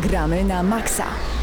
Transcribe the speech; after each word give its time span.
Gramy 0.00 0.44
na 0.48 0.62
maksa. 0.64 1.39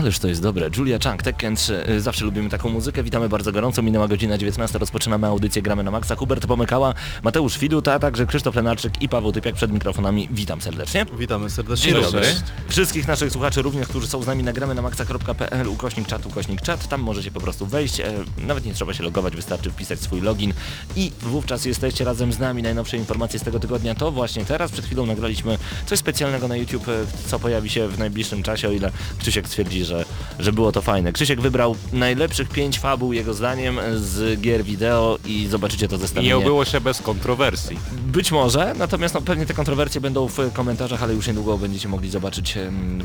Ależ 0.00 0.18
to 0.18 0.28
jest 0.28 0.42
dobre. 0.42 0.70
Julia 0.76 0.98
Chang, 0.98 1.22
Tekken 1.22 1.56
3. 1.56 1.84
Y, 1.88 2.00
Zawsze 2.00 2.24
lubimy 2.24 2.50
taką 2.50 2.68
muzykę. 2.68 3.02
Witamy 3.02 3.28
bardzo 3.28 3.52
gorąco. 3.52 3.82
Minęła 3.82 4.08
godzina 4.08 4.38
19. 4.38 4.78
Rozpoczynamy 4.78 5.26
audycję 5.26 5.62
Gramy 5.62 5.82
na 5.82 5.90
Maxa. 5.90 6.16
Hubert 6.16 6.46
Pomykała, 6.46 6.94
Mateusz 7.22 7.56
Fiduta, 7.56 7.94
a 7.94 7.98
także 7.98 8.26
Krzysztof 8.26 8.54
Lenarczyk 8.54 9.02
i 9.02 9.08
Paweł 9.08 9.32
Typiak 9.32 9.54
przed 9.54 9.72
mikrofonami. 9.72 10.28
Witam 10.30 10.60
serdecznie. 10.60 11.06
Witamy 11.18 11.50
serdecznie. 11.50 11.92
Dzień 11.92 12.02
dobry. 12.02 12.26
Wszystkich 12.68 13.08
naszych 13.08 13.32
słuchaczy 13.32 13.62
również, 13.62 13.88
którzy 13.88 14.06
są 14.06 14.22
z 14.22 14.26
nami 14.26 14.42
na 14.42 14.52
gramy 14.52 14.74
na 14.74 14.82
maxa.pl, 14.82 15.68
ukośnik 15.68 16.06
czat, 16.06 16.26
ukośnik 16.26 16.60
czat, 16.60 16.88
tam 16.88 17.00
możecie 17.00 17.30
po 17.30 17.40
prostu 17.40 17.66
wejść, 17.66 18.00
e, 18.00 18.12
nawet 18.38 18.64
nie 18.64 18.74
trzeba 18.74 18.94
się 18.94 19.02
logować, 19.04 19.36
wystarczy 19.36 19.70
wpisać 19.70 20.00
swój 20.00 20.20
login 20.20 20.52
i 20.96 21.12
wówczas 21.20 21.64
jesteście 21.64 22.04
razem 22.04 22.32
z 22.32 22.38
nami. 22.38 22.62
Najnowsze 22.62 22.96
informacje 22.96 23.38
z 23.38 23.42
tego 23.42 23.60
tygodnia 23.60 23.94
to 23.94 24.10
właśnie 24.12 24.44
teraz, 24.44 24.72
przed 24.72 24.84
chwilą 24.84 25.06
nagraliśmy 25.06 25.58
coś 25.86 25.98
specjalnego 25.98 26.48
na 26.48 26.56
YouTube, 26.56 26.88
e, 26.88 26.92
co 27.28 27.38
pojawi 27.38 27.70
się 27.70 27.88
w 27.88 27.98
najbliższym 27.98 28.42
czasie, 28.42 28.68
o 28.68 28.72
ile 28.72 28.90
Krzysiek 29.18 29.48
twierdzi, 29.48 29.84
że, 29.84 29.89
że 30.38 30.52
było 30.52 30.72
to 30.72 30.82
fajne. 30.82 31.12
Krzysiek 31.12 31.40
wybrał 31.40 31.76
najlepszych 31.92 32.48
pięć 32.48 32.78
fabuł 32.78 33.12
jego 33.12 33.34
zdaniem 33.34 33.80
z 33.96 34.40
gier 34.40 34.64
wideo 34.64 35.18
i 35.24 35.46
zobaczycie 35.46 35.88
to 35.88 35.98
zestawienie. 35.98 36.28
nie 36.28 36.36
obyło 36.36 36.64
się 36.64 36.80
bez 36.80 37.02
kontrowersji. 37.02 37.78
Być 38.06 38.32
może, 38.32 38.74
natomiast 38.78 39.14
no, 39.14 39.20
pewnie 39.20 39.46
te 39.46 39.54
kontrowersje 39.54 40.00
będą 40.00 40.28
w 40.28 40.52
komentarzach, 40.52 41.02
ale 41.02 41.14
już 41.14 41.26
niedługo 41.26 41.58
będziecie 41.58 41.88
mogli 41.88 42.10
zobaczyć 42.10 42.58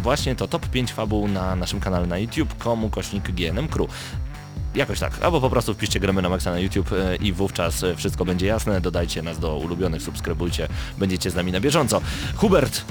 właśnie 0.03 0.35
to 0.35 0.47
top 0.47 0.67
5 0.67 0.93
fabuł 0.93 1.27
na 1.27 1.55
naszym 1.55 1.79
kanale 1.79 2.07
na 2.07 2.17
YouTube, 2.17 2.57
komu 2.57 2.89
kośnik 2.89 3.31
GNM 3.31 3.67
Crew. 3.67 3.87
Jakoś 4.75 4.99
tak, 4.99 5.13
albo 5.21 5.41
po 5.41 5.49
prostu 5.49 5.73
wpiszcie 5.73 5.99
gramy 5.99 6.21
na 6.21 6.29
maksa 6.29 6.51
na 6.51 6.59
YouTube 6.59 6.91
e, 6.91 7.15
i 7.15 7.33
wówczas 7.33 7.85
wszystko 7.95 8.25
będzie 8.25 8.45
jasne, 8.45 8.81
dodajcie 8.81 9.21
nas 9.21 9.39
do 9.39 9.57
ulubionych, 9.57 10.01
subskrybujcie, 10.01 10.67
będziecie 10.97 11.31
z 11.31 11.35
nami 11.35 11.51
na 11.51 11.59
bieżąco. 11.59 12.01
Hubert, 12.35 12.81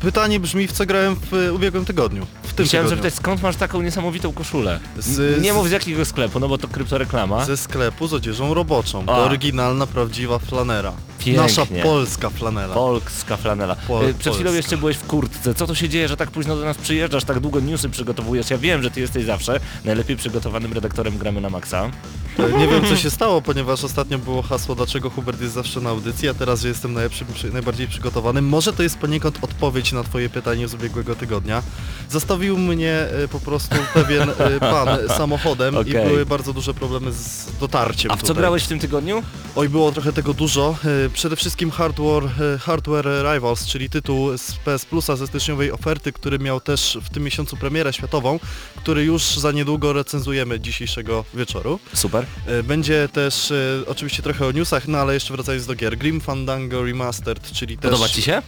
Pytanie 0.00 0.40
brzmi, 0.40 0.66
w 0.66 0.72
co 0.72 0.86
grałem 0.86 1.16
w 1.30 1.34
e, 1.34 1.52
ubiegłym 1.52 1.84
tygodniu. 1.84 2.26
W 2.42 2.54
tym 2.54 2.66
chciałem 2.66 2.86
tygodniu. 2.86 3.02
zapytać, 3.02 3.14
skąd 3.14 3.42
masz 3.42 3.56
taką 3.56 3.82
niesamowitą 3.82 4.32
koszulę? 4.32 4.80
Z- 4.98 5.42
nie 5.42 5.52
mów 5.52 5.68
z 5.68 5.70
jakiego 5.70 6.04
sklepu, 6.04 6.40
no 6.40 6.48
bo 6.48 6.58
to 6.58 6.68
kryptoreklama. 6.68 7.44
Ze 7.44 7.56
sklepu 7.56 8.06
z 8.06 8.14
odzieżą 8.14 8.54
roboczą. 8.54 9.04
A. 9.06 9.18
Oryginalna, 9.18 9.86
prawdziwa 9.86 10.38
flanera. 10.38 10.92
Pięknie. 11.18 11.42
Nasza 11.42 11.66
polska 11.82 12.30
flanela. 12.30 12.74
Polska 12.74 13.36
flanela. 13.36 13.76
Pol- 13.88 14.04
Y, 14.08 14.14
Przed 14.14 14.34
chwilą 14.34 14.44
polska. 14.50 14.56
jeszcze 14.56 14.76
byłeś 14.76 14.96
w 14.96 15.06
kurtce. 15.06 15.54
Co 15.54 15.66
to 15.66 15.74
się 15.74 15.88
dzieje, 15.88 16.08
że 16.08 16.16
tak 16.16 16.30
późno 16.30 16.56
do 16.56 16.64
nas 16.64 16.78
przyjeżdżasz, 16.78 17.24
tak 17.24 17.40
długo 17.40 17.60
newsy 17.60 17.88
przygotowujesz? 17.88 18.50
Ja 18.50 18.58
wiem, 18.58 18.82
że 18.82 18.90
ty 18.90 19.00
jesteś 19.00 19.24
zawsze 19.24 19.60
najlepiej 19.84 20.16
przygotowanym 20.16 20.72
redaktorem 20.72 21.18
Gramy 21.18 21.40
na 21.40 21.50
Maxa. 21.50 21.90
E, 22.38 22.58
Nie 22.58 22.68
wiem 22.68 22.82
co 22.88 22.96
się 22.96 23.10
stało, 23.10 23.42
ponieważ 23.42 23.84
ostatnio 23.84 24.18
było 24.18 24.42
hasło, 24.42 24.74
dlaczego 24.74 25.10
Hubert 25.10 25.40
jest 25.40 25.54
zawsze 25.54 25.80
na 25.80 25.90
audycji, 25.90 26.28
a 26.28 26.34
teraz, 26.34 26.60
że 26.60 26.68
jestem 26.68 26.92
najlepszym, 26.92 27.26
najbardziej 27.52 27.88
przygotowany. 27.88 28.42
Może 28.42 28.72
to 28.72 28.82
jest 28.82 28.98
poniekąd 28.98 29.38
odpowiedź 29.50 29.92
na 29.92 30.02
twoje 30.04 30.28
pytanie 30.30 30.68
z 30.68 30.74
ubiegłego 30.74 31.14
tygodnia. 31.14 31.62
Zastawił 32.10 32.58
mnie 32.58 32.92
e, 33.24 33.28
po 33.28 33.40
prostu 33.40 33.76
pewien 33.94 34.30
e, 34.38 34.60
pan 34.60 34.88
samochodem 35.18 35.74
i 35.74 35.78
Okej. 35.78 35.92
były 36.08 36.26
bardzo 36.26 36.52
duże 36.52 36.74
problemy 36.74 37.12
z 37.12 37.46
dotarciem 37.60 38.10
A 38.10 38.16
w 38.16 38.20
co 38.20 38.26
tutaj. 38.26 38.40
grałeś 38.40 38.62
w 38.64 38.68
tym 38.68 38.78
tygodniu? 38.78 39.22
Oj, 39.56 39.68
było 39.68 39.92
trochę 39.92 40.12
tego 40.12 40.34
dużo. 40.34 40.76
E, 41.06 41.10
Przede 41.10 41.36
wszystkim 41.36 41.70
Hardware, 41.70 42.28
Hardware 42.60 43.06
Rivals, 43.34 43.66
czyli 43.66 43.90
tytuł 43.90 44.38
z 44.38 44.52
PS 44.52 44.84
Plusa 44.84 45.16
ze 45.16 45.26
styczniowej 45.26 45.72
oferty, 45.72 46.12
który 46.12 46.38
miał 46.38 46.60
też 46.60 46.98
w 47.02 47.10
tym 47.10 47.22
miesiącu 47.22 47.56
premierę 47.56 47.92
światową, 47.92 48.38
który 48.76 49.04
już 49.04 49.22
za 49.22 49.52
niedługo 49.52 49.92
recenzujemy 49.92 50.60
dzisiejszego 50.60 51.24
wieczoru. 51.34 51.78
Super. 51.94 52.26
Będzie 52.64 53.08
też 53.08 53.52
oczywiście 53.86 54.22
trochę 54.22 54.46
o 54.46 54.52
newsach, 54.52 54.88
no 54.88 54.98
ale 54.98 55.14
jeszcze 55.14 55.34
wracając 55.34 55.66
do 55.66 55.74
gier. 55.74 55.98
Grim 55.98 56.20
Fandango 56.20 56.84
Remastered, 56.84 57.52
czyli 57.52 57.78
też... 57.78 57.90
Podoba 57.90 58.08
ci 58.08 58.22
się? 58.22 58.42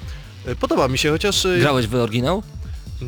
E, 0.46 0.54
Podoba 0.54 0.88
mi 0.88 0.98
się, 0.98 1.10
chociaż... 1.10 1.46
e, 1.46 1.58
Grałeś 1.58 1.86
w 1.86 1.94
oryginał? 1.94 2.42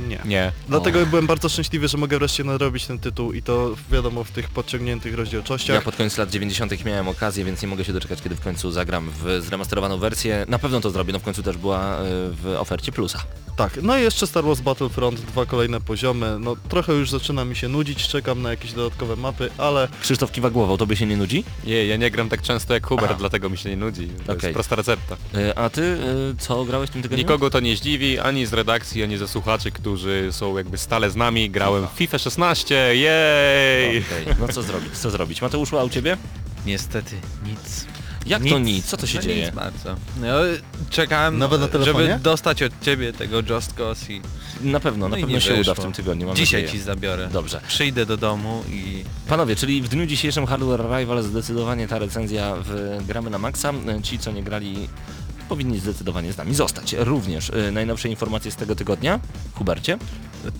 Nie. 0.08 0.18
Nie. 0.24 0.52
Dlatego 0.68 1.06
byłem 1.06 1.26
bardzo 1.26 1.48
szczęśliwy, 1.48 1.88
że 1.88 1.98
mogę 1.98 2.18
wreszcie 2.18 2.44
nadrobić 2.44 2.86
ten 2.86 2.98
tytuł 2.98 3.32
i 3.32 3.42
to 3.42 3.70
wiadomo 3.92 4.24
w 4.24 4.30
tych 4.30 4.50
podciągniętych 4.50 5.14
rozdzielczościach. 5.14 5.74
Ja 5.76 5.82
pod 5.82 5.96
koniec 5.96 6.18
lat 6.18 6.30
90. 6.30 6.84
miałem 6.84 7.08
okazję, 7.08 7.44
więc 7.44 7.62
nie 7.62 7.68
mogę 7.68 7.84
się 7.84 7.92
doczekać, 7.92 8.22
kiedy 8.22 8.36
w 8.36 8.40
końcu 8.40 8.70
zagram 8.70 9.10
w 9.24 9.40
zremasterowaną 9.46 9.98
wersję. 9.98 10.46
Na 10.48 10.58
pewno 10.58 10.80
to 10.80 10.90
zrobię, 10.90 11.12
no 11.12 11.18
w 11.18 11.22
końcu 11.22 11.42
też 11.42 11.56
była 11.56 12.00
y, 12.00 12.04
w 12.42 12.56
ofercie 12.58 12.92
plusa. 12.92 13.22
Tak, 13.56 13.78
no 13.82 13.98
i 13.98 14.02
jeszcze 14.02 14.26
Star 14.26 14.44
Wars 14.44 14.60
Battlefront, 14.60 15.20
dwa 15.20 15.46
kolejne 15.46 15.80
poziomy. 15.80 16.36
No 16.40 16.56
trochę 16.68 16.92
już 16.92 17.10
zaczyna 17.10 17.44
mi 17.44 17.56
się 17.56 17.68
nudzić, 17.68 18.08
czekam 18.08 18.42
na 18.42 18.50
jakieś 18.50 18.72
dodatkowe 18.72 19.16
mapy, 19.16 19.50
ale 19.58 19.88
Krzysztof 20.02 20.32
kiwa 20.32 20.50
głową, 20.50 20.76
tobie 20.76 20.96
się 20.96 21.06
nie 21.06 21.16
nudzi? 21.16 21.44
Nie, 21.64 21.86
ja 21.86 21.96
nie 21.96 22.10
gram 22.10 22.28
tak 22.28 22.42
często 22.42 22.74
jak 22.74 22.86
Hubert, 22.86 23.08
Aha. 23.10 23.16
dlatego 23.18 23.50
mi 23.50 23.58
się 23.58 23.70
nie 23.70 23.76
nudzi. 23.76 24.06
To 24.26 24.32
Okej. 24.32 24.36
jest 24.42 24.54
prosta 24.54 24.76
recepta. 24.76 25.16
Y, 25.34 25.56
A 25.56 25.70
ty 25.70 25.82
y, 25.82 25.98
co 26.38 26.64
grałeś 26.64 26.90
w 26.90 26.92
tym 26.92 27.02
tygodniu? 27.02 27.22
Nikogo 27.24 27.50
to 27.50 27.60
nie 27.60 27.76
zdziwi, 27.76 28.18
ani 28.18 28.46
z 28.46 28.52
redakcji, 28.52 29.02
ani 29.02 29.16
ze 29.16 29.28
słuchaczy, 29.28 29.70
którzy 29.70 30.28
są 30.32 30.56
jakby 30.56 30.78
stale 30.78 31.10
z 31.10 31.16
nami. 31.16 31.50
Grałem 31.50 31.86
w 31.88 31.90
FIFA 31.98 32.18
16, 32.18 32.74
jej! 32.96 33.98
Okej, 33.98 34.34
No 34.40 34.48
co 34.48 34.62
zrobić, 34.62 34.92
co 34.98 35.10
zrobić? 35.10 35.42
Mateuszu, 35.42 35.78
a 35.78 35.84
u 35.84 35.88
ciebie? 35.88 36.16
Niestety 36.66 37.16
nic. 37.46 37.86
Jak 38.26 38.42
to 38.48 38.58
nic? 38.58 38.84
Co 38.86 38.96
to 38.96 39.06
się 39.06 39.18
no 39.18 39.22
dzieje? 39.24 39.46
Nic 39.46 39.54
bardzo. 39.54 39.96
No, 40.20 40.26
czekałem, 40.90 41.38
Nawet 41.38 41.60
na 41.60 41.68
telefonie? 41.68 42.06
żeby 42.06 42.18
dostać 42.22 42.62
od 42.62 42.72
ciebie 42.82 43.12
tego 43.12 43.40
Just 43.54 43.72
Cause 43.72 44.12
i 44.12 44.20
Na 44.60 44.80
pewno, 44.80 45.08
na 45.08 45.10
No 45.10 45.16
i 45.16 45.20
pewno 45.20 45.40
się 45.40 45.50
uda 45.50 45.58
wyszło. 45.58 45.74
w 45.74 45.80
tym 45.80 45.92
tygodniu, 45.92 46.26
mam 46.26 46.36
dzisiaj 46.36 46.62
nadzieję. 46.62 46.80
ci 46.80 46.84
zabiorę. 46.84 47.28
Dobrze. 47.32 47.60
Przyjdę 47.68 48.06
do 48.06 48.16
domu 48.16 48.64
i 48.70 49.04
Panowie, 49.28 49.56
czyli 49.56 49.82
w 49.82 49.88
dniu 49.88 50.06
dzisiejszym 50.06 50.46
Hardware 50.46 50.80
Rival 50.98 51.22
zdecydowanie 51.22 51.88
ta 51.88 51.98
recenzja 51.98 52.54
w 52.64 52.98
Gramy 53.06 53.30
na 53.30 53.38
Maxa. 53.38 53.72
Ci, 54.02 54.18
co 54.18 54.32
nie 54.32 54.42
grali, 54.42 54.88
powinni 55.48 55.78
zdecydowanie 55.78 56.32
z 56.32 56.36
nami 56.36 56.54
zostać. 56.54 56.94
Również 56.98 57.48
y, 57.48 57.72
najnowsze 57.72 58.08
informacje 58.08 58.50
z 58.50 58.56
tego 58.56 58.74
tygodnia. 58.74 59.20
Hubercie? 59.54 59.98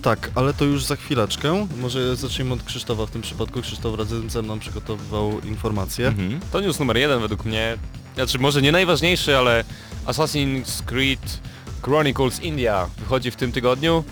tak, 0.02 0.30
ale 0.34 0.54
to 0.54 0.64
już 0.64 0.84
za 0.84 0.96
chwileczkę. 0.96 1.66
Może 1.80 2.16
zacznijmy 2.16 2.54
od 2.54 2.62
Krzysztofa 2.62 3.06
w 3.06 3.10
tym 3.10 3.22
przypadku. 3.22 3.62
Krzysztof 3.62 3.98
razem 3.98 4.30
ze 4.30 4.42
mną 4.42 4.58
przygotowywał 4.58 5.40
informacje. 5.40 6.08
Mhm. 6.08 6.40
To 6.52 6.60
news 6.60 6.78
numer 6.78 6.96
jeden 6.96 7.20
według 7.20 7.44
mnie. 7.44 7.76
Znaczy 8.14 8.38
może 8.38 8.62
nie 8.62 8.72
najważniejszy, 8.72 9.36
ale 9.36 9.64
Assassin's 10.06 10.82
Creed 10.84 11.40
Chronicles 11.82 12.40
India 12.40 12.88
wychodzi 12.98 13.30
w 13.30 13.36
tym 13.36 13.52
tygodniu. 13.52 14.04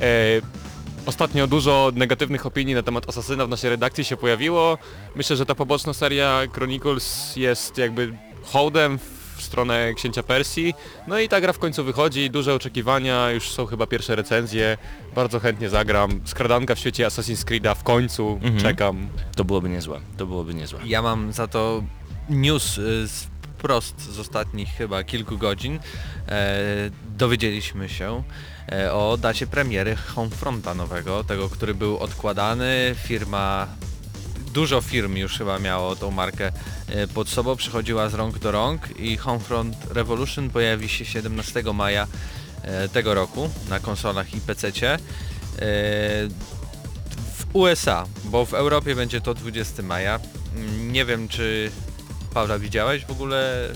E, 0.00 0.06
ostatnio 1.06 1.46
dużo 1.46 1.92
negatywnych 1.94 2.46
opinii 2.46 2.74
na 2.74 2.82
temat 2.82 3.08
Asasyna 3.08 3.46
w 3.46 3.48
naszej 3.48 3.70
redakcji 3.70 4.04
się 4.04 4.16
pojawiło. 4.16 4.78
Myślę, 5.14 5.36
że 5.36 5.46
ta 5.46 5.54
poboczna 5.54 5.92
seria 5.92 6.42
Chronicles 6.52 7.36
jest 7.36 7.78
jakby 7.78 8.18
hołdem 8.42 8.98
w 8.98 9.19
stronę 9.50 9.94
księcia 9.94 10.22
Persji. 10.22 10.74
No 11.06 11.18
i 11.18 11.28
ta 11.28 11.40
gra 11.40 11.52
w 11.52 11.58
końcu 11.58 11.84
wychodzi, 11.84 12.30
duże 12.30 12.54
oczekiwania, 12.54 13.30
już 13.30 13.50
są 13.50 13.66
chyba 13.66 13.86
pierwsze 13.86 14.16
recenzje. 14.16 14.78
Bardzo 15.14 15.40
chętnie 15.40 15.68
zagram. 15.70 16.20
Skradanka 16.24 16.74
w 16.74 16.78
świecie 16.78 17.06
Assassin's 17.06 17.44
Creed'a 17.44 17.74
w 17.74 17.82
końcu, 17.82 18.40
Mhm. 18.42 18.60
czekam. 18.62 19.08
To 19.36 19.44
byłoby 19.44 19.68
niezłe. 19.68 20.00
To 20.16 20.26
byłoby 20.26 20.54
niezłe. 20.54 20.80
ja 20.84 21.02
mam 21.02 21.32
za 21.32 21.46
to 21.46 21.82
news 22.28 22.78
y, 22.78 23.06
z, 23.08 23.26
wprost 23.58 24.00
z 24.12 24.18
ostatnich 24.18 24.68
chyba 24.68 25.04
kilku 25.04 25.38
godzin. 25.38 25.78
E, 26.28 26.56
dowiedzieliśmy 27.18 27.88
się 27.88 28.22
e, 28.72 28.92
o 28.92 29.16
dacie 29.20 29.46
premiery 29.46 29.96
Homefronta 29.96 30.74
nowego, 30.74 31.24
tego, 31.24 31.48
który 31.48 31.74
był 31.74 31.98
odkładany. 31.98 32.94
Firma 33.04 33.66
dużo 34.54 34.80
firm 34.80 35.16
już 35.16 35.38
chyba 35.38 35.58
miało 35.58 35.96
tą 35.96 36.10
markę 36.10 36.52
e, 36.88 37.06
pod 37.08 37.28
sobą, 37.28 37.56
przechodziła 37.56 38.08
z 38.08 38.14
rąk 38.14 38.38
do 38.38 38.50
rąk 38.52 39.00
i 39.00 39.16
Homefront 39.16 39.76
Revolution 39.90 40.50
pojawi 40.50 40.88
się 40.88 41.04
17 41.04 41.62
maja 41.74 42.06
e, 42.62 42.88
tego 42.88 43.14
roku 43.14 43.50
na 43.68 43.80
konsolach 43.80 44.34
i 44.34 44.40
PC-cie. 44.40 44.92
E, 44.94 44.98
W 47.38 47.46
USA, 47.52 48.06
bo 48.24 48.46
w 48.46 48.54
Europie 48.54 48.94
będzie 48.94 49.20
to 49.20 49.34
20 49.34 49.82
maja. 49.82 50.20
Mm, 50.56 50.92
Nie 50.92 51.04
wiem 51.04 51.28
czy 51.28 51.70
Paula 52.34 52.58
widziałeś 52.58 53.04
w 53.04 53.10
ogóle 53.10 53.68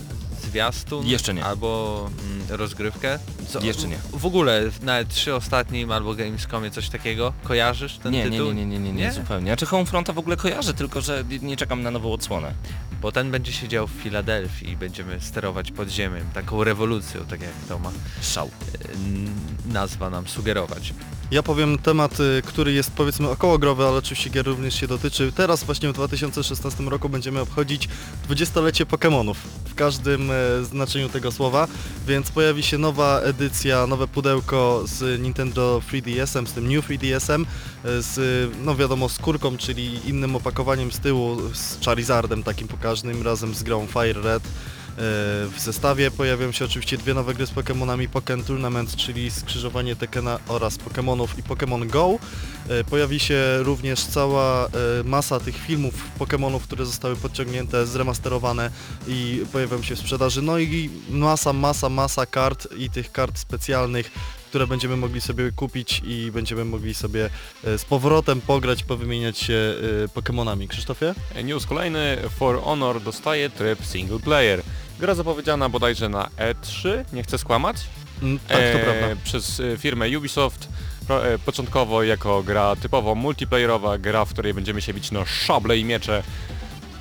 zwiastun? 0.43 1.07
Jeszcze 1.07 1.33
nie. 1.33 1.45
Albo 1.45 2.09
mm, 2.25 2.47
rozgrywkę? 2.49 3.19
Co, 3.47 3.59
Jeszcze 3.59 3.87
nie. 3.87 3.97
W 4.13 4.25
ogóle 4.25 4.61
nawet 4.81 5.09
trzy 5.09 5.35
ostatnim 5.35 5.91
albo 5.91 6.13
Gamescomie 6.15 6.71
coś 6.71 6.89
takiego? 6.89 7.33
Kojarzysz 7.43 7.97
ten 7.97 8.11
Nie, 8.11 8.23
nie, 8.25 8.31
tytuł? 8.31 8.47
nie, 8.47 8.53
nie, 8.53 8.65
nie, 8.65 8.79
nie, 8.79 8.93
nie, 8.93 9.01
Nie? 9.01 9.11
zupełnie. 9.11 9.45
Znaczy 9.47 9.65
Homefronta 9.65 10.13
w 10.13 10.17
ogóle 10.19 10.37
kojarzę, 10.37 10.73
tylko 10.73 11.01
że 11.01 11.23
nie 11.41 11.57
czekam 11.57 11.81
na 11.83 11.91
nową 11.91 12.13
odsłonę. 12.13 12.53
Bo 13.01 13.11
ten 13.11 13.31
będzie 13.31 13.53
siedział 13.53 13.87
w 13.87 13.91
Filadelfii 13.91 14.69
i 14.69 14.77
będziemy 14.77 15.21
sterować 15.21 15.71
podziemiem, 15.71 16.25
taką 16.33 16.63
rewolucją, 16.63 17.25
tak 17.25 17.41
jak 17.41 17.51
to 17.69 17.79
ma 17.79 17.91
Szał. 18.21 18.47
e, 18.47 19.73
nazwa 19.73 20.09
nam 20.09 20.27
sugerować. 20.27 20.93
Ja 21.31 21.43
powiem 21.43 21.77
temat, 21.77 22.19
y, 22.19 22.41
który 22.45 22.73
jest 22.73 22.91
powiedzmy 22.91 23.29
okołogrowy, 23.29 23.83
ale 23.83 23.97
oczywiście 23.97 24.29
gier 24.29 24.45
również 24.45 24.79
się 24.79 24.87
dotyczy. 24.87 25.31
Teraz 25.35 25.63
właśnie 25.63 25.89
w 25.89 25.93
2016 25.93 26.83
roku 26.83 27.09
będziemy 27.09 27.39
obchodzić 27.39 27.89
20-lecie 28.29 28.85
Pokémonów 28.85 29.35
w 29.65 29.75
każdym 29.75 30.31
e, 30.31 30.63
znaczeniu 30.63 31.09
tego 31.09 31.31
słowa, 31.31 31.67
więc 32.07 32.31
pojawi 32.31 32.63
się 32.63 32.77
nowa 32.77 33.21
edycja, 33.35 33.87
nowe 33.87 34.07
pudełko 34.07 34.83
z 34.85 35.21
Nintendo 35.21 35.81
3DS-em, 35.91 36.47
z 36.47 36.53
tym 36.53 36.73
New 36.73 36.89
3DS-em, 36.89 37.45
e, 37.85 38.01
z 38.01 38.51
no 38.65 38.75
wiadomo 38.75 39.09
skórką, 39.09 39.57
czyli 39.57 40.09
innym 40.09 40.35
opakowaniem 40.35 40.91
z 40.91 40.99
tyłu, 40.99 41.37
z 41.53 41.85
Charizardem 41.85 42.43
takim 42.43 42.67
pokaźnym, 42.67 43.23
razem 43.23 43.55
z 43.55 43.63
grą 43.63 43.87
Fire 43.87 44.21
Red. 44.21 44.43
E, 44.95 45.01
W 45.47 45.59
zestawie 45.59 46.11
pojawią 46.11 46.51
się 46.51 46.65
oczywiście 46.65 46.97
dwie 46.97 47.13
nowe 47.13 47.33
gry 47.33 47.45
z 47.47 47.51
Pokémonami 47.51 48.09
Pokémon 48.09 48.43
Tournament, 48.43 48.95
czyli 48.95 49.31
skrzyżowanie 49.31 49.95
Tekena 49.95 50.39
oraz 50.47 50.77
Pokémonów 50.77 51.27
i 51.39 51.43
Pokémon 51.43 51.87
Go. 51.87 52.19
E, 52.69 52.83
Pojawi 52.83 53.19
się 53.19 53.57
również 53.59 54.03
cała 54.03 54.65
e, 54.65 54.69
masa 55.03 55.39
tych 55.39 55.57
filmów 55.57 55.93
Pokémonów, 56.19 56.59
które 56.59 56.85
zostały 56.85 57.15
podciągnięte, 57.15 57.85
zremasterowane 57.85 58.69
i 59.07 59.45
pojawią 59.51 59.81
się 59.81 59.95
w 59.95 59.99
sprzedaży. 59.99 60.41
No 60.41 60.59
i 60.59 60.89
masa, 61.09 61.53
masa, 61.53 61.89
masa 61.89 62.25
kart 62.25 62.67
i 62.77 62.89
tych 62.89 63.11
kart 63.11 63.37
specjalnych, 63.39 64.11
które 64.55 64.67
będziemy 64.67 64.97
mogli 64.97 65.21
sobie 65.21 65.51
kupić 65.51 66.01
i 66.05 66.31
będziemy 66.31 66.65
mogli 66.65 66.93
sobie 66.93 67.29
e, 67.63 67.77
z 67.77 67.85
powrotem 67.85 68.41
pograć, 68.41 68.83
powymieniać 68.83 69.37
się 69.37 69.53
e, 70.03 70.07
Pokémonami. 70.07 70.67
Krzysztofie? 70.67 71.15
News 71.43 71.65
kolejny, 71.65 72.17
For 72.37 72.61
Honor 72.61 73.01
dostaje 73.01 73.49
tryb 73.49 73.85
single 73.85 74.19
player. 74.19 74.61
Gra 74.99 75.15
zapowiedziana 75.15 75.69
bodajże 75.69 76.09
na 76.09 76.29
E3, 76.37 77.03
nie 77.13 77.23
chcę 77.23 77.37
skłamać, 77.37 77.77
Mm, 78.21 78.39
Tak, 78.39 78.57
to 78.57 78.63
e, 78.63 78.83
prawda. 78.83 79.21
przez 79.23 79.59
e, 79.59 79.77
firmę 79.77 80.17
Ubisoft. 80.17 80.67
E, 81.09 81.39
Początkowo 81.39 82.03
jako 82.03 82.43
gra 82.43 82.75
typowo 82.75 83.15
multiplayerowa, 83.15 83.97
gra 83.97 84.25
w 84.25 84.33
której 84.33 84.53
będziemy 84.53 84.81
się 84.81 84.93
bić 84.93 85.11
na 85.11 85.25
szable 85.25 85.77
i 85.77 85.85
miecze. 85.85 86.23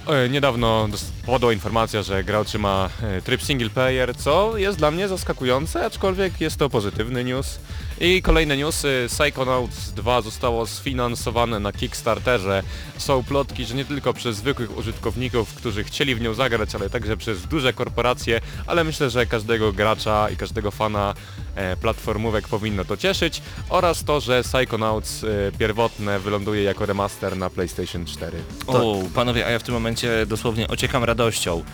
E, 0.08 0.28
Niedawno 0.28 0.88
podała 1.26 1.52
informacja, 1.52 2.02
że 2.02 2.24
gra 2.24 2.38
otrzyma 2.38 2.88
e, 3.02 3.22
tryb 3.22 3.42
single 3.42 3.70
player, 3.70 4.16
co 4.16 4.58
jest 4.58 4.78
dla 4.78 4.90
mnie 4.90 5.08
zaskakujące, 5.08 5.86
aczkolwiek 5.86 6.40
jest 6.40 6.56
to 6.56 6.70
pozytywny 6.70 7.24
news. 7.24 7.58
I 8.00 8.22
kolejne 8.22 8.56
newsy, 8.56 9.06
Psychonauts 9.08 9.92
2 9.92 10.22
zostało 10.22 10.66
sfinansowane 10.66 11.60
na 11.60 11.72
Kickstarterze. 11.72 12.62
Są 12.98 13.22
plotki, 13.22 13.64
że 13.64 13.74
nie 13.74 13.84
tylko 13.84 14.12
przez 14.12 14.36
zwykłych 14.36 14.78
użytkowników, 14.78 15.54
którzy 15.54 15.84
chcieli 15.84 16.14
w 16.14 16.20
nią 16.20 16.34
zagrać, 16.34 16.74
ale 16.74 16.90
także 16.90 17.16
przez 17.16 17.46
duże 17.46 17.72
korporacje, 17.72 18.40
ale 18.66 18.84
myślę, 18.84 19.10
że 19.10 19.26
każdego 19.26 19.72
gracza 19.72 20.30
i 20.30 20.36
każdego 20.36 20.70
fana 20.70 21.14
e, 21.54 21.76
platformówek 21.76 22.48
powinno 22.48 22.84
to 22.84 22.96
cieszyć 22.96 23.42
oraz 23.68 24.04
to, 24.04 24.20
że 24.20 24.42
Psychonauts 24.42 25.24
e, 25.24 25.28
pierwotne 25.58 26.18
wyląduje 26.18 26.62
jako 26.62 26.86
remaster 26.86 27.36
na 27.36 27.50
PlayStation 27.50 28.04
4. 28.04 28.38
O, 28.66 29.02
panowie, 29.14 29.46
a 29.46 29.50
ja 29.50 29.58
w 29.58 29.62
tym 29.62 29.74
momencie 29.74 30.26
dosłownie 30.26 30.68
ociekam 30.68 31.04
radością. 31.04 31.64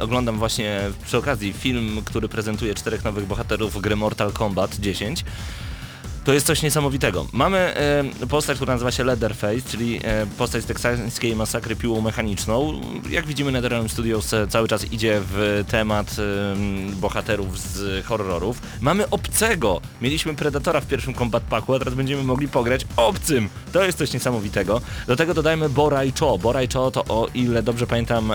Oglądam 0.00 0.38
właśnie 0.38 0.80
przy 1.06 1.18
okazji 1.18 1.52
film, 1.52 2.02
który 2.04 2.28
prezentuje 2.28 2.74
czterech 2.74 3.04
nowych 3.04 3.26
bohaterów 3.26 3.80
gry 3.80 3.96
Mortal 3.96 4.32
Kombat 4.32 4.76
10. 4.76 5.24
To 6.24 6.32
jest 6.32 6.46
coś 6.46 6.62
niesamowitego. 6.62 7.26
Mamy 7.32 7.58
em, 7.58 8.10
postać, 8.28 8.56
która 8.56 8.72
nazywa 8.72 8.90
się 8.90 9.04
Leatherface, 9.04 9.62
czyli 9.70 10.00
e, 10.04 10.26
postać 10.38 10.62
z 10.62 10.66
teksańskiej 10.66 11.36
masakry 11.36 11.76
piłą 11.76 12.00
mechaniczną. 12.00 12.80
Jak 13.10 13.26
widzimy 13.26 13.52
NetherRealm 13.52 13.88
Studios 13.88 14.34
e, 14.34 14.46
cały 14.46 14.68
czas 14.68 14.92
idzie 14.92 15.20
w 15.24 15.64
temat 15.68 16.16
em, 16.18 16.96
bohaterów 17.00 17.58
z 17.58 18.06
horrorów. 18.06 18.62
Mamy 18.80 19.10
obcego. 19.10 19.80
Mieliśmy 20.00 20.34
Predatora 20.34 20.80
w 20.80 20.86
pierwszym 20.86 21.14
Combat 21.14 21.42
Packu, 21.42 21.74
a 21.74 21.78
teraz 21.78 21.94
będziemy 21.94 22.22
mogli 22.22 22.48
pograć 22.48 22.86
obcym. 22.96 23.48
To 23.72 23.84
jest 23.84 23.98
coś 23.98 24.12
niesamowitego. 24.12 24.80
Do 25.06 25.16
tego 25.16 25.34
dodajmy 25.34 25.68
Boraj 25.68 26.12
Cho. 26.20 26.38
Boraj 26.38 26.68
Cho 26.72 26.90
to 26.90 27.04
o 27.04 27.28
ile 27.34 27.62
dobrze 27.62 27.86
pamiętam 27.86 28.32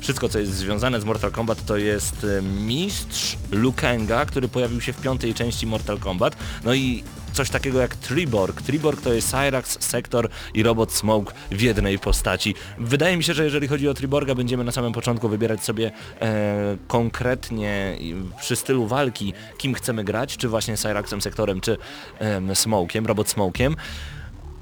wszystko 0.00 0.28
co 0.28 0.38
jest 0.38 0.52
związane 0.52 1.00
z 1.00 1.04
Mortal 1.04 1.30
Kombat 1.30 1.64
to 1.64 1.76
jest 1.76 2.26
e, 2.38 2.42
mistrz 2.42 3.36
Lukenga, 3.50 4.26
który 4.26 4.48
pojawił 4.48 4.80
się 4.80 4.92
w 4.92 5.00
piątej 5.00 5.34
części 5.34 5.66
Mortal 5.66 5.98
Kombat. 5.98 6.36
No 6.64 6.74
i 6.74 7.04
coś 7.32 7.50
takiego 7.50 7.80
jak 7.80 7.96
Triborg. 7.96 8.62
Triborg 8.62 9.00
to 9.00 9.12
jest 9.12 9.30
Cyrax, 9.30 9.82
Sektor 9.82 10.28
i 10.54 10.62
Robot 10.62 10.92
Smoke 10.92 11.34
w 11.50 11.60
jednej 11.60 11.98
postaci. 11.98 12.54
Wydaje 12.78 13.16
mi 13.16 13.24
się, 13.24 13.34
że 13.34 13.44
jeżeli 13.44 13.68
chodzi 13.68 13.88
o 13.88 13.94
Triborga, 13.94 14.34
będziemy 14.34 14.64
na 14.64 14.72
samym 14.72 14.92
początku 14.92 15.28
wybierać 15.28 15.64
sobie 15.64 15.90
e, 16.20 16.76
konkretnie 16.88 17.98
przy 18.40 18.56
stylu 18.56 18.86
walki, 18.86 19.32
kim 19.58 19.74
chcemy 19.74 20.04
grać, 20.04 20.36
czy 20.36 20.48
właśnie 20.48 20.76
Cyraxem, 20.76 21.20
Sektorem, 21.20 21.60
czy 21.60 21.76
Smokiem, 22.54 23.06
Robot 23.06 23.28
Smokiem. 23.28 23.76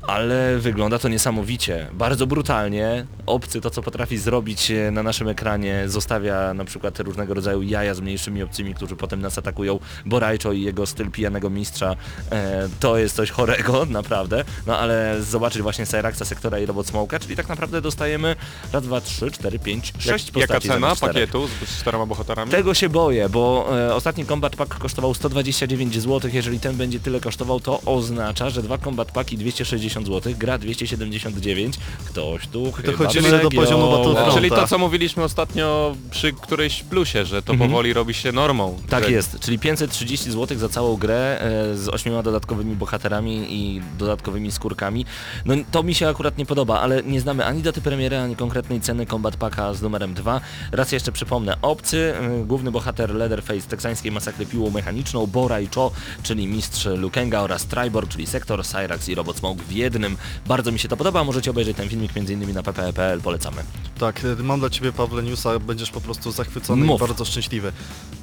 Ale 0.09 0.59
wygląda 0.59 0.99
to 0.99 1.09
niesamowicie, 1.09 1.87
bardzo 1.93 2.27
brutalnie. 2.27 3.07
Obcy 3.27 3.61
to 3.61 3.71
co 3.71 3.83
potrafi 3.83 4.19
zrobić 4.19 4.71
e, 4.71 4.91
na 4.91 5.03
naszym 5.03 5.29
ekranie 5.29 5.85
zostawia 5.87 6.55
na 6.55 6.65
przykład 6.65 7.01
różnego 7.01 7.35
rodzaju 7.35 7.63
jaja 7.63 7.95
z 7.95 8.01
mniejszymi 8.01 8.43
obcymi, 8.43 8.75
którzy 8.75 8.97
potem 8.97 9.21
nas 9.21 9.39
atakują. 9.39 9.79
Borajczo 10.07 10.53
i 10.53 10.63
jego 10.63 10.87
styl 10.87 11.11
pijanego 11.11 11.51
mistrza 11.51 11.97
e, 12.31 12.69
to 12.81 12.99
jest 12.99 13.17
coś 13.17 13.31
chorego, 13.31 13.87
naprawdę. 14.01 14.45
No 14.67 14.79
ale 14.79 15.23
zobaczyć 15.23 15.63
właśnie 15.63 15.87
Cyraxa, 15.87 16.25
Sektora 16.25 16.59
i 16.59 16.67
Robot 16.67 16.87
Smoka, 16.87 17.19
czyli 17.19 17.37
tak 17.37 17.49
naprawdę 17.49 17.81
dostajemy 17.81 18.37
raz, 18.73 18.83
dwa, 18.83 19.01
trzy, 19.01 19.31
cztery, 19.31 19.59
pięć, 19.59 19.93
sześć 19.99 20.27
Jak, 20.27 20.35
postaci 20.35 20.69
jaka 20.69 20.75
cena 20.75 20.97
pakietu 20.97 21.49
z 21.49 21.69
z 21.69 21.81
czterema 21.81 22.07
bohaterami? 22.07 22.51
Tego 22.51 22.75
się 22.75 22.89
boję, 22.89 23.29
bo 23.29 23.69
e, 23.79 23.95
ostatni 23.95 24.27
Combat 24.27 24.57
Pack 24.57 24.79
kosztował 24.79 25.15
129 25.15 26.01
zł. 26.01 26.31
Jeżeli 26.35 26.61
ten 26.61 26.77
będzie 26.77 27.01
tyle 27.01 27.21
kosztował, 27.21 27.61
to 27.61 27.81
oznacza, 27.87 28.51
że 28.51 28.63
dwa 28.63 28.79
Combat 28.79 29.13
Packi 29.13 29.39
260 29.39 29.98
zł, 30.07 30.33
gra 30.39 30.59
279. 30.59 31.75
Ktoś 32.05 32.47
tu 32.47 32.73
chyba 32.73 32.93
Dochodzimy 32.93 33.31
do 33.31 33.39
przegiął. 33.39 33.51
poziomu 33.65 33.91
Battlefronta. 33.91 34.35
Czyli 34.35 34.51
to 34.51 34.67
co 34.67 34.79
mówiliśmy 34.79 35.23
ostatnio 35.25 35.95
przy 36.11 36.33
którejś 36.33 36.83
plusie, 36.83 37.25
że 37.25 37.43
to 37.43 37.53
Mhm. 37.53 37.71
powoli 37.71 37.93
robi 37.93 38.15
się 38.15 38.33
normą. 38.33 38.77
Tak 38.89 39.05
że 39.05 39.11
jest, 39.13 39.41
czyli 39.41 39.59
530 39.59 40.31
zł 40.33 40.59
za 40.59 40.69
całą 40.69 40.97
grę 40.97 41.41
e, 41.41 41.77
z 41.77 41.89
ośmioma 41.89 42.23
dodatkowymi 42.23 42.77
bohaterami 42.77 43.47
i 43.55 43.83
dodatkowymi 43.99 44.53
skórkami. 44.53 45.05
No 45.45 45.55
to 45.73 45.83
mi 45.83 45.95
się 45.95 46.09
akurat 46.09 46.39
nie 46.39 46.47
podoba, 46.47 46.81
ale 46.81 47.03
nie 47.03 47.21
znamy 47.21 47.45
ani 47.47 47.63
daty 47.63 47.81
premiery, 47.81 48.17
ani 48.19 48.37
konkretnej 48.37 48.81
ceny 48.81 49.07
Combat 49.07 49.37
Packa 49.37 49.75
z 49.75 49.83
numerem 49.83 50.15
2. 50.15 50.41
Raz 50.73 50.93
jeszcze 50.93 51.13
przypomnę, 51.13 51.57
obcy, 51.63 52.15
e, 52.21 52.45
główny 52.45 52.71
bohater 52.71 53.15
Leatherface 53.15 53.61
teksańskiej 53.69 54.13
masakry 54.13 54.47
piłą 54.47 54.71
mechaniczną, 54.71 55.27
Bora 55.27 55.61
i 55.61 55.69
Cho, 55.75 55.91
czyli 56.23 56.47
mistrz 56.47 56.87
Lukenga 56.87 57.41
oraz 57.41 57.65
Triborg, 57.67 58.11
czyli 58.11 58.27
Sektor, 58.27 58.65
Cyrax 58.67 59.09
i 59.09 59.15
Robot 59.15 59.37
Smoke 59.39 59.63
w 59.69 59.73
jednym. 59.95 60.17
Bardzo 60.47 60.73
mi 60.73 60.79
się 60.79 60.89
to 60.89 60.97
podoba, 60.97 61.25
możecie 61.25 61.51
obejrzeć 61.51 61.77
ten 61.77 61.89
filmik 61.89 62.11
m.in. 62.17 62.53
na 62.55 62.63
ppe.pl, 62.63 63.21
polecamy. 63.21 63.63
Tak, 63.99 64.25
y, 64.25 64.37
mam 64.43 64.61
dla 64.61 64.71
Ciebie 64.71 64.93
Pawle 64.93 65.23
newsa, 65.23 65.59
będziesz 65.59 65.91
po 65.91 66.01
prostu 66.01 66.33
zachwycony 66.33 66.85
Mów. 66.85 67.01
i 67.01 67.07
bardzo 67.07 67.25
szczęśliwy. 67.25 67.73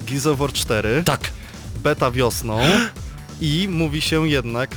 Gears 0.08 0.26
of 0.26 0.38
War 0.40 0.54
4, 0.54 1.04
Tak, 1.06 1.32
beta 1.84 2.12
wiosną 2.12 2.60
i 3.42 3.68
mówi 3.72 4.02
się 4.02 4.28
jednak, 4.30 4.76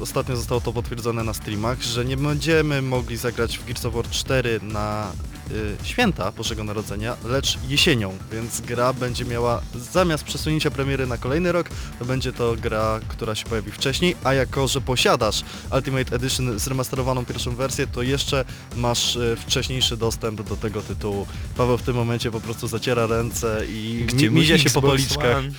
ostatnio 0.00 0.36
zostało 0.36 0.60
to 0.60 0.72
potwierdzone 0.72 1.24
na 1.24 1.34
streamach, 1.34 1.82
że 1.82 2.04
nie 2.04 2.16
będziemy 2.16 2.82
mogli 2.82 3.16
zagrać 3.16 3.58
w 3.58 3.64
Gears 3.64 3.84
of 3.84 3.94
War 3.94 4.10
4 4.10 4.60
na 4.62 5.12
y, 5.50 5.76
święta 5.86 6.32
Bożego 6.32 6.64
Narodzenia, 6.64 7.16
lecz 7.24 7.58
jesienią, 7.68 8.18
więc 8.32 8.60
gra 8.60 8.92
będzie 8.92 9.24
miała 9.24 9.62
zamiast 9.92 10.24
przesunięcia 10.24 10.70
premiery 10.70 11.06
na 11.06 11.18
kolejny 11.18 11.52
rok, 11.52 11.68
to 11.98 12.04
będzie 12.04 12.32
to 12.32 12.56
gra, 12.56 13.00
która 13.08 13.34
się 13.34 13.44
pojawi 13.44 13.70
wcześniej, 13.72 14.16
a 14.24 14.34
jako, 14.34 14.68
że 14.68 14.80
posiadasz 14.80 15.42
Ultimate 15.74 16.16
Edition 16.16 16.58
zremasterowaną 16.58 17.24
pierwszą 17.24 17.54
wersję, 17.56 17.86
to 17.86 18.02
jeszcze 18.02 18.44
masz 18.76 19.16
y, 19.16 19.36
wcześniejszy 19.46 19.96
dostęp 19.96 20.42
do 20.42 20.56
tego 20.56 20.82
tytułu. 20.82 21.26
Paweł 21.56 21.78
w 21.78 21.82
tym 21.82 21.96
momencie 21.96 22.30
po 22.30 22.40
prostu 22.40 22.68
zaciera 22.68 23.06
ręce 23.06 23.62
i 23.68 24.04
Gdzie 24.08 24.30
mi- 24.30 24.40
mizia 24.40 24.58
się 24.58 24.70
po 24.70 24.82
policzkach. 24.82 25.36
One? 25.38 25.50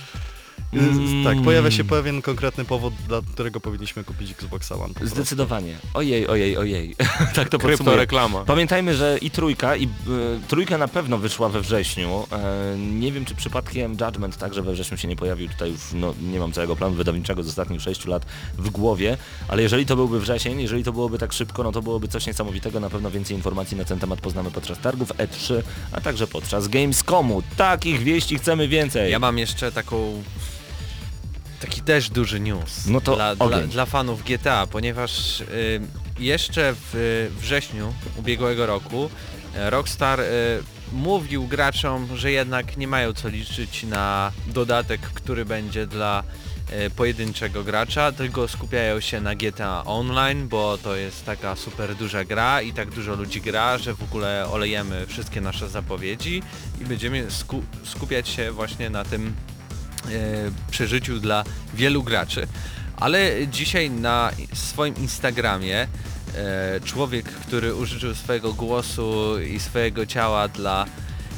Mm. 0.72 1.24
Tak, 1.24 1.42
pojawia 1.44 1.70
się 1.70 1.84
pewien 1.84 2.22
konkretny 2.22 2.64
powód, 2.64 2.94
dla 3.08 3.20
którego 3.32 3.60
powinniśmy 3.60 4.04
kupić 4.04 4.30
Xboxa 4.30 4.74
One. 4.74 4.94
zdecydowanie. 5.02 5.74
Ojej, 5.94 6.26
ojej, 6.26 6.56
ojej. 6.56 6.96
tak 7.34 7.48
to 7.48 7.58
Krypto 7.58 7.68
podsumuję. 7.68 7.96
reklama. 7.96 8.44
Pamiętajmy, 8.44 8.94
że 8.94 9.18
i 9.22 9.30
trójka, 9.30 9.76
i 9.76 9.84
e, 9.84 9.88
trójka 10.48 10.78
na 10.78 10.88
pewno 10.88 11.18
wyszła 11.18 11.48
we 11.48 11.60
wrześniu. 11.60 12.26
E, 12.32 12.76
nie 12.78 13.12
wiem, 13.12 13.24
czy 13.24 13.34
przypadkiem 13.34 13.96
Judgment 14.00 14.36
także 14.36 14.62
we 14.62 14.72
wrześniu 14.72 14.96
się 14.96 15.08
nie 15.08 15.16
pojawił. 15.16 15.48
Tutaj 15.48 15.70
już 15.70 15.80
no, 15.94 16.14
nie 16.22 16.38
mam 16.38 16.52
całego 16.52 16.76
planu 16.76 16.94
wydawniczego 16.94 17.42
z 17.42 17.48
ostatnich 17.48 17.80
6 17.80 18.06
lat 18.06 18.26
w 18.58 18.70
głowie, 18.70 19.16
ale 19.48 19.62
jeżeli 19.62 19.86
to 19.86 19.96
byłby 19.96 20.20
wrzesień, 20.20 20.60
jeżeli 20.60 20.84
to 20.84 20.92
byłoby 20.92 21.18
tak 21.18 21.32
szybko, 21.32 21.62
no 21.62 21.72
to 21.72 21.82
byłoby 21.82 22.08
coś 22.08 22.26
niesamowitego. 22.26 22.80
Na 22.80 22.90
pewno 22.90 23.10
więcej 23.10 23.36
informacji 23.36 23.76
na 23.76 23.84
ten 23.84 23.98
temat 23.98 24.20
poznamy 24.20 24.50
podczas 24.50 24.78
targów 24.78 25.08
E3, 25.08 25.62
a 25.92 26.00
także 26.00 26.26
podczas 26.26 26.68
Gamescomu. 26.68 27.42
Takich 27.56 28.02
wieści 28.02 28.38
chcemy 28.38 28.68
więcej. 28.68 29.12
Ja 29.12 29.18
mam 29.18 29.38
jeszcze 29.38 29.72
taką... 29.72 30.22
Taki 31.60 31.82
też 31.82 32.10
duży 32.10 32.40
news 32.40 32.86
No 32.86 33.00
to 33.00 33.14
dla, 33.16 33.36
dla, 33.36 33.60
dla 33.60 33.86
fanów 33.86 34.24
GTA, 34.24 34.66
ponieważ 34.66 35.40
y, 35.40 35.80
jeszcze 36.18 36.74
w 36.92 37.30
wrześniu 37.40 37.94
ubiegłego 38.16 38.66
roku 38.66 39.10
e, 39.54 39.70
Rockstar 39.70 40.20
y, 40.20 40.24
mówił 40.92 41.46
graczom, 41.46 42.08
że 42.16 42.32
jednak 42.32 42.76
nie 42.76 42.88
mają 42.88 43.12
co 43.12 43.28
liczyć 43.28 43.82
na 43.82 44.32
dodatek, 44.46 45.00
który 45.00 45.44
będzie 45.44 45.86
dla 45.86 46.22
e, 46.70 46.90
pojedynczego 46.90 47.64
gracza, 47.64 48.12
tylko 48.12 48.48
skupiają 48.48 49.00
się 49.00 49.20
na 49.20 49.34
GTA 49.34 49.84
Online, 49.84 50.48
bo 50.48 50.78
to 50.78 50.96
jest 50.96 51.24
taka 51.24 51.56
super 51.56 51.94
duża 51.94 52.24
gra 52.24 52.62
i 52.62 52.72
tak 52.72 52.90
dużo 52.90 53.14
ludzi 53.14 53.40
gra, 53.40 53.78
że 53.78 53.94
w 53.94 54.02
ogóle 54.02 54.46
olejemy 54.50 55.06
wszystkie 55.06 55.40
nasze 55.40 55.68
zapowiedzi 55.68 56.42
i 56.80 56.84
będziemy 56.84 57.30
sku 57.30 57.62
skupiać 57.84 58.28
się 58.28 58.52
właśnie 58.52 58.90
na 58.90 59.04
tym 59.04 59.34
przeżyciu 60.70 61.20
dla 61.20 61.44
wielu 61.74 62.02
graczy. 62.02 62.46
Ale 62.96 63.48
dzisiaj 63.48 63.90
na 63.90 64.30
swoim 64.54 64.96
Instagramie 64.96 65.86
e, 66.34 66.80
człowiek, 66.84 67.24
który 67.24 67.74
użyczył 67.74 68.14
swojego 68.14 68.52
głosu 68.52 69.40
i 69.40 69.60
swojego 69.60 70.06
ciała 70.06 70.48
dla 70.48 70.86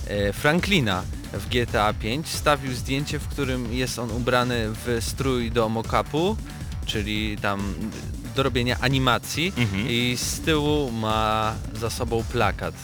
e, 0.07 0.33
Franklina 0.33 1.03
w 1.33 1.49
GTA 1.49 1.93
5 1.95 2.29
stawił 2.29 2.75
zdjęcie, 2.75 3.19
w 3.19 3.29
którym 3.29 3.75
jest 3.75 3.99
on 3.99 4.11
ubrany 4.11 4.69
w 4.69 4.99
strój 5.01 5.51
do 5.51 5.69
mock-upu, 5.69 6.37
czyli 6.87 7.37
tam 7.37 7.75
do 8.37 8.43
robienia 8.43 8.77
animacji 8.81 9.53
Mhm. 9.57 9.87
i 9.91 10.17
z 10.17 10.41
tyłu 10.41 10.93
ma 10.93 11.55
za 11.75 11.91
sobą 11.91 12.25
plakat 12.33 12.75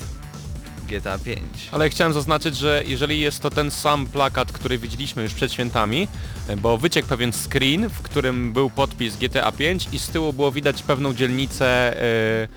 GTA 0.88 1.18
5. 1.18 1.40
Ale 1.72 1.90
chciałem 1.90 2.12
zaznaczyć, 2.12 2.56
że 2.56 2.82
jeżeli 2.86 3.20
jest 3.20 3.40
to 3.42 3.50
ten 3.50 3.70
sam 3.70 4.06
plakat, 4.06 4.52
który 4.52 4.78
widzieliśmy 4.78 5.22
już 5.22 5.34
przed 5.34 5.52
świętami, 5.52 6.08
bo 6.56 6.78
wyciekł 6.78 7.08
pewien 7.08 7.32
screen, 7.32 7.88
w 7.88 8.02
którym 8.02 8.52
był 8.52 8.70
podpis 8.70 9.16
GTA 9.16 9.52
5 9.52 9.88
i 9.92 9.98
z 9.98 10.08
tyłu 10.08 10.32
było 10.32 10.52
widać 10.52 10.82
pewną 10.82 11.14
dzielnicę 11.14 11.66
e, 12.02 12.48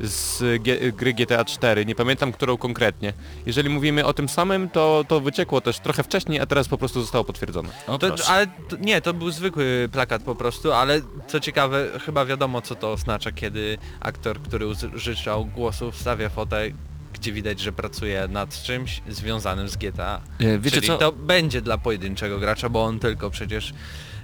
z 0.00 0.38
G- 0.62 0.92
gry 0.92 1.14
GTA 1.14 1.44
4, 1.44 1.86
nie 1.86 1.94
pamiętam 1.94 2.32
którą 2.32 2.56
konkretnie. 2.56 3.12
Jeżeli 3.46 3.68
mówimy 3.68 4.04
o 4.06 4.12
tym 4.14 4.28
samym, 4.28 4.68
to, 4.70 5.04
to 5.08 5.20
wyciekło 5.20 5.60
też 5.60 5.78
trochę 5.78 6.02
wcześniej, 6.02 6.40
a 6.40 6.46
teraz 6.46 6.68
po 6.68 6.78
prostu 6.78 7.00
zostało 7.00 7.24
potwierdzone. 7.24 7.68
O, 7.86 7.98
To, 7.98 8.14
ale 8.28 8.46
to, 8.46 8.76
nie, 8.80 9.00
to 9.00 9.14
był 9.14 9.30
zwykły 9.30 9.88
plakat 9.92 10.22
po 10.22 10.34
prostu, 10.34 10.72
ale 10.72 11.00
co 11.26 11.40
ciekawe, 11.40 11.86
chyba 12.04 12.24
wiadomo 12.24 12.62
co 12.62 12.74
to 12.74 12.92
oznacza, 12.92 13.32
kiedy 13.32 13.78
aktor, 14.00 14.42
który 14.42 14.66
użyczał 14.94 15.44
głosu 15.46 15.92
wstawia 15.92 16.28
fotę, 16.28 16.70
gdzie 17.12 17.32
widać, 17.32 17.60
że 17.60 17.72
pracuje 17.72 18.28
nad 18.28 18.62
czymś 18.62 19.02
związanym 19.08 19.68
z 19.68 19.76
GTA. 19.76 20.20
E, 20.40 20.58
Wiecie 20.58 20.76
Czyli 20.76 20.86
co? 20.86 20.98
to 20.98 21.12
będzie 21.12 21.60
dla 21.62 21.78
pojedynczego 21.78 22.38
gracza, 22.38 22.68
bo 22.68 22.84
on 22.84 22.98
tylko 22.98 23.30
przecież 23.30 23.70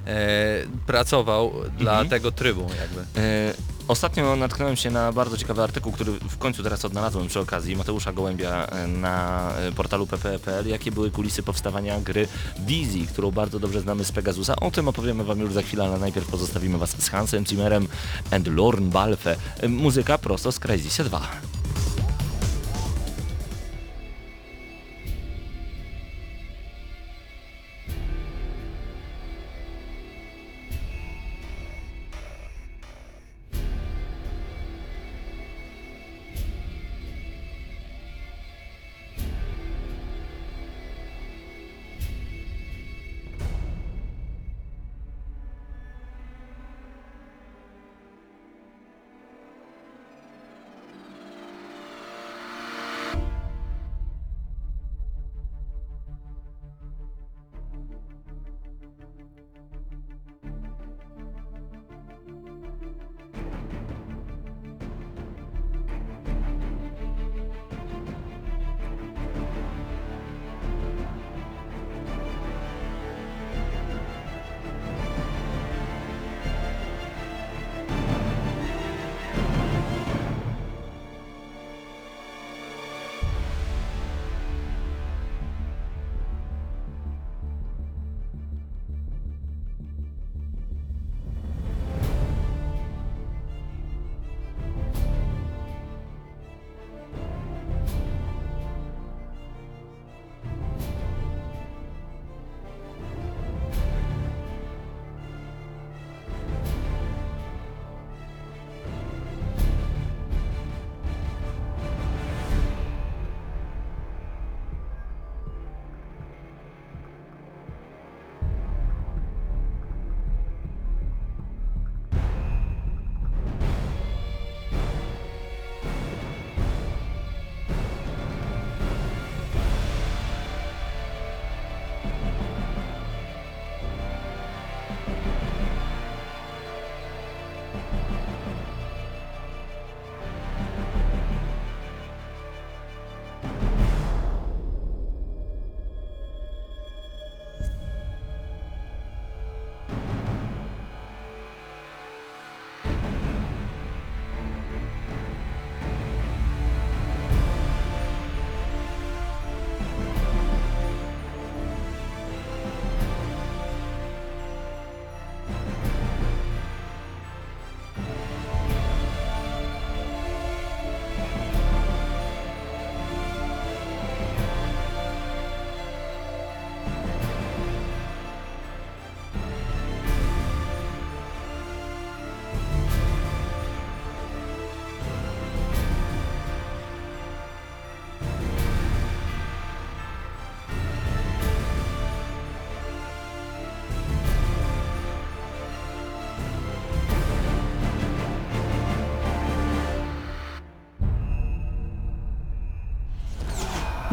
e, 0.06 0.10
pracował 0.86 1.52
dla 1.78 1.90
Mhm. 1.92 2.08
tego 2.08 2.32
trybu 2.32 2.60
jakby. 2.80 3.20
E, 3.20 3.54
Ostatnio 3.88 4.36
natknąłem 4.36 4.76
się 4.76 4.90
na 4.90 5.12
bardzo 5.12 5.36
ciekawy 5.36 5.62
artykuł, 5.62 5.92
który 5.92 6.12
w 6.12 6.38
końcu 6.38 6.62
teraz 6.62 6.84
odnalazłem 6.84 7.26
przy 7.28 7.40
okazji 7.40 7.76
Mateusza 7.76 8.12
Gołębia 8.12 8.66
e, 8.66 8.86
na 8.86 9.50
e, 9.58 9.72
portalu 9.72 10.06
pp.pl, 10.06 10.66
jakie 10.68 10.92
były 10.92 11.10
kulisy 11.10 11.42
powstawania 11.42 12.00
gry 12.00 12.28
Dizzy, 12.58 13.06
którą 13.12 13.30
bardzo 13.30 13.60
dobrze 13.60 13.80
znamy 13.80 14.04
z 14.04 14.12
Pegasusa. 14.12 14.56
O 14.56 14.70
tym 14.70 14.88
opowiemy 14.88 15.24
Wam 15.24 15.38
już 15.40 15.52
za 15.52 15.62
chwilę, 15.62 15.84
ale 15.84 15.98
najpierw 15.98 16.26
pozostawimy 16.26 16.78
Was 16.78 17.02
z 17.02 17.08
Hansem 17.08 17.46
Zimmerem 17.46 17.86
and 18.30 18.46
Lorne 18.48 18.90
Balfe. 18.90 19.36
Muzyka 19.68 20.18
prosto 20.18 20.52
z 20.52 20.58
Crysis 20.58 20.96
2. 20.96 21.20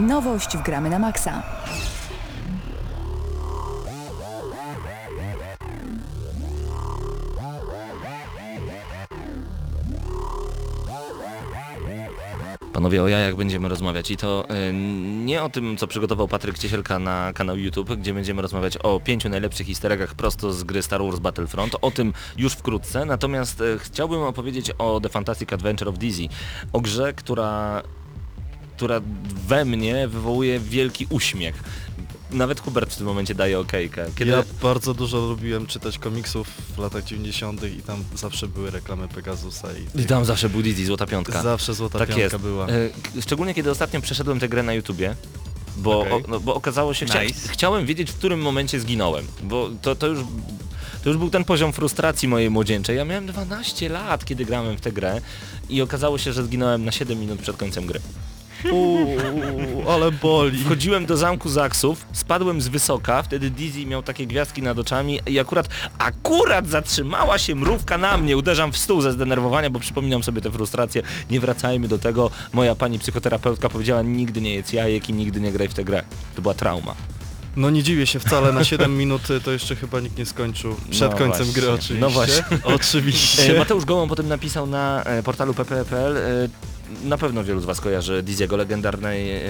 Nowość 0.01 0.57
w 0.57 0.61
Gramy 0.61 0.89
na 0.89 0.99
Maxa. 0.99 1.43
Panowie, 12.73 13.03
o 13.03 13.07
jajach 13.07 13.35
będziemy 13.35 13.69
rozmawiać 13.69 14.11
i 14.11 14.17
to 14.17 14.49
e, 14.49 14.73
nie 15.23 15.43
o 15.43 15.49
tym, 15.49 15.77
co 15.77 15.87
przygotował 15.87 16.27
Patryk 16.27 16.59
Ciesielka 16.59 16.99
na 16.99 17.33
kanał 17.33 17.57
YouTube, 17.57 17.89
gdzie 17.89 18.13
będziemy 18.13 18.41
rozmawiać 18.41 18.77
o 18.77 18.99
pięciu 18.99 19.29
najlepszych 19.29 19.67
histeragach 19.67 20.15
prosto 20.15 20.53
z 20.53 20.63
gry 20.63 20.81
Star 20.81 21.03
Wars 21.03 21.19
Battlefront, 21.19 21.75
o 21.81 21.91
tym 21.91 22.13
już 22.37 22.53
wkrótce, 22.53 23.05
natomiast 23.05 23.61
e, 23.61 23.79
chciałbym 23.79 24.21
opowiedzieć 24.21 24.71
o 24.77 24.99
The 24.99 25.09
Fantastic 25.09 25.53
Adventure 25.53 25.89
of 25.89 25.97
Dizzy, 25.97 26.27
o 26.73 26.81
grze, 26.81 27.13
która 27.13 27.83
która 28.81 29.01
we 29.47 29.65
mnie 29.65 30.07
wywołuje 30.07 30.59
wielki 30.59 31.07
uśmiech. 31.09 31.63
Nawet 32.31 32.59
Hubert 32.59 32.93
w 32.93 32.97
tym 32.97 33.05
momencie 33.05 33.35
daje 33.35 33.59
okejkę. 33.59 34.05
Kiedy... 34.15 34.31
Ja 34.31 34.43
bardzo 34.61 34.93
dużo 34.93 35.17
lubiłem 35.17 35.67
czytać 35.67 35.97
komiksów 35.97 36.47
w 36.47 36.77
latach 36.77 37.03
90. 37.03 37.63
i 37.63 37.81
tam 37.81 38.03
zawsze 38.15 38.47
były 38.47 38.71
reklamy 38.71 39.07
Pegasusa 39.07 39.67
i, 39.95 40.01
I 40.01 40.05
tam 40.05 40.25
zawsze 40.25 40.49
był 40.49 40.61
Dizzy, 40.61 40.85
złota 40.85 41.07
piątka. 41.07 41.41
zawsze 41.41 41.73
złota 41.73 41.99
tak 41.99 42.07
piątka 42.07 42.23
jest. 42.23 42.37
była. 42.37 42.67
E, 42.67 43.21
Szczególnie 43.21 43.53
kiedy 43.53 43.71
ostatnio 43.71 44.01
przeszedłem 44.01 44.39
tę 44.39 44.49
grę 44.49 44.63
na 44.63 44.73
YouTubie, 44.73 45.15
bo, 45.77 45.99
Okej. 45.99 46.13
o, 46.13 46.21
no, 46.27 46.39
bo 46.39 46.55
okazało 46.55 46.93
się, 46.93 47.05
chcia, 47.05 47.23
Nice. 47.23 47.49
chciałem 47.49 47.85
wiedzieć 47.85 48.11
w 48.11 48.15
którym 48.15 48.41
momencie 48.41 48.79
zginąłem, 48.79 49.25
bo 49.43 49.69
to, 49.81 49.95
to 49.95 50.07
już 50.07 50.19
to 51.03 51.09
już 51.09 51.17
był 51.17 51.29
ten 51.29 51.43
poziom 51.43 51.73
frustracji 51.73 52.27
mojej 52.27 52.49
młodzieńczej. 52.49 52.97
Ja 52.97 53.05
miałem 53.05 53.25
12 53.25 53.89
lat, 53.89 54.25
kiedy 54.25 54.45
grałem 54.45 54.77
w 54.77 54.81
tę 54.81 54.91
grę 54.91 55.21
i 55.69 55.81
okazało 55.81 56.17
się, 56.17 56.33
że 56.33 56.43
zginąłem 56.43 56.85
na 56.85 56.91
7 56.91 57.19
minut 57.19 57.39
przed 57.39 57.57
końcem 57.57 57.85
gry. 57.85 57.99
Uuu, 58.71 59.89
ale 59.89 60.11
boli. 60.11 60.63
Wchodziłem 60.63 61.05
do 61.05 61.17
zamku 61.17 61.49
Zaksów, 61.49 62.05
spadłem 62.13 62.61
z 62.61 62.67
wysoka, 62.67 63.23
wtedy 63.23 63.49
Dizzy 63.49 63.85
miał 63.85 64.03
takie 64.03 64.27
gwiazdki 64.27 64.61
nad 64.61 64.79
oczami 64.79 65.19
i 65.27 65.39
akurat, 65.39 65.69
akurat 65.97 66.67
zatrzymała 66.67 67.37
się 67.37 67.55
mrówka 67.55 67.97
na 67.97 68.17
mnie, 68.17 68.37
uderzam 68.37 68.71
w 68.71 68.77
stół 68.77 69.01
ze 69.01 69.11
zdenerwowania, 69.11 69.69
bo 69.69 69.79
przypominam 69.79 70.23
sobie 70.23 70.41
tę 70.41 70.51
frustrację, 70.51 71.01
nie 71.29 71.39
wracajmy 71.39 71.87
do 71.87 71.97
tego, 71.97 72.31
moja 72.53 72.75
pani 72.75 72.99
psychoterapeutka 72.99 73.69
powiedziała 73.69 74.01
nigdy 74.01 74.41
nie 74.41 74.53
jedz 74.55 74.73
jajek 74.73 75.09
i 75.09 75.13
nigdy 75.13 75.41
nie 75.41 75.51
graj 75.51 75.67
w 75.67 75.73
tę 75.73 75.83
grę. 75.83 76.03
To 76.35 76.41
była 76.41 76.53
trauma. 76.53 76.95
No 77.55 77.69
nie 77.69 77.83
dziwię 77.83 78.07
się 78.07 78.19
wcale, 78.19 78.51
na 78.51 78.63
7 78.63 78.97
minut 78.97 79.21
to 79.43 79.51
jeszcze 79.51 79.75
chyba 79.75 79.99
nikt 79.99 80.17
nie 80.17 80.25
skończył. 80.25 80.75
Przed 80.91 81.11
No 81.11 81.17
końcem 81.17 81.45
właśnie, 81.45 81.53
gry 81.61 81.71
oczywiście. 81.71 81.95
no 81.99 82.09
właśnie. 82.09 82.43
Oczywiście. 82.75 83.55
E, 83.55 83.59
Mateusz 83.59 83.85
Gołą 83.85 84.07
potem 84.07 84.27
napisał 84.27 84.67
na 84.67 85.03
e, 85.03 85.23
portalu 85.23 85.53
pp.pl 85.53 86.17
e, 86.17 86.21
na 87.03 87.17
pewno 87.17 87.43
wielu 87.43 87.61
z 87.61 87.65
Was 87.65 87.81
kojarzy 87.81 88.23
Diziego, 88.23 88.57
legendarnej, 88.57 89.31
e, 89.31 89.41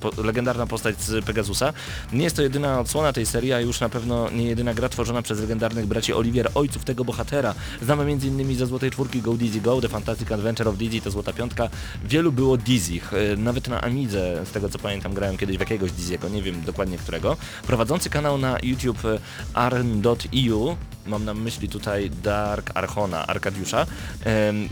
po, 0.00 0.22
legendarna 0.22 0.66
postać 0.66 1.02
z 1.02 1.24
Pegasusa. 1.24 1.72
Nie 2.12 2.24
jest 2.24 2.36
to 2.36 2.42
jedyna 2.42 2.80
odsłona 2.80 3.12
tej 3.12 3.26
serii, 3.26 3.52
a 3.52 3.60
już 3.60 3.80
na 3.80 3.88
pewno 3.88 4.30
nie 4.30 4.46
jedyna 4.46 4.74
gra 4.74 4.88
tworzona 4.88 5.22
przez 5.22 5.40
legendarnych 5.40 5.86
braci 5.86 6.12
Olivier, 6.12 6.50
ojców 6.54 6.84
tego 6.84 7.04
bohatera. 7.04 7.54
Znamy 7.82 8.02
m.in. 8.02 8.56
ze 8.56 8.66
Złotej 8.66 8.90
Czwórki 8.90 9.22
Go 9.22 9.34
Dizzy 9.34 9.60
Go, 9.60 9.80
The 9.80 9.88
Fantastic 9.88 10.32
Adventure 10.32 10.68
of 10.68 10.76
Dizzy, 10.76 11.00
to 11.00 11.10
Złota 11.10 11.32
Piątka. 11.32 11.68
Wielu 12.04 12.32
było 12.32 12.56
Dizzy, 12.56 13.00
nawet 13.36 13.68
na 13.68 13.80
Amidze, 13.80 14.46
z 14.46 14.50
tego 14.50 14.68
co 14.68 14.78
pamiętam, 14.78 15.14
grałem 15.14 15.38
kiedyś 15.38 15.56
w 15.56 15.60
jakiegoś 15.60 15.90
Dizzy'ego, 15.90 16.30
nie 16.30 16.42
wiem 16.42 16.62
dokładnie 16.62 16.98
którego. 16.98 17.36
Prowadzący 17.66 18.10
kanał 18.10 18.38
na 18.38 18.58
YouTube 18.62 19.04
e, 19.04 19.18
arn.eu 19.54 20.76
mam 21.06 21.24
na 21.24 21.34
myśli 21.34 21.68
tutaj 21.68 22.10
Dark 22.10 22.70
Archona, 22.74 23.26
Arkadiusza, 23.26 23.86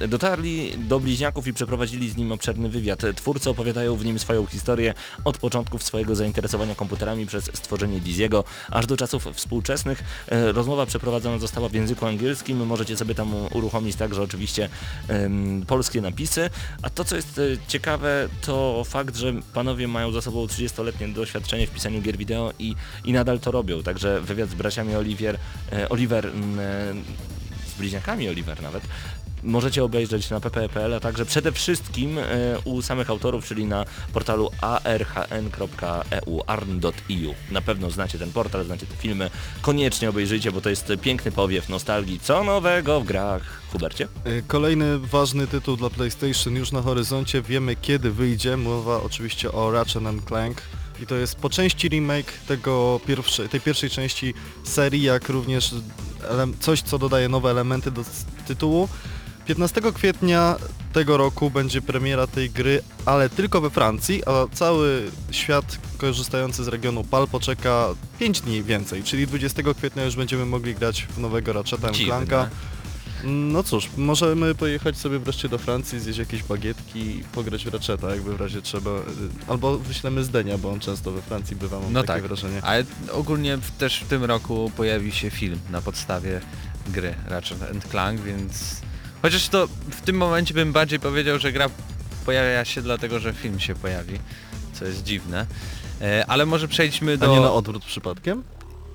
dotarli 0.09 0.79
do 0.79 1.01
bliźniaków 1.01 1.47
i 1.47 1.53
przeprowadzili 1.53 2.11
z 2.11 2.17
nim 2.17 2.33
obszerny 2.33 2.69
wywiad. 2.69 3.03
Twórcy 3.17 3.51
opowiadają 3.51 3.97
w 3.97 4.05
nim 4.05 4.19
swoją 4.19 4.47
historię 4.47 4.95
od 5.25 5.39
początków 5.39 5.83
swojego 5.83 6.15
zainteresowania 6.15 6.75
komputerami 6.75 7.27
przez 7.27 7.45
stworzenie 7.45 8.01
Diziego, 8.01 8.45
aż 8.71 8.87
do 8.87 8.97
czasów 8.97 9.29
współczesnych. 9.33 10.05
E, 10.29 10.53
Rozmowa 10.53 10.87
przeprowadzona 10.87 11.39
została 11.39 11.69
w 11.69 11.73
języku 11.73 12.07
angielskim, 12.07 12.67
możecie 12.67 12.97
sobie 12.97 13.15
tam 13.15 13.35
uruchomić 13.53 13.97
także 13.97 14.23
oczywiście 14.23 14.69
polskie 15.67 16.01
napisy, 16.01 16.51
a 16.83 16.91
to 16.91 17.05
co 17.05 17.17
jest 17.17 17.39
e, 17.39 17.43
ciekawe 17.69 18.29
to 18.41 18.85
fakt, 18.85 19.17
że 19.17 19.33
panowie 19.55 19.89
mają 19.89 20.13
za 20.13 20.23
sobą 20.23 20.47
30-letnie 20.47 21.09
doświadczenie 21.09 21.67
w 21.67 21.71
pisaniu 21.71 22.03
gier 22.03 22.17
wideo 22.17 22.53
i, 22.59 22.75
i 23.05 23.13
nadal 23.13 23.41
to 23.41 23.51
robią, 23.51 23.83
także 23.83 24.21
wywiad 24.21 24.51
z 24.51 24.55
braciami 24.55 24.95
Olivier, 24.95 25.39
e, 25.73 25.89
Oliver, 26.19 26.27
e, 26.27 26.95
z 27.75 27.79
bliźniakami 27.79 28.29
Oliver 28.29 28.63
nawet, 28.63 28.83
możecie 29.43 29.85
obejrzeć 29.85 30.31
na 30.31 30.41
pp.pl, 30.41 30.95
a 30.95 31.01
także 31.01 31.27
przede 31.27 31.53
wszystkim 31.53 32.19
e, 32.19 32.25
u 32.65 32.83
samych 32.83 33.11
autorów, 33.11 33.47
czyli 33.47 33.65
na 33.65 33.85
portalu 34.13 34.51
arhn.eu, 34.61 36.43
arn.eu. 36.47 37.35
Na 37.51 37.61
pewno 37.61 37.91
znacie 37.91 38.19
ten 38.19 38.33
portal, 38.33 38.65
znacie 38.65 38.87
te 38.87 38.97
filmy, 38.97 39.31
koniecznie 39.63 40.09
obejrzyjcie, 40.09 40.53
bo 40.53 40.61
to 40.61 40.71
jest 40.71 40.93
piękny 41.03 41.33
powiew 41.33 41.69
nostalgii. 41.69 42.21
Co 42.21 42.45
nowego 42.45 43.01
w 43.01 43.05
grach? 43.05 43.43
Hubercie? 43.73 44.09
Y, 44.27 44.43
Kolejny 44.47 44.99
ważny 44.99 45.47
tytuł 45.47 45.77
dla 45.77 45.91
PlayStation 45.91 46.57
już 46.57 46.73
na 46.73 46.83
horyzoncie. 46.83 47.43
Wiemy 47.43 47.77
kiedy 47.77 48.11
wyjdzie. 48.11 48.57
Mowa 48.57 49.03
oczywiście 49.03 49.53
o 49.53 49.71
Ratchet 49.71 50.03
Clank. 50.27 50.63
I 51.03 51.07
to 51.07 51.15
jest 51.15 51.35
po 51.35 51.51
części 51.51 51.89
remake 51.89 52.33
tego 52.49 53.01
pierwsze, 53.07 53.49
tej 53.49 53.61
pierwszej 53.61 53.91
części 53.91 54.35
serii, 54.65 55.03
jak 55.03 55.29
również 55.29 55.75
coś, 56.61 56.83
co 56.83 56.99
dodaje 56.99 57.29
nowe 57.29 57.51
elementy 57.51 57.91
do 57.91 58.05
tytułu. 58.47 58.89
15 59.47 59.81
kwietnia 59.95 60.57
tego 60.93 61.17
roku 61.17 61.51
będzie 61.51 61.83
premiera 61.83 62.27
tej 62.27 62.51
gry, 62.51 62.83
ale 63.07 63.31
tylko 63.31 63.61
we 63.61 63.71
Francji, 63.71 64.23
a 64.27 64.47
cały 64.53 65.11
świat 65.31 65.79
korzystający 65.99 66.65
z 66.65 66.69
regionu 66.69 67.05
PAL 67.05 67.29
poczeka 67.29 67.89
5 68.19 68.41
dni 68.41 68.63
więcej, 68.63 69.03
czyli 69.03 69.27
20 69.27 69.63
kwietnia 69.75 70.05
już 70.05 70.17
będziemy 70.17 70.47
mogli 70.47 70.75
grać 70.75 71.03
w 71.03 71.19
nowego 71.19 71.53
Ratcheta. 71.53 71.91
Clanka. 71.91 72.51
No 73.25 73.63
cóż, 73.63 73.89
możemy 73.97 74.55
pojechać 74.55 74.97
sobie 74.97 75.19
wreszcie 75.19 75.49
do 75.49 75.59
Francji, 75.59 76.01
zjeść 76.01 76.19
jakieś 76.19 76.43
bagietki 76.43 76.99
i 76.99 77.25
pograć 77.33 77.65
w 77.65 77.69
Ratcheta, 77.73 78.11
jakby 78.11 78.37
w 78.37 78.41
razie 78.41 78.63
trzeba. 78.63 78.91
y, 78.91 79.03
Albo 79.49 79.79
wyślemy 79.79 80.25
Zdenia, 80.25 80.59
bo 80.59 80.71
on 80.71 80.81
często 80.81 81.11
we 81.11 81.23
Francji 81.23 81.57
bywa, 81.57 81.81
mam 81.81 81.93
No 81.93 82.03
takie 82.03 82.21
tak, 82.21 82.29
wrażenie. 82.29 82.63
ale 82.63 82.85
ogólnie 83.13 83.57
w, 83.57 83.71
też 83.71 84.01
w 84.01 84.09
tym 84.09 84.25
roku 84.25 84.73
pojawi 84.77 85.13
się 85.13 85.31
film 85.31 85.59
na 85.71 85.83
podstawie 85.83 86.41
gry 86.89 87.15
Ratchet 87.27 87.63
and 87.71 87.85
Clank, 87.89 88.21
więc 88.21 88.81
chociaż 89.23 89.49
to 89.49 89.67
w 89.91 90.01
tym 90.01 90.17
momencie 90.17 90.55
bym 90.55 90.73
bardziej 90.73 91.01
powiedział, 91.01 91.39
że 91.39 91.53
gra 91.53 91.67
pojawia 92.27 92.65
się 92.65 92.83
dlatego, 92.83 93.19
że 93.19 93.33
film 93.33 93.61
się 93.61 93.75
pojawi, 93.75 94.19
co 94.73 94.85
jest 94.85 95.03
dziwne. 95.05 95.47
E, 96.01 96.25
ale 96.29 96.47
może 96.47 96.69
przejdźmy 96.69 97.13
A 97.13 97.17
do... 97.17 97.35
nie 97.35 97.41
na 97.41 97.53
odwrót 97.53 97.85
przypadkiem? 97.85 98.43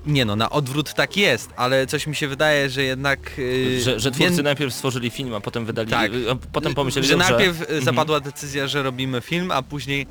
Nie 0.05 0.25
no, 0.25 0.35
na 0.35 0.49
odwrót 0.49 0.93
tak 0.93 1.17
jest, 1.17 1.49
ale 1.55 1.87
coś 1.87 2.07
mi 2.07 2.15
się 2.15 2.27
wydaje, 2.27 2.69
że 2.69 2.83
jednak... 2.83 3.31
yy, 3.37 3.81
Że, 3.81 3.99
że 3.99 4.11
twórcy 4.11 4.43
najpierw 4.43 4.73
stworzyli 4.73 5.09
film, 5.09 5.33
a 5.33 5.39
potem 5.39 5.65
wydali, 5.65 5.89
Tak. 5.89 6.11
a 6.31 6.35
potem 6.51 6.73
pomyśleli, 6.73 7.07
że 7.07 7.17
najpierw 7.17 7.61
y, 7.61 7.65
mhm. 7.65 7.83
zapadła 7.83 8.19
decyzja, 8.19 8.67
że 8.67 8.83
robimy 8.83 9.21
film, 9.21 9.51
a 9.51 9.61
później 9.61 10.07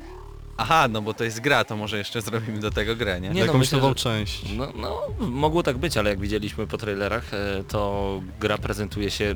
aha, 0.57 0.87
no 0.87 1.01
bo 1.01 1.13
to 1.13 1.23
jest 1.23 1.39
gra, 1.39 1.63
to 1.63 1.75
może 1.77 1.97
jeszcze 1.97 2.21
zrobimy 2.21 2.59
do 2.59 2.71
tego 2.71 2.95
grę, 2.95 3.21
nie? 3.21 3.29
Nie, 3.29 3.45
no, 3.45 3.53
myślę, 3.53 3.77
nową 3.77 3.89
że- 3.89 3.95
część. 3.95 4.41
No, 4.57 4.67
no, 4.75 5.01
mogło 5.19 5.63
tak 5.63 5.77
być, 5.77 5.97
ale 5.97 6.09
jak 6.09 6.19
widzieliśmy 6.19 6.67
po 6.67 6.77
trailerach, 6.77 7.33
e, 7.33 7.63
to 7.67 8.21
gra 8.39 8.57
prezentuje 8.57 9.11
się 9.11 9.35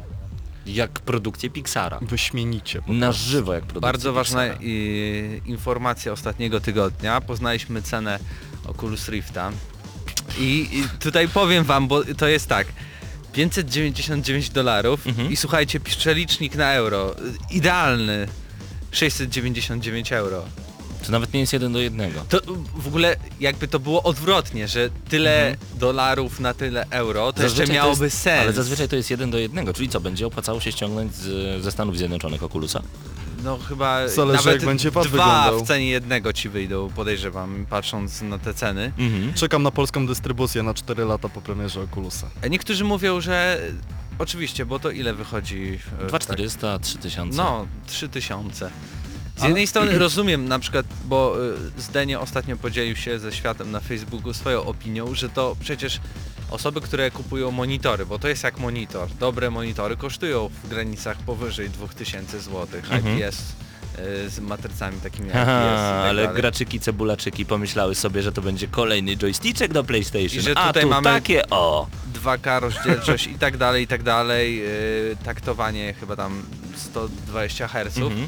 jak 0.65 0.91
produkcję 0.91 1.50
Pixara. 1.50 2.00
Wyśmienicie. 2.02 2.82
Na 2.88 3.12
żywo 3.12 3.54
jak 3.54 3.63
produkcja 3.63 3.82
Bardzo 3.91 4.13
ważna 4.13 4.46
y, 4.46 5.41
informacja 5.46 6.12
ostatniego 6.12 6.60
tygodnia. 6.60 7.22
Poznaliśmy 7.22 7.82
cenę 7.82 8.20
Oculus 8.67 9.10
Rifta. 9.10 9.52
I, 10.39 10.69
I 10.71 10.84
tutaj 11.00 11.28
powiem 11.28 11.63
wam, 11.63 11.88
bo 11.88 12.04
to 12.04 12.28
jest 12.28 12.47
tak. 12.47 12.67
599 13.34 14.50
dolarów 14.50 15.08
Mhm. 15.08 15.32
i 15.32 15.36
słuchajcie, 15.36 15.80
przelicznik 15.80 16.56
na 16.56 16.73
euro. 16.73 17.15
Idealny. 17.52 18.28
699 18.91 20.12
euro. 20.13 20.45
To 21.06 21.12
nawet 21.12 21.34
nie 21.34 21.39
jest 21.39 21.54
jeden 21.54 21.73
do 21.73 21.80
jednego. 21.80 22.26
To 22.30 22.39
w 22.76 22.88
ogóle 22.88 23.15
jakby 23.39 23.67
to 23.67 23.80
było 23.80 24.04
odwrotnie, 24.04 24.67
że 24.67 24.89
tyle 25.10 25.47
Mhm. 25.50 25.80
dolarów 25.80 26.39
na 26.39 26.54
tyle 26.54 26.86
euro, 26.89 27.34
to 27.34 27.41
Zazwyczaj 27.41 27.62
jeszcze 27.63 27.73
miałoby 27.73 28.06
jest, 28.06 28.17
sens. 28.21 28.41
Ale 28.41 28.54
zazwyczaj 28.54 28.89
to 28.89 28.95
jest 28.95 29.10
jeden 29.10 29.32
do 29.32 29.38
jednego, 29.38 29.73
czyli 29.73 29.89
co, 29.89 30.00
będzie 30.00 30.28
opłacało 30.28 30.60
się 30.62 30.71
ściągnąć 30.71 31.15
z, 31.15 31.63
ze 31.63 31.71
Stanów 31.71 31.97
Zjednoczonych 31.97 32.43
Oculusa? 32.43 32.82
No 33.43 33.58
chyba 33.69 34.08
Zależy, 34.08 34.38
nawet 34.45 34.62
jak 34.62 34.65
będzie 34.65 34.91
dwa 34.91 35.04
wyglądał. 35.04 35.60
w 35.65 35.67
cenie 35.67 35.88
jednego 35.88 36.34
ci 36.34 36.50
wyjdą, 36.50 36.89
podejrzewam, 36.95 37.65
patrząc 37.69 38.21
na 38.21 38.38
te 38.38 38.54
ceny. 38.54 38.91
Mhm. 38.97 39.34
Czekam 39.34 39.63
na 39.63 39.71
polską 39.71 40.08
dystrybucję 40.08 40.63
na 40.63 40.73
4 40.73 41.06
lata 41.06 41.30
po 41.30 41.41
premierze 41.41 41.82
Oculusa. 41.82 42.28
A 42.43 42.47
Niektórzy 42.47 42.84
mówią, 42.84 43.21
że 43.21 43.62
oczywiście, 44.19 44.65
bo 44.65 44.80
to 44.80 44.91
ile 44.91 45.13
wychodzi? 45.13 45.80
e, 46.04 46.08
2400, 46.08 46.80
3000. 46.80 47.38
No, 47.38 47.67
3000. 47.88 48.69
Z 49.36 49.39
Ale- 49.39 49.50
jednej 49.50 49.67
strony 49.67 50.00
rozumiem 50.08 50.47
na 50.47 50.60
przykład, 50.60 50.86
bo 51.06 51.36
y, 51.78 51.82
Zdenie 51.82 52.19
ostatnio 52.19 52.58
podzielił 52.58 52.95
się 52.95 53.19
ze 53.19 53.32
światem 53.32 53.71
na 53.71 53.80
Facebooku 53.80 54.34
swoją 54.34 54.63
opinią, 54.63 55.15
że 55.15 55.30
to 55.30 55.56
przecież 55.60 56.00
osoby, 56.51 56.81
które 56.81 57.12
kupują 57.12 57.51
monitory, 57.51 58.05
bo 58.05 58.19
to 58.19 58.27
jest 58.27 58.43
jak 58.43 58.60
monitor, 58.60 59.07
dobre 59.19 59.49
monitory 59.51 59.97
kosztują 59.97 60.49
w 60.63 60.69
granicach 60.69 61.17
powyżej 61.17 61.69
2000 61.69 62.39
zł, 62.39 62.67
Mhm. 62.91 63.17
IPS 63.19 63.39
y, 64.25 64.29
z 64.29 64.39
matrycami 64.39 65.01
takimi 65.01 65.27
IPS 65.27 65.33
Haha, 65.36 65.62
i 65.62 65.65
tak 65.75 66.10
ale 66.10 66.21
dalej. 66.23 66.41
graczyki, 66.41 66.79
cebulaczyki 66.79 67.45
pomyślały 67.45 67.95
sobie, 67.95 68.23
że 68.23 68.31
to 68.31 68.41
będzie 68.41 68.67
kolejny 68.67 69.17
joysticzek 69.17 69.73
do 69.73 69.83
PlayStation, 69.83 70.39
I 70.39 70.41
że 70.41 70.57
a 70.57 70.67
tutaj 70.67 70.83
tu 70.83 70.89
mamy- 70.89 71.03
takie 71.03 71.49
o! 71.49 71.88
2K 72.13 72.60
rozdzielczość 72.60 73.27
i 73.27 73.36
tak 73.39 73.57
dalej, 73.57 73.83
i 73.83 73.88
tak 73.88 74.03
dalej, 74.03 74.57
yy, 74.57 75.17
taktowanie 75.25 75.93
chyba 75.99 76.15
tam 76.15 76.43
120 76.75 77.67
Hz. 77.67 77.97
Mhm. 77.97 78.27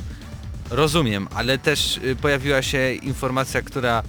Rozumiem, 0.69 1.27
ale 1.35 1.57
też 1.57 1.97
y, 1.97 2.15
pojawiła 2.15 2.61
się 2.61 2.93
informacja, 2.93 3.61
która 3.61 4.03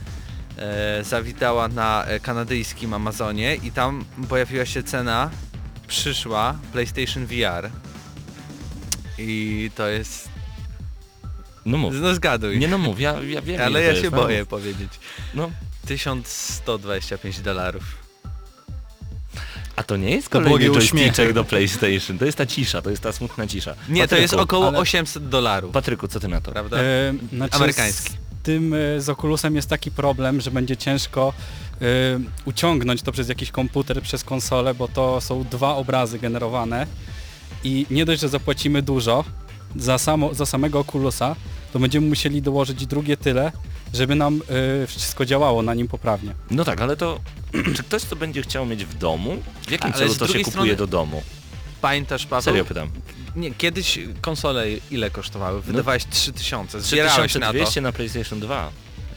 zawitała 1.03 1.69
na 1.69 2.05
e, 2.05 2.21
kanadyjskim 2.21 2.95
Amazonie 2.95 3.55
i 3.57 3.73
tam 3.73 4.05
pojawiła 4.29 4.67
się 4.67 4.83
cena 4.83 5.31
przyszła 5.89 6.59
PlayStation 6.73 7.27
VR. 7.27 7.71
I 9.19 9.71
to 9.75 9.89
jest... 9.89 10.29
No 11.67 11.79
mów. 11.79 11.95
No 12.01 12.15
zgaduj. 12.15 12.59
Nie 12.59 12.69
no 12.69 12.79
mów, 12.79 13.01
ja, 13.01 13.15
ja 13.23 13.43
wiem. 13.43 13.61
ale 13.61 13.83
ja 13.83 13.95
się 13.95 14.01
jest, 14.01 14.13
no 14.13 14.23
boję 14.23 14.41
mów. 14.41 14.49
powiedzieć. 14.49 14.91
No. 15.35 15.51
1125 15.87 17.41
dolarów. 17.41 17.83
A 19.77 19.83
to 19.83 19.97
nie 19.97 20.11
jest 20.11 20.29
To 20.29 20.41
kolejny 20.41 20.65
joystick 20.67 21.33
do 21.33 21.45
PlayStation, 21.45 22.19
to 22.19 22.25
jest 22.25 22.39
ta 22.39 22.47
cisza, 22.47 22.83
to 22.83 22.91
jest 22.91 23.03
ta 23.03 23.13
smutna 23.13 23.47
cisza. 23.47 23.75
Nie, 23.89 24.09
to 24.09 24.17
jest 24.17 24.35
Patryku, 24.35 24.43
około 24.57 24.69
ale- 24.69 24.79
800 24.79 25.29
dolarów, 25.29 25.73
Patryku, 25.73 26.09
co 26.09 26.21
ty 26.21 26.29
na 26.29 26.41
to? 26.41 26.53
prawda? 26.53 26.77
E, 26.81 27.15
znaczy 27.33 27.57
Amerykański. 27.57 28.15
Tym 28.43 28.75
e, 28.75 29.01
z 29.01 29.09
Oculusem 29.09 29.57
jest 29.57 29.69
taki 29.69 29.91
problem, 29.91 30.41
że 30.41 30.51
będzie 30.51 30.77
ciężko 30.77 31.33
e, 31.81 31.85
uciągnąć 32.45 33.03
to 33.03 33.13
przez 33.13 33.29
jakiś 33.29 33.51
komputer, 33.51 34.03
przez 34.03 34.25
konsolę, 34.25 34.75
bo 34.75 34.89
to 34.89 35.21
są 35.21 35.45
dwa 35.45 35.75
obrazy 35.77 36.19
generowane 36.19 36.87
i 37.65 37.87
nie 37.91 38.05
dość, 38.05 38.21
że 38.21 38.29
zapłacimy 38.29 38.83
dużo 38.83 39.25
za, 39.77 39.99
samo, 39.99 40.35
za 40.35 40.47
samego 40.47 40.79
Oculusa, 40.81 41.37
to 41.73 41.79
będziemy 41.79 42.07
musieli 42.09 42.43
dołożyć 42.43 42.87
drugie 42.87 43.17
tyle, 43.17 43.53
żeby 43.95 44.15
nam 44.15 44.43
e, 44.83 44.87
wszystko 44.87 45.25
działało 45.25 45.63
na 45.63 45.75
nim 45.75 45.89
poprawnie. 45.89 46.35
No 46.51 46.65
tak, 46.65 46.81
ale 46.81 46.97
to 46.97 47.21
czy 47.77 47.83
ktoś 47.83 48.05
to 48.05 48.17
będzie 48.17 48.43
chciał 48.43 48.67
mieć 48.67 48.85
w 48.85 48.99
domu? 48.99 49.37
W 49.67 49.71
jakim 49.71 49.87
Ale 49.87 49.99
celu 49.99 50.13
z 50.15 50.19
to 50.19 50.27
się 50.27 50.33
drugiej 50.33 50.45
kupuje 50.45 50.73
strony- 50.75 50.77
do 50.77 50.87
domu? 50.87 51.23
Pamiętasz 51.81 52.27
Paweł? 52.27 52.43
Serio 52.43 52.65
pytam. 52.65 52.91
Nie, 53.37 53.55
kiedyś 53.55 53.99
konsole 54.21 54.67
ile 54.91 55.11
kosztowały? 55.11 55.63
Wydawałeś 55.63 56.05
3000, 56.11 56.81
zbierałeś 56.81 57.35
na 57.35 57.47
to. 57.47 57.53
3200 57.53 57.81
na 57.81 57.93
PlayStation 57.93 58.41
2. 58.41 58.71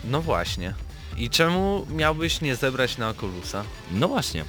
No 0.03 0.21
właśnie. 0.21 0.73
I 1.17 1.29
czemu 1.29 1.87
miałbyś 1.89 2.41
nie 2.41 2.55
zebrać 2.55 2.97
na 2.97 3.09
Oculusa? 3.09 3.63
No 3.91 4.07
właśnie, 4.07 4.45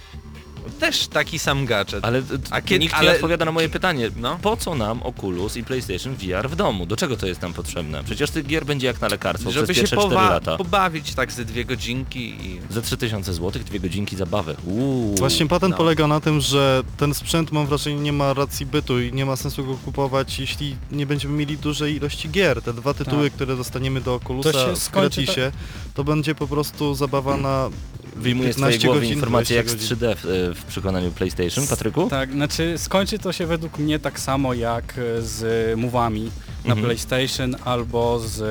Też 0.81 1.07
taki 1.07 1.39
sam 1.39 1.67
gadżet. 1.67 2.05
ale 2.05 2.23
A 2.51 2.61
kiedy- 2.63 2.79
nikt 2.79 2.95
ale- 2.95 3.09
nie 3.11 3.15
odpowiada 3.15 3.45
na 3.45 3.53
moje 3.53 3.69
pytanie. 3.69 4.11
No. 4.17 4.39
Po 4.43 4.57
co 4.57 4.75
nam 4.75 5.03
Oculus 5.03 5.57
i 5.57 5.65
PlayStation 5.65 6.15
VR 6.15 6.49
w 6.51 6.57
domu? 6.57 6.87
Do 6.87 6.97
czego 6.97 7.17
to 7.17 7.27
jest 7.27 7.43
nam 7.43 7.53
potrzebne? 7.53 8.05
Przecież 8.05 8.31
tych 8.31 8.47
gier 8.47 8.67
będzie 8.67 8.87
jak 8.87 9.01
na 9.01 9.09
lekarstwo 9.09 9.51
Żeby 9.51 9.65
przez 9.67 9.77
się 9.77 9.83
pierwsze 9.83 9.97
4 9.97 10.15
powa- 10.15 10.31
lata. 10.31 10.57
pobawić 10.57 11.15
tak 11.15 11.33
ze 11.33 11.45
dwie 11.45 11.65
godzinki 11.65 12.21
i... 12.47 12.61
Za 12.71 12.83
3000 12.83 13.35
zł, 13.35 13.63
dwie 13.67 13.81
godzinki 13.81 14.17
zabawy. 14.17 14.57
Uuu. 14.67 15.15
Właśnie 15.17 15.47
patent 15.47 15.71
no. 15.71 15.77
polega 15.77 16.07
na 16.07 16.21
tym, 16.21 16.41
że 16.41 16.83
ten 16.97 17.15
sprzęt 17.15 17.53
mam 17.53 17.67
wrażenie 17.67 18.01
nie 18.01 18.13
ma 18.13 18.35
racji 18.35 18.67
bytu 18.67 19.01
i 19.01 19.13
nie 19.13 19.27
ma 19.27 19.37
sensu 19.37 19.65
go 19.67 19.75
kupować, 19.75 20.39
jeśli 20.39 20.77
nie 20.93 21.07
będziemy 21.07 21.35
mieli 21.35 21.59
dużej 21.59 21.97
ilości 21.97 22.31
gier. 22.31 22.63
Te 22.63 22.73
dwa 22.75 22.95
tytuły, 22.95 23.31
które 23.31 23.57
dostaniemy 23.57 24.01
do 24.01 24.15
Oculusa 24.15 24.53
się 24.53 24.75
w 24.77 24.91
gratisie, 24.91 25.53
to 25.95 26.05
będzie 26.05 26.35
po 26.35 26.47
prostu 26.47 26.95
zabawa 26.95 27.37
na 27.37 27.71
Wyjmuję 28.17 28.53
z 28.53 28.57
twojej 28.57 28.73
15 28.73 28.87
głowy 28.89 29.01
godzin, 29.01 29.15
informację 29.15 29.57
jak 29.57 29.67
20 29.67 29.95
z 29.95 29.99
3D 29.99 30.15
w, 30.17 30.55
w 30.61 30.65
przekonaniu 30.65 31.11
PlayStation, 31.11 31.67
Patryku? 31.67 32.09
Tak, 32.11 32.33
znaczy 32.33 32.75
skończy 32.79 33.19
to 33.19 33.33
się 33.33 33.47
według 33.47 33.79
mnie 33.79 33.99
tak 33.99 34.21
samo 34.21 34.55
jak 34.55 34.95
z 35.21 35.79
mówami 35.79 36.23
na 36.65 36.75
Mhm. 36.75 36.85
PlayStation 36.85 37.57
albo 37.65 38.19
z 38.21 38.43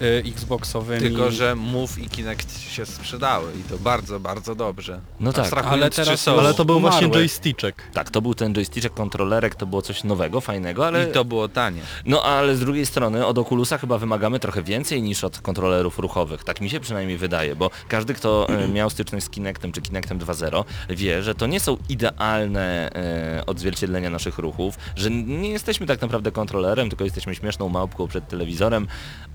e, 0.00 0.18
Xboxowymi. 0.18 1.00
Tylko, 1.00 1.30
że 1.30 1.54
Move 1.54 1.98
i 1.98 2.08
Kinect 2.08 2.60
się 2.60 2.86
sprzedały 2.86 3.52
i 3.60 3.62
to 3.62 3.78
bardzo, 3.78 4.20
bardzo 4.20 4.54
dobrze. 4.54 5.00
No 5.20 5.32
tak. 5.32 5.52
Ale 5.66 5.90
teraz 5.90 6.20
są. 6.20 6.38
Ale 6.38 6.54
to 6.54 6.64
był 6.64 6.76
umarłe. 6.76 6.98
właśnie 6.98 7.18
joysticzek. 7.18 7.82
Tak, 7.92 8.10
to 8.10 8.22
był 8.22 8.34
ten 8.34 8.52
joystick, 8.54 8.94
kontrolerek, 8.94 9.54
to 9.54 9.66
było 9.66 9.82
coś 9.82 10.04
nowego, 10.04 10.40
fajnego, 10.40 10.86
ale... 10.86 11.08
I 11.08 11.12
to 11.12 11.24
było 11.24 11.48
tanie. 11.48 11.80
No 12.06 12.22
ale 12.22 12.56
z 12.56 12.60
drugiej 12.60 12.86
strony 12.86 13.26
od 13.26 13.38
Oculusa 13.38 13.78
chyba 13.78 13.98
wymagamy 13.98 14.40
trochę 14.40 14.62
więcej 14.62 15.02
niż 15.02 15.24
od 15.24 15.40
kontrolerów 15.40 15.98
ruchowych. 15.98 16.44
Tak 16.44 16.60
mi 16.60 16.70
się 16.70 16.80
przynajmniej 16.80 17.18
wydaje, 17.18 17.56
bo 17.56 17.70
każdy, 17.88 18.14
kto 18.14 18.48
e, 18.48 18.68
miał 18.78 18.90
styczność 18.90 19.26
z 19.26 19.30
Kinectem 19.30 19.72
czy 19.72 19.82
Kinectem 19.82 20.18
2.0 20.18 20.64
wie, 20.90 21.22
że 21.22 21.34
to 21.34 21.46
nie 21.46 21.60
są 21.60 21.76
idealne 21.88 22.90
e, 22.94 23.46
odzwierciedlenia 23.46 24.10
naszych 24.10 24.38
ruchów, 24.38 24.78
że 24.96 25.10
nie 25.10 25.50
jesteśmy 25.50 25.86
tak 25.86 26.00
naprawdę 26.00 26.32
kontrolerem, 26.32 26.88
tylko 26.88 27.04
jesteśmy 27.04 27.34
śmieszną 27.34 27.68
małpką 27.68 28.08
przed 28.08 28.28
telewizorem, 28.28 28.86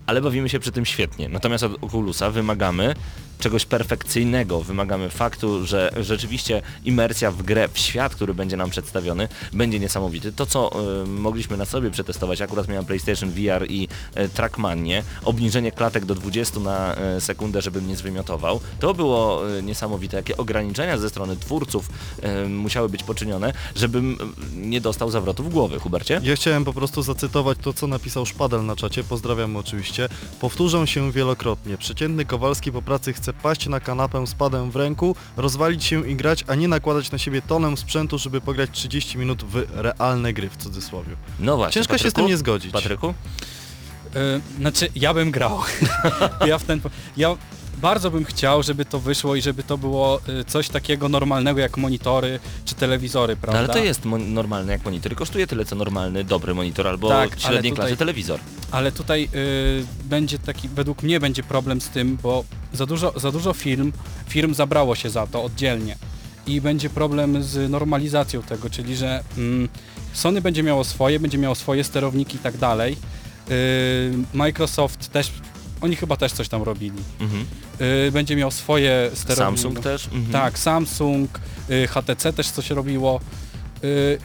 ale 0.06 0.22
bawimy 0.22 0.49
się 0.49 0.49
przy 0.60 0.72
tym 0.72 0.86
świetnie. 0.86 1.30
Natomiast 1.30 1.64
od 1.64 1.84
Oculusa 1.84 2.32
wymagamy 2.32 2.96
czegoś 3.40 3.66
perfekcyjnego, 3.66 4.62
wymagamy 4.62 5.10
faktu, 5.10 5.66
że 5.66 5.92
rzeczywiście 6.00 6.62
imersja 6.86 7.32
w 7.32 7.44
grę, 7.44 7.68
w 7.74 7.80
świat, 7.80 8.16
który 8.16 8.34
będzie 8.34 8.58
nam 8.58 8.70
przedstawiony, 8.70 9.28
będzie 9.54 9.80
niesamowity. 9.80 10.32
To, 10.32 10.46
co 10.46 10.72
e, 11.04 11.06
mogliśmy 11.06 11.58
na 11.58 11.66
sobie 11.66 11.92
przetestować, 11.92 12.42
akurat 12.42 12.68
miałem 12.68 12.86
PlayStation 12.86 13.30
VR 13.30 13.66
i 13.70 13.88
e, 14.16 14.30
Trackmanie, 14.30 15.04
obniżenie 15.24 15.72
klatek 15.72 16.06
do 16.06 16.16
20 16.16 16.60
na 16.60 16.96
e, 16.96 17.22
sekundę, 17.22 17.62
żebym 17.62 17.88
nie 17.88 17.96
zwymiotował, 17.96 18.60
to 18.80 18.94
było 18.94 19.50
e, 19.58 19.64
niesamowite. 19.64 20.18
Jakie 20.18 20.38
ograniczenia 20.38 20.98
ze 20.98 21.10
strony 21.10 21.38
twórców 21.38 21.90
e, 22.22 22.46
musiały 22.46 22.90
być 22.90 23.04
poczynione, 23.04 23.54
żebym 23.76 24.18
e, 24.22 24.56
nie 24.56 24.82
dostał 24.82 25.12
zawrotów 25.12 25.54
głowy, 25.54 25.80
Hubercie? 25.80 26.22
Ja 26.24 26.36
chciałem 26.36 26.66
po 26.66 26.74
prostu 26.74 27.02
zacytować 27.02 27.58
to, 27.62 27.74
co 27.74 27.88
napisał 27.88 28.26
Szpadel 28.26 28.66
na 28.66 28.76
czacie, 28.76 29.04
pozdrawiam 29.04 29.58
oczywiście. 29.58 30.10
Powtórzę 30.40 30.88
się 30.88 31.12
wielokrotnie. 31.12 31.78
Przeciętny 31.78 32.26
Kowalski 32.26 32.72
po 32.72 32.82
pracy 32.82 33.14
chce 33.14 33.29
paść 33.34 33.68
na 33.68 33.80
kanapę 33.80 34.28
z 34.28 34.34
padem 34.34 34.72
w 34.72 34.76
ręku, 34.76 35.16
rozwalić 35.38 35.84
się 35.84 36.08
i 36.10 36.16
grać, 36.16 36.44
a 36.48 36.56
nie 36.56 36.68
nakładać 36.68 37.12
na 37.12 37.18
siebie 37.18 37.42
tonę 37.42 37.78
sprzętu, 37.78 38.18
żeby 38.18 38.42
pograć 38.42 38.70
30 38.72 39.18
minut 39.18 39.44
w 39.44 39.66
realne 39.74 40.34
gry, 40.34 40.50
w 40.50 40.58
cudzysłowie. 40.58 41.16
No 41.40 41.58
właśnie. 41.58 41.74
Ciężko 41.74 41.94
się 41.94 42.00
z 42.00 42.02
Patryku? 42.04 42.22
tym 42.22 42.28
nie 42.28 42.38
zgodzić. 42.38 42.72
Patryku? 42.72 43.14
E, 44.16 44.40
znaczy, 44.60 44.90
ja 44.96 45.14
bym 45.14 45.32
grał. 45.32 45.60
ja 46.48 46.58
w 46.58 46.64
ten... 46.64 46.82
Ja 47.18 47.38
bardzo 47.78 48.12
bym 48.12 48.26
chciał, 48.26 48.64
żeby 48.64 48.86
to 48.86 49.00
wyszło 49.00 49.36
i 49.36 49.42
żeby 49.42 49.64
to 49.64 49.78
było 49.78 50.22
e, 50.40 50.44
coś 50.46 50.70
takiego 50.70 51.10
normalnego 51.10 51.60
jak 51.60 51.78
monitory 51.78 52.40
czy 52.66 52.76
telewizory, 52.76 53.34
No, 53.36 53.42
prawda? 53.42 53.60
ale 53.60 53.68
to 53.70 53.80
jest 53.80 54.02
normalne 54.28 54.72
jak 54.72 54.86
monitor. 54.86 55.16
Kosztuje 55.16 55.48
tyle 55.48 55.66
co 55.66 55.76
normalny, 55.76 56.24
dobry 56.24 56.54
monitor 56.54 56.88
albo 56.88 57.10
Tak, 57.10 57.40
średniej 57.40 57.72
tutaj- 57.74 57.76
klasy 57.76 57.98
telewizor. 57.98 58.40
Ale 58.72 58.92
tutaj 58.92 59.30
y, 59.36 59.86
będzie 60.06 60.40
taki, 60.40 60.70
według 60.70 61.04
mnie 61.04 61.20
będzie 61.20 61.44
problem 61.44 61.82
z 61.82 61.90
tym, 61.90 62.18
bo 62.24 62.44
za 62.74 62.86
dużo, 62.86 63.20
za 63.20 63.32
dużo 63.32 63.54
firm, 63.54 63.92
firm 64.28 64.54
zabrało 64.54 64.96
się 64.96 65.10
za 65.10 65.28
to 65.28 65.44
oddzielnie 65.44 65.96
i 66.48 66.62
będzie 66.62 66.90
problem 66.90 67.44
z 67.44 67.72
normalizacją 67.72 68.42
tego, 68.42 68.70
czyli 68.70 68.96
że 68.96 69.24
mm, 69.38 69.70
Sony 70.14 70.42
będzie 70.42 70.64
miało 70.64 70.84
swoje, 70.84 71.20
będzie 71.20 71.38
miało 71.38 71.56
swoje 71.56 71.84
sterowniki 71.84 72.36
i 72.36 72.40
tak 72.40 72.58
dalej. 72.58 72.98
Y, 73.52 74.14
Microsoft 74.34 75.10
też, 75.12 75.32
oni 75.82 75.96
chyba 75.96 76.18
też 76.18 76.32
coś 76.32 76.50
tam 76.50 76.64
robili. 76.64 77.00
Mhm. 77.20 77.46
Y, 78.08 78.12
będzie 78.12 78.36
miał 78.36 78.52
swoje 78.52 79.12
sterowniki. 79.14 79.64
Samsung 79.64 79.84
też? 79.84 80.06
Mhm. 80.06 80.32
Tak, 80.32 80.60
Samsung, 80.60 81.40
HTC 81.90 82.34
też 82.34 82.52
coś 82.52 82.70
robiło 82.70 83.20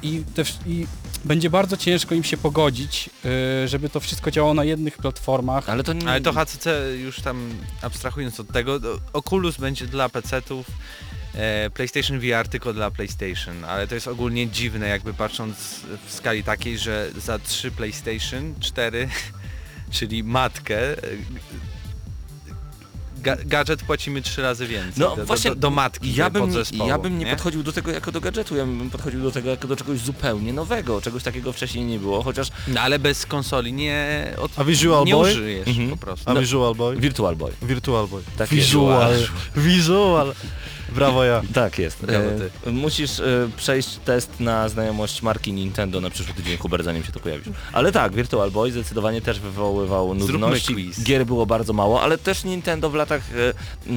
i, 0.03 0.23
te, 0.35 0.43
i 0.67 0.87
będzie 1.25 1.51
bardzo 1.51 1.77
ciężko 1.77 2.15
im 2.15 2.25
się 2.25 2.37
pogodzić, 2.37 3.11
y, 3.65 3.69
żeby 3.69 3.89
to 3.89 4.01
wszystko 4.01 4.31
działało 4.31 4.55
na 4.55 4.65
jednych 4.65 4.97
platformach. 4.97 5.69
Ale 5.69 5.85
to 5.85 5.93
nie... 5.93 6.09
Ale 6.09 6.21
to 6.21 6.33
HCC 6.33 6.67
już 6.97 7.21
tam 7.21 7.51
abstrahując 7.83 8.41
od 8.41 8.49
tego, 8.53 8.81
Oculus 9.13 9.57
będzie 9.57 9.87
dla 9.87 10.09
PC-ów, 10.09 10.67
e, 11.35 11.71
PlayStation 11.71 12.21
VR 12.21 12.49
tylko 12.49 12.73
dla 12.73 12.91
PlayStation, 12.91 13.65
ale 13.65 13.87
to 13.87 13.95
jest 13.95 14.09
ogólnie 14.09 14.49
dziwne 14.49 14.89
jakby 14.89 15.15
patrząc 15.15 15.81
w 16.07 16.13
skali 16.13 16.45
takiej, 16.45 16.79
że 16.79 17.11
za 17.17 17.39
3 17.39 17.71
PlayStation 17.71 18.55
4, 18.61 19.09
czyli 19.91 20.25
matkę, 20.25 20.79
ga 23.25 23.37
gadżet 23.45 23.83
płacimy 23.83 24.23
trzy 24.23 24.43
razy 24.43 24.67
więcej 24.67 24.93
No 24.97 25.17
do, 25.17 25.25
właśnie, 25.27 25.51
do, 25.51 25.57
do 25.57 25.71
matki 25.71 26.15
ja 26.15 26.31
bym, 26.31 26.51
ja 26.87 26.99
bym 26.99 27.19
nie, 27.19 27.25
nie? 27.25 27.31
podchodził 27.31 27.63
do 27.63 27.73
tego 27.73 27.91
jako 27.91 28.13
do 28.13 28.21
gadżetu, 28.21 28.57
ja 28.57 28.65
bym 28.67 28.91
podchodził 28.91 29.23
do 29.23 29.31
tego 29.31 29.51
jako 29.51 29.69
do 29.69 29.77
czegoś 29.77 29.99
zupełnie 29.99 30.53
nowego, 30.53 31.01
czegoś 31.01 31.23
takiego 31.23 31.53
wcześniej 31.53 31.85
nie 31.85 31.99
było, 31.99 32.23
chociaż 32.23 32.49
No 32.69 32.81
ale 32.81 32.99
bez 32.99 33.27
konsoli 33.27 33.73
nie, 33.73 34.27
od... 34.39 34.51
A 34.57 34.65
Visual 34.65 35.05
nie 35.05 35.13
Boy? 35.13 35.33
użyjesz 35.33 35.69
Mhm. 35.69 35.91
po 35.91 35.97
prostu. 35.97 36.31
A 36.31 36.35
No. 36.35 36.41
Visual 36.41 36.75
Boy? 36.75 36.97
Virtual 36.97 37.37
Boy. 37.37 37.53
Virtual 37.63 38.09
Boy. 38.09 38.23
Tak 38.39 38.49
Visual. 38.49 39.13
jest. 39.13 39.31
Visual. 39.57 40.35
Brawo 40.93 41.25
ja. 41.25 41.43
Tak 41.55 41.79
jest. 41.79 41.99
Brawo 42.05 42.25
E, 42.67 42.71
musisz 42.71 43.21
e, 43.21 43.49
przejść 43.57 43.97
test 44.05 44.41
na 44.41 44.69
znajomość 44.69 45.23
marki 45.23 45.53
Nintendo 45.53 46.01
na 46.01 46.11
przyszły 46.11 46.35
tydzień, 46.35 46.57
Hubert, 46.57 46.85
zanim 46.85 47.05
się 47.05 47.13
to 47.13 47.21
pojawisz. 47.21 47.49
Ale 47.73 47.93
tak, 47.93 48.15
Virtual 48.15 48.51
Boy 48.51 48.73
zdecydowanie 48.73 49.21
też 49.21 49.41
wywoływał 49.41 50.15
nudności. 50.15 50.91
Gier 51.03 51.27
było 51.27 51.47
bardzo 51.47 51.73
mało, 51.73 52.03
ale 52.03 52.19
też 52.19 52.45
Nintendo 52.45 52.91
w 52.91 52.95
latach 52.95 53.23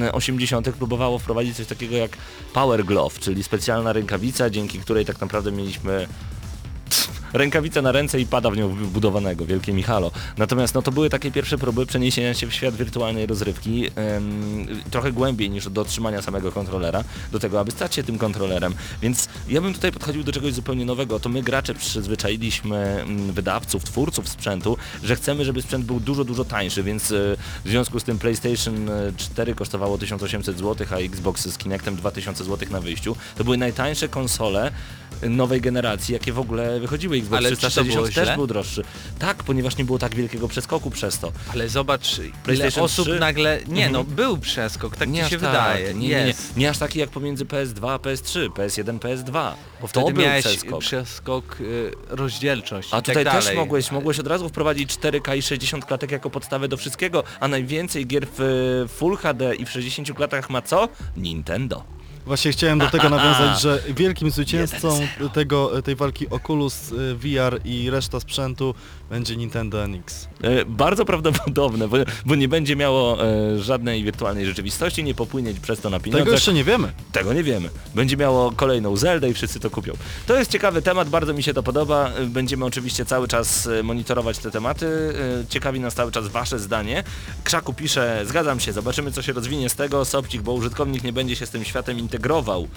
e, 0.00 0.12
80. 0.12 0.70
próbowało 0.70 1.18
wprowadzić 1.18 1.56
coś 1.56 1.66
takiego 1.66 1.96
jak 1.96 2.16
Power 2.52 2.84
Glove, 2.84 3.18
czyli 3.18 3.42
specjalna 3.42 3.92
rękawica, 3.92 4.50
dzięki 4.50 4.78
której 4.78 5.04
tak 5.04 5.20
naprawdę 5.20 5.52
mieliśmy 5.52 6.08
rękawica 7.32 7.82
na 7.82 7.92
ręce 7.92 8.20
i 8.20 8.26
pada 8.26 8.50
w 8.50 8.56
nią 8.56 8.68
wbudowanego, 8.68 9.46
wielkie 9.46 9.72
Michalo. 9.72 10.10
Natomiast 10.36 10.74
no 10.74 10.82
to 10.82 10.92
były 10.92 11.10
takie 11.10 11.30
pierwsze 11.30 11.58
próby 11.58 11.86
przeniesienia 11.86 12.34
się 12.34 12.46
w 12.46 12.54
świat 12.54 12.74
wirtualnej 12.74 13.26
rozrywki, 13.26 13.86
em, 13.86 14.66
trochę 14.90 15.12
głębiej 15.12 15.50
niż 15.50 15.70
do 15.70 15.80
otrzymania 15.80 16.22
samego 16.22 16.52
kontrolera, 16.52 17.04
do 17.32 17.38
tego, 17.38 17.60
aby 17.60 17.70
stać 17.70 17.94
się 17.94 18.02
tym 18.02 18.18
kontrolerem. 18.18 18.74
Więc 19.02 19.28
ja 19.48 19.60
bym 19.60 19.74
tutaj 19.74 19.92
podchodził 19.92 20.24
do 20.24 20.32
czegoś 20.32 20.52
zupełnie 20.52 20.84
nowego. 20.84 21.20
To 21.20 21.28
my 21.28 21.42
gracze 21.42 21.74
przyzwyczailiśmy 21.74 22.76
mm, 22.76 23.32
wydawców, 23.32 23.84
twórców 23.84 24.28
sprzętu, 24.28 24.76
że 25.02 25.16
chcemy, 25.16 25.44
żeby 25.44 25.62
sprzęt 25.62 25.84
był 25.84 26.00
dużo, 26.00 26.24
dużo 26.24 26.44
tańszy, 26.44 26.82
więc 26.82 27.12
e, 27.12 27.36
w 27.64 27.68
związku 27.68 28.00
z 28.00 28.04
tym 28.04 28.18
PlayStation 28.18 28.88
e, 28.88 29.12
4 29.16 29.54
kosztowało 29.54 29.98
1800 29.98 30.58
zł, 30.58 30.86
a 30.90 30.96
Xbox 30.96 31.48
z 31.48 31.58
Kinectem 31.58 31.96
2000 31.96 32.44
zł 32.44 32.68
na 32.70 32.80
wyjściu. 32.80 33.16
To 33.36 33.44
były 33.44 33.56
najtańsze 33.56 34.08
konsole 34.08 34.72
e, 35.22 35.28
nowej 35.28 35.60
generacji, 35.60 36.12
jakie 36.12 36.32
w 36.32 36.38
ogóle 36.38 36.80
wychodziły. 36.80 37.17
Xbox 37.18 37.38
Ale 37.38 37.50
czy 37.50 37.56
to 37.56 37.68
360 37.68 38.14
było 38.14 38.26
też 38.26 38.36
był 38.36 38.46
droższy. 38.46 38.82
Tak, 39.18 39.42
ponieważ 39.42 39.76
nie 39.76 39.84
było 39.84 39.98
tak 39.98 40.14
wielkiego 40.14 40.48
przeskoku 40.48 40.90
przez 40.90 41.18
to. 41.18 41.32
Ale 41.52 41.68
zobacz, 41.68 42.20
ile 42.54 42.68
osób 42.80 43.08
3? 43.08 43.18
nagle... 43.20 43.58
Nie 43.68 43.86
Mhm. 43.86 43.92
no, 43.92 44.04
był 44.04 44.38
przeskok, 44.38 44.96
tak 44.96 45.12
ci 45.14 45.20
aż 45.20 45.30
się 45.30 45.38
tak, 45.38 45.50
wydaje. 45.50 45.94
Nie, 45.94 46.08
nie, 46.08 46.24
nie, 46.24 46.34
nie 46.56 46.70
aż 46.70 46.78
taki 46.78 46.98
jak 46.98 47.10
pomiędzy 47.10 47.44
PS2 47.44 47.90
a 47.90 47.96
PS3, 47.96 48.48
PS1, 48.48 48.98
PS2. 48.98 49.32
Bo 49.32 49.52
to 49.80 49.86
wtedy 49.88 50.12
był 50.12 50.22
miałeś 50.22 50.44
przeskok. 50.44 50.80
przeskok 50.80 51.60
y, 51.60 51.90
rozdzielczość 52.08 52.88
A 52.92 53.02
tutaj 53.02 53.24
tak 53.24 53.44
też 53.44 53.54
mogłeś, 53.56 53.90
mogłeś 53.90 54.18
od 54.18 54.26
razu 54.26 54.48
wprowadzić 54.48 54.90
4K 54.94 55.36
i 55.36 55.42
60 55.42 55.84
klatek 55.84 56.10
jako 56.10 56.30
podstawę 56.30 56.68
do 56.68 56.76
wszystkiego, 56.76 57.24
a 57.40 57.48
najwięcej 57.48 58.06
gier 58.06 58.26
w 58.38 58.40
e, 58.84 58.88
Full 58.88 59.16
HD 59.16 59.54
i 59.54 59.66
w 59.66 59.70
60 59.70 60.12
klatkach 60.12 60.50
ma 60.50 60.62
co? 60.62 60.88
Nintendo. 61.16 61.84
Właśnie 62.28 62.52
chciałem 62.52 62.78
do 62.78 62.90
tego 62.90 63.08
nawiązać, 63.18 63.60
że 63.60 63.82
wielkim 63.88 64.30
zwycięzcą 64.30 65.00
tego, 65.32 65.82
tej 65.82 65.96
walki 65.96 66.30
Oculus 66.30 66.92
y, 66.92 67.14
VR 67.14 67.60
i 67.64 67.90
reszta 67.90 68.20
sprzętu 68.20 68.74
będzie 69.10 69.36
Nintendo 69.36 69.88
NX. 69.88 70.28
E, 70.42 70.64
bardzo 70.64 71.04
prawdopodobne, 71.04 71.88
bo, 71.88 71.96
bo 72.26 72.34
nie 72.34 72.48
będzie 72.48 72.76
miało 72.76 73.24
e, 73.24 73.58
żadnej 73.58 74.04
wirtualnej 74.04 74.46
rzeczywistości, 74.46 75.04
nie 75.04 75.14
popłynie 75.14 75.54
przez 75.62 75.80
to 75.80 75.90
na 75.90 76.00
pieniądze. 76.00 76.24
Tego 76.24 76.32
jeszcze 76.32 76.52
nie 76.52 76.64
wiemy. 76.64 76.92
Tego 77.12 77.32
nie 77.32 77.42
wiemy. 77.42 77.68
Będzie 77.94 78.16
miało 78.16 78.52
kolejną 78.52 78.96
Zeldę 78.96 79.28
i 79.30 79.34
wszyscy 79.34 79.60
to 79.60 79.70
kupią. 79.70 79.92
To 80.26 80.38
jest 80.38 80.50
ciekawy 80.50 80.82
temat, 80.82 81.08
bardzo 81.08 81.34
mi 81.34 81.42
się 81.42 81.54
to 81.54 81.62
podoba. 81.62 82.10
Będziemy 82.26 82.64
oczywiście 82.64 83.04
cały 83.04 83.28
czas 83.28 83.66
e, 83.66 83.82
monitorować 83.82 84.38
te 84.38 84.50
tematy. 84.50 84.86
E, 84.86 85.46
Ciekawi 85.48 85.80
nas 85.80 85.94
cały 85.94 86.12
czas 86.12 86.28
wasze 86.28 86.58
zdanie. 86.58 87.04
Krzaku 87.44 87.74
pisze, 87.74 88.22
zgadzam 88.26 88.60
się, 88.60 88.72
zobaczymy 88.72 89.12
co 89.12 89.22
się 89.22 89.32
rozwinie 89.32 89.68
z 89.68 89.74
tego, 89.74 90.04
Sobcik, 90.04 90.42
bo 90.42 90.52
użytkownik 90.52 91.04
nie 91.04 91.12
będzie 91.12 91.36
się 91.36 91.46
z 91.46 91.50
tym 91.50 91.64
światem 91.64 91.98
integrował. 91.98 92.68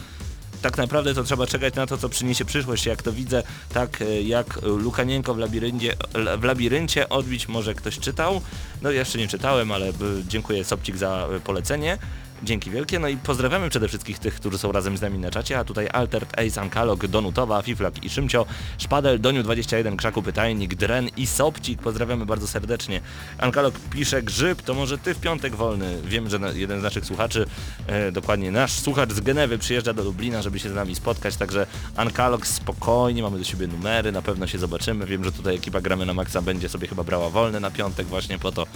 Tak 0.61 0.77
naprawdę 0.77 1.13
to 1.13 1.23
trzeba 1.23 1.47
czekać 1.47 1.73
na 1.73 1.87
to, 1.87 1.97
co 1.97 2.09
przyniesie 2.09 2.45
przyszłość. 2.45 2.85
Jak 2.85 3.03
to 3.03 3.11
widzę, 3.11 3.43
tak 3.73 4.01
e, 4.01 4.21
jak 4.21 4.61
Lukanienko 4.61 5.33
w 5.33 5.37
labiryncie, 5.37 5.95
w 6.37 6.43
labiryncie 6.43 7.09
odbić 7.09 7.47
może 7.47 7.75
ktoś 7.75 7.99
czytał. 7.99 8.41
No 8.81 8.91
jeszcze 8.91 9.17
nie 9.17 9.27
czytałem, 9.27 9.71
ale 9.71 9.87
e, 9.87 9.93
dziękuję 10.27 10.63
Sobcik 10.63 10.97
za 10.97 11.27
e, 11.35 11.39
polecenie. 11.39 11.97
Dzięki 12.43 12.71
wielkie, 12.71 12.99
no 12.99 13.07
i 13.07 13.17
pozdrawiamy 13.17 13.69
przede 13.69 13.87
wszystkich 13.87 14.19
tych, 14.19 14.35
którzy 14.35 14.57
są 14.57 14.71
razem 14.71 14.97
z 14.97 15.01
nami 15.01 15.19
na 15.19 15.31
czacie, 15.31 15.59
a 15.59 15.63
tutaj 15.63 15.87
Altert, 15.93 16.39
Ace, 16.39 16.61
Ankalog, 16.61 17.07
Donutowa, 17.07 17.61
Fiflak 17.61 18.03
i 18.03 18.09
Szymcio, 18.09 18.45
Szpadel, 18.77 19.19
Doniu21, 19.19 19.95
Krzaku 19.95 20.23
Pytajnik, 20.23 20.75
Dren 20.75 21.09
i 21.17 21.27
Sobcik, 21.27 21.81
pozdrawiamy 21.81 22.25
bardzo 22.25 22.47
serdecznie. 22.47 23.01
Ankalog 23.37 23.75
pisze, 23.89 24.23
Grzyb, 24.23 24.61
to 24.61 24.73
może 24.73 24.97
ty 24.97 25.13
w 25.13 25.19
piątek 25.19 25.55
wolny. 25.55 25.97
Wiem, 26.05 26.29
że 26.29 26.39
jeden 26.53 26.79
z 26.79 26.83
naszych 26.83 27.05
słuchaczy, 27.05 27.45
e, 27.87 28.11
dokładnie 28.11 28.51
nasz 28.51 28.71
słuchacz 28.71 29.13
z 29.13 29.19
Genewy 29.19 29.57
przyjeżdża 29.57 29.93
do 29.93 30.03
Lublina, 30.03 30.41
żeby 30.41 30.59
się 30.59 30.69
z 30.69 30.73
nami 30.73 30.95
spotkać, 30.95 31.35
także 31.35 31.67
Ankalog 31.95 32.47
spokojnie, 32.47 33.23
mamy 33.23 33.37
do 33.37 33.43
siebie 33.43 33.67
numery, 33.67 34.11
na 34.11 34.21
pewno 34.21 34.47
się 34.47 34.57
zobaczymy. 34.57 35.05
Wiem, 35.05 35.23
że 35.23 35.31
tutaj 35.31 35.55
ekipa 35.55 35.81
Gramy 35.81 36.05
na 36.05 36.13
Maxa 36.13 36.41
będzie 36.41 36.69
sobie 36.69 36.87
chyba 36.87 37.03
brała 37.03 37.29
wolny 37.29 37.59
na 37.59 37.71
piątek 37.71 38.07
właśnie 38.07 38.39
po 38.39 38.51
to, 38.51 38.67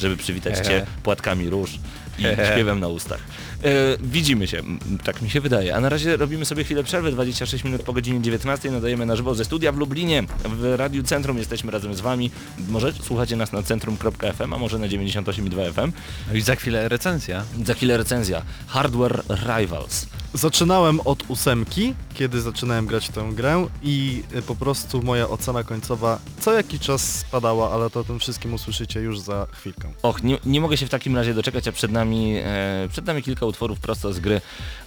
żeby 0.00 0.16
przywitać 0.16 0.66
cię 0.66 0.86
płatkami 1.02 1.50
róż 1.50 1.78
i 2.18 2.22
śpiewem 2.52 2.80
na 2.80 2.88
ustach. 2.88 3.20
E, 3.64 3.70
widzimy 4.00 4.46
się, 4.46 4.62
tak 5.04 5.22
mi 5.22 5.30
się 5.30 5.40
wydaje. 5.40 5.74
A 5.74 5.80
na 5.80 5.88
razie 5.88 6.16
robimy 6.16 6.44
sobie 6.44 6.64
chwilę 6.64 6.84
przerwy, 6.84 7.12
26 7.12 7.64
minut 7.64 7.82
po 7.82 7.92
godzinie 7.92 8.22
19, 8.22 8.70
nadajemy 8.70 9.06
na 9.06 9.16
żywo 9.16 9.34
ze 9.34 9.44
studia 9.44 9.72
w 9.72 9.76
Lublinie. 9.76 10.22
W 10.44 10.74
Radiu 10.76 11.02
Centrum 11.02 11.38
jesteśmy 11.38 11.72
razem 11.72 11.94
z 11.94 12.00
wami. 12.00 12.30
Może 12.68 12.92
słuchacie 12.92 13.36
nas 13.36 13.52
na 13.52 13.62
centrum.fm, 13.62 14.52
a 14.52 14.58
może 14.58 14.78
na 14.78 14.86
98,2 14.86 15.72
FM. 15.72 15.92
No 16.28 16.34
i 16.34 16.40
za 16.40 16.56
chwilę 16.56 16.88
recenzja. 16.88 17.44
Za 17.64 17.74
chwilę 17.74 17.96
recenzja. 17.96 18.42
Hardware 18.66 19.22
Rivals. 19.58 20.06
Zaczynałem 20.34 21.00
od 21.00 21.30
ósemki, 21.30 21.94
kiedy 22.14 22.40
zaczynałem 22.40 22.86
grać 22.86 23.08
tę 23.08 23.30
grę 23.32 23.66
i 23.82 24.22
y, 24.34 24.42
po 24.42 24.54
prostu 24.54 25.02
moja 25.02 25.28
ocena 25.28 25.64
końcowa 25.64 26.18
co 26.40 26.52
jakiś 26.52 26.80
czas 26.80 27.18
spadała, 27.18 27.72
ale 27.72 27.90
to 27.90 28.00
o 28.00 28.04
tym 28.04 28.18
wszystkim 28.18 28.54
usłyszycie 28.54 29.00
już 29.00 29.20
za 29.20 29.46
chwilkę. 29.52 29.92
Och, 30.02 30.22
nie, 30.22 30.38
nie 30.46 30.60
mogę 30.60 30.76
się 30.76 30.86
w 30.86 30.90
takim 30.90 31.16
razie 31.16 31.34
doczekać, 31.34 31.68
a 31.68 31.72
przed 31.72 31.92
nami, 31.92 32.36
e, 32.44 32.88
przed 32.92 33.06
nami 33.06 33.22
kilka 33.22 33.46
utworów 33.46 33.80
prosto 33.80 34.12
z 34.12 34.20
gry 34.20 34.40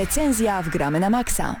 Recenzja 0.00 0.62
w 0.62 0.68
Gramy 0.68 1.00
na 1.00 1.10
Maxa. 1.10 1.56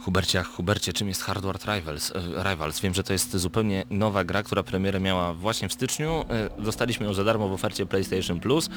Hubercie, 0.00 0.42
Hubercie, 0.42 0.92
czym 0.92 1.08
jest 1.08 1.22
Hardware 1.22 1.58
Rivals? 1.74 2.12
E, 2.16 2.50
Rivals? 2.50 2.80
Wiem, 2.80 2.94
że 2.94 3.02
to 3.02 3.12
jest 3.12 3.36
zupełnie 3.36 3.84
nowa 3.90 4.24
gra, 4.24 4.42
która 4.42 4.62
premierę 4.62 5.00
miała 5.00 5.34
właśnie 5.34 5.68
w 5.68 5.72
styczniu. 5.72 6.24
E, 6.58 6.62
Dostaliśmy 6.62 7.06
ją 7.06 7.14
za 7.14 7.24
darmo 7.24 7.48
w 7.48 7.52
ofercie 7.52 7.86
PlayStation 7.86 8.40
Plus. 8.40 8.70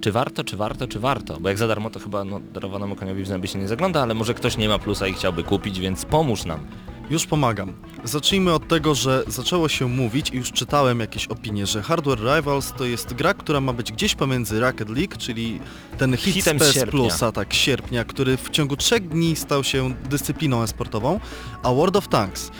Czy 0.00 0.12
warto, 0.12 0.44
czy 0.44 0.56
warto, 0.56 0.86
czy 0.88 1.00
warto? 1.00 1.40
Bo 1.40 1.48
jak 1.48 1.58
za 1.58 1.68
darmo 1.68 1.90
to 1.90 2.00
chyba 2.00 2.24
no, 2.24 2.40
darowanemu 2.40 2.96
koniowi 2.96 3.22
w 3.22 3.26
zęby 3.26 3.48
się 3.48 3.58
nie 3.58 3.68
zagląda, 3.68 4.02
ale 4.02 4.14
może 4.14 4.34
ktoś 4.34 4.56
nie 4.56 4.68
ma 4.68 4.78
plusa 4.78 5.06
i 5.06 5.12
chciałby 5.12 5.42
kupić, 5.42 5.80
więc 5.80 6.04
pomóż 6.04 6.44
nam. 6.44 6.66
Już 7.10 7.26
pomagam. 7.26 7.72
Zacznijmy 8.04 8.52
od 8.52 8.68
tego, 8.68 8.94
że 8.94 9.24
zaczęło 9.26 9.68
się 9.68 9.88
mówić 9.88 10.30
i 10.30 10.36
już 10.36 10.52
czytałem 10.52 11.00
jakieś 11.00 11.26
opinie, 11.26 11.66
że 11.66 11.82
Hardware 11.82 12.18
Rivals 12.36 12.72
to 12.72 12.84
jest 12.84 13.14
gra, 13.14 13.34
która 13.34 13.60
ma 13.60 13.72
być 13.72 13.92
gdzieś 13.92 14.14
pomiędzy 14.14 14.60
Rocket 14.60 14.88
League, 14.88 15.16
czyli 15.18 15.60
ten 15.98 16.16
hit 16.16 16.34
Hitem 16.34 16.58
z 16.58 16.74
PS. 16.74 16.84
Plusa, 16.90 17.32
tak, 17.32 17.54
sierpnia, 17.54 18.04
który 18.04 18.36
w 18.36 18.50
ciągu 18.50 18.76
trzech 18.76 19.08
dni 19.08 19.36
stał 19.36 19.64
się 19.64 19.94
dyscypliną 20.10 20.62
esportową, 20.62 21.20
a 21.62 21.72
World 21.72 21.96
of 21.96 22.08
Tanks. 22.08 22.50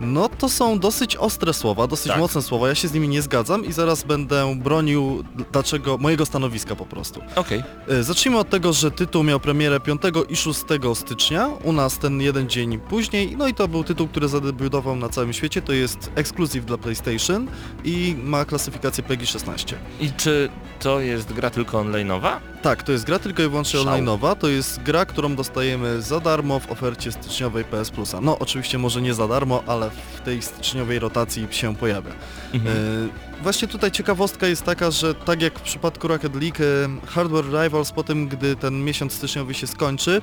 No 0.00 0.28
to 0.28 0.48
są 0.48 0.78
dosyć 0.78 1.16
ostre 1.16 1.52
słowa, 1.54 1.86
dosyć 1.86 2.08
Tak. 2.08 2.20
mocne 2.20 2.42
słowa, 2.42 2.68
ja 2.68 2.74
się 2.74 2.88
z 2.88 2.92
nimi 2.92 3.08
nie 3.08 3.22
zgadzam 3.22 3.64
i 3.64 3.72
zaraz 3.72 4.02
będę 4.02 4.56
bronił 4.56 5.24
dlaczego, 5.52 5.98
mojego 5.98 6.26
stanowiska 6.26 6.76
po 6.76 6.86
prostu. 6.86 7.20
Okej. 7.36 7.62
E, 7.88 8.02
Zacznijmy 8.02 8.38
od 8.38 8.50
tego, 8.50 8.72
że 8.72 8.90
tytuł 8.90 9.22
miał 9.24 9.40
premierę 9.40 9.80
5 9.80 10.00
i 10.28 10.36
6 10.36 10.60
stycznia, 10.94 11.48
u 11.64 11.72
nas 11.72 11.98
ten 11.98 12.20
jeden 12.20 12.48
dzień 12.48 12.78
później, 12.78 13.36
no 13.36 13.48
i 13.48 13.54
to 13.54 13.68
był 13.68 13.84
tytuł, 13.84 14.08
który 14.08 14.28
zadebiutował 14.28 14.96
na 14.96 15.08
całym 15.08 15.32
świecie, 15.32 15.62
to 15.62 15.72
jest 15.72 16.10
ekskluzyw 16.14 16.64
dla 16.64 16.78
PlayStation 16.78 17.46
i 17.84 18.16
ma 18.24 18.44
klasyfikację 18.44 19.04
PEGI 19.04 19.26
16. 19.26 19.76
I 20.00 20.10
czy 20.16 20.48
to 20.80 21.00
jest 21.00 21.32
gra 21.32 21.50
tylko 21.50 21.78
online'owa? 21.84 22.36
Tak, 22.66 22.82
to 22.82 22.92
jest 22.92 23.04
gra 23.04 23.18
tylko 23.18 23.42
i 23.42 23.48
wyłącznie 23.48 23.80
Szał. 23.80 23.94
online'owa, 23.94 24.36
to 24.36 24.48
jest 24.48 24.82
gra, 24.82 25.06
którą 25.06 25.36
dostajemy 25.36 26.02
za 26.02 26.20
darmo 26.20 26.60
w 26.60 26.70
ofercie 26.70 27.12
styczniowej 27.12 27.64
PS 27.64 27.90
Plusa. 27.90 28.20
No 28.20 28.38
oczywiście 28.38 28.78
może 28.78 29.02
nie 29.02 29.14
za 29.14 29.28
darmo, 29.28 29.62
ale 29.66 29.90
w 29.90 30.20
tej 30.20 30.42
styczniowej 30.42 30.98
rotacji 30.98 31.48
się 31.50 31.76
pojawia. 31.76 32.10
Mhm. 32.52 32.76
E, 32.76 33.42
Właśnie 33.42 33.68
tutaj 33.68 33.90
ciekawostka 33.90 34.46
jest 34.46 34.62
taka, 34.62 34.90
że 34.90 35.14
tak 35.14 35.42
jak 35.42 35.58
w 35.58 35.62
przypadku 35.62 36.08
Rocket 36.08 36.34
League, 36.34 36.62
e, 36.62 37.06
Hardware 37.06 37.44
Rivals 37.44 37.92
po 37.92 38.02
tym, 38.02 38.28
gdy 38.28 38.56
ten 38.56 38.84
miesiąc 38.84 39.12
styczniowy 39.12 39.54
się 39.54 39.66
skończy, 39.66 40.22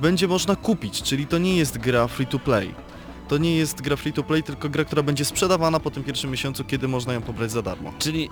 będzie 0.00 0.28
można 0.28 0.56
kupić, 0.56 1.02
czyli 1.02 1.26
to 1.26 1.38
nie 1.38 1.56
jest 1.56 1.78
gra 1.78 2.06
free 2.06 2.26
to 2.26 2.38
play. 2.38 2.74
To 3.28 3.38
nie 3.38 3.56
jest 3.56 3.80
gra 3.80 3.96
free 3.96 4.12
to 4.12 4.22
play, 4.22 4.42
tylko 4.42 4.68
gra, 4.68 4.84
która 4.84 5.02
będzie 5.02 5.24
sprzedawana 5.24 5.80
po 5.80 5.90
tym 5.90 6.04
pierwszym 6.04 6.30
miesiącu, 6.30 6.64
kiedy 6.64 6.88
można 6.88 7.12
ją 7.12 7.22
pobrać 7.22 7.50
za 7.50 7.62
darmo. 7.62 7.92
Czyli 7.98 8.30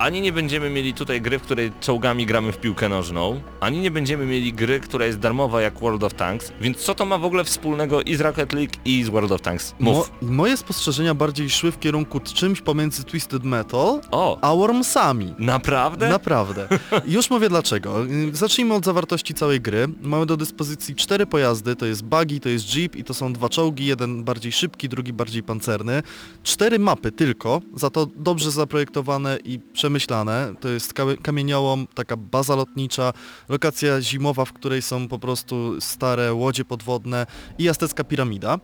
ani 0.00 0.20
nie 0.20 0.32
będziemy 0.32 0.70
mieli 0.70 0.94
tutaj 0.94 1.20
gry, 1.20 1.38
w 1.38 1.42
której 1.42 1.72
czołgami 1.80 2.26
gramy 2.26 2.52
w 2.52 2.58
piłkę 2.58 2.88
nożną, 2.88 3.40
ani 3.60 3.78
nie 3.78 3.90
będziemy 3.90 4.26
mieli 4.26 4.52
gry, 4.52 4.80
która 4.80 5.06
jest 5.06 5.18
darmowa 5.18 5.62
jak 5.62 5.80
World 5.80 6.04
of 6.04 6.14
Tanks, 6.14 6.52
więc 6.60 6.76
co 6.78 6.94
to 6.94 7.06
ma 7.06 7.18
w 7.18 7.24
ogóle 7.24 7.44
wspólnego 7.44 8.02
i 8.02 8.16
z 8.16 8.20
Rocket 8.20 8.52
League 8.52 8.72
i 8.84 9.04
z 9.04 9.08
World 9.08 9.32
of 9.32 9.40
Tanks? 9.40 9.74
Mo 9.78 10.06
moje 10.22 10.56
spostrzeżenia 10.56 11.14
bardziej 11.14 11.50
szły 11.50 11.72
w 11.72 11.78
kierunku 11.78 12.20
czymś 12.20 12.60
pomiędzy 12.60 13.04
Twisted 13.04 13.44
Metal 13.44 14.00
O, 14.10 14.38
a 14.40 14.54
Wormsami. 14.54 15.34
naprawdę? 15.38 16.08
Naprawdę. 16.08 16.68
Już 17.06 17.30
mówię 17.30 17.48
dlaczego. 17.48 17.96
Zacznijmy 18.32 18.74
od 18.74 18.84
zawartości 18.84 19.34
całej 19.34 19.60
gry. 19.60 19.88
Mamy 20.02 20.26
do 20.26 20.36
dyspozycji 20.36 20.94
cztery 20.94 21.26
pojazdy, 21.26 21.76
to 21.76 21.86
jest 21.86 22.04
buggy, 22.04 22.40
to 22.40 22.48
jest 22.48 22.76
jeep 22.76 22.96
i 22.96 23.04
to 23.04 23.14
są 23.14 23.32
dwa 23.32 23.48
czołgi, 23.48 23.86
jeden 23.86 24.24
bardziej 24.24 24.52
szybki, 24.52 24.88
drugi 24.88 25.12
bardziej 25.12 25.42
pancerny. 25.42 26.02
Cztery 26.42 26.78
mapy 26.78 27.12
tylko, 27.12 27.60
za 27.74 27.90
to 27.90 28.06
dobrze 28.16 28.50
zaprojektowane 28.50 29.38
i 29.44 29.60
przemyślane. 29.90 30.54
To 30.60 30.68
jest 30.68 30.92
ka- 30.94 31.16
kamieniołom, 31.22 31.86
taka 31.94 32.16
baza 32.16 32.56
lotnicza, 32.56 33.12
lokacja 33.48 34.00
zimowa, 34.00 34.44
w 34.44 34.52
której 34.52 34.82
są 34.82 35.08
po 35.08 35.18
prostu 35.18 35.80
stare 35.80 36.34
łodzie 36.34 36.64
podwodne 36.64 37.26
i 37.58 37.68
aztecka 37.68 38.04
piramida. 38.04 38.58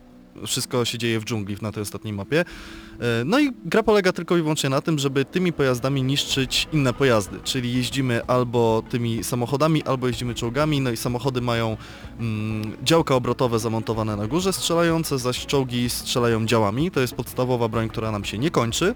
Wszystko 0.47 0.85
się 0.85 0.97
dzieje 0.97 1.19
w 1.19 1.25
dżungli 1.25 1.57
na 1.61 1.71
tej 1.71 1.83
ostatniej 1.83 2.13
mapie. 2.13 2.39
E, 2.41 2.45
No 3.25 3.39
i 3.39 3.51
gra 3.65 3.83
polega 3.83 4.11
tylko 4.13 4.37
i 4.37 4.41
wyłącznie 4.41 4.69
na 4.69 4.81
tym, 4.81 4.99
żeby 4.99 5.25
tymi 5.25 5.53
pojazdami 5.53 6.03
niszczyć 6.03 6.67
inne 6.73 6.93
pojazdy, 6.93 7.37
czyli 7.43 7.73
jeździmy 7.73 8.25
albo 8.27 8.83
tymi 8.89 9.23
samochodami, 9.23 9.83
albo 9.83 10.07
jeździmy 10.07 10.35
czołgami, 10.35 10.81
no 10.81 10.91
i 10.91 10.97
samochody 10.97 11.41
mają 11.41 11.77
mm, 12.19 12.77
działka 12.83 13.15
obrotowe 13.15 13.59
zamontowane 13.59 14.15
na 14.15 14.27
górze 14.27 14.53
strzelające, 14.53 15.17
zaś 15.19 15.45
czołgi 15.45 15.89
strzelają 15.89 16.45
działami, 16.45 16.91
to 16.91 16.99
jest 16.99 17.13
podstawowa 17.15 17.67
broń, 17.67 17.89
która 17.89 18.11
nam 18.11 18.25
się 18.25 18.37
nie 18.37 18.51
kończy. 18.51 18.93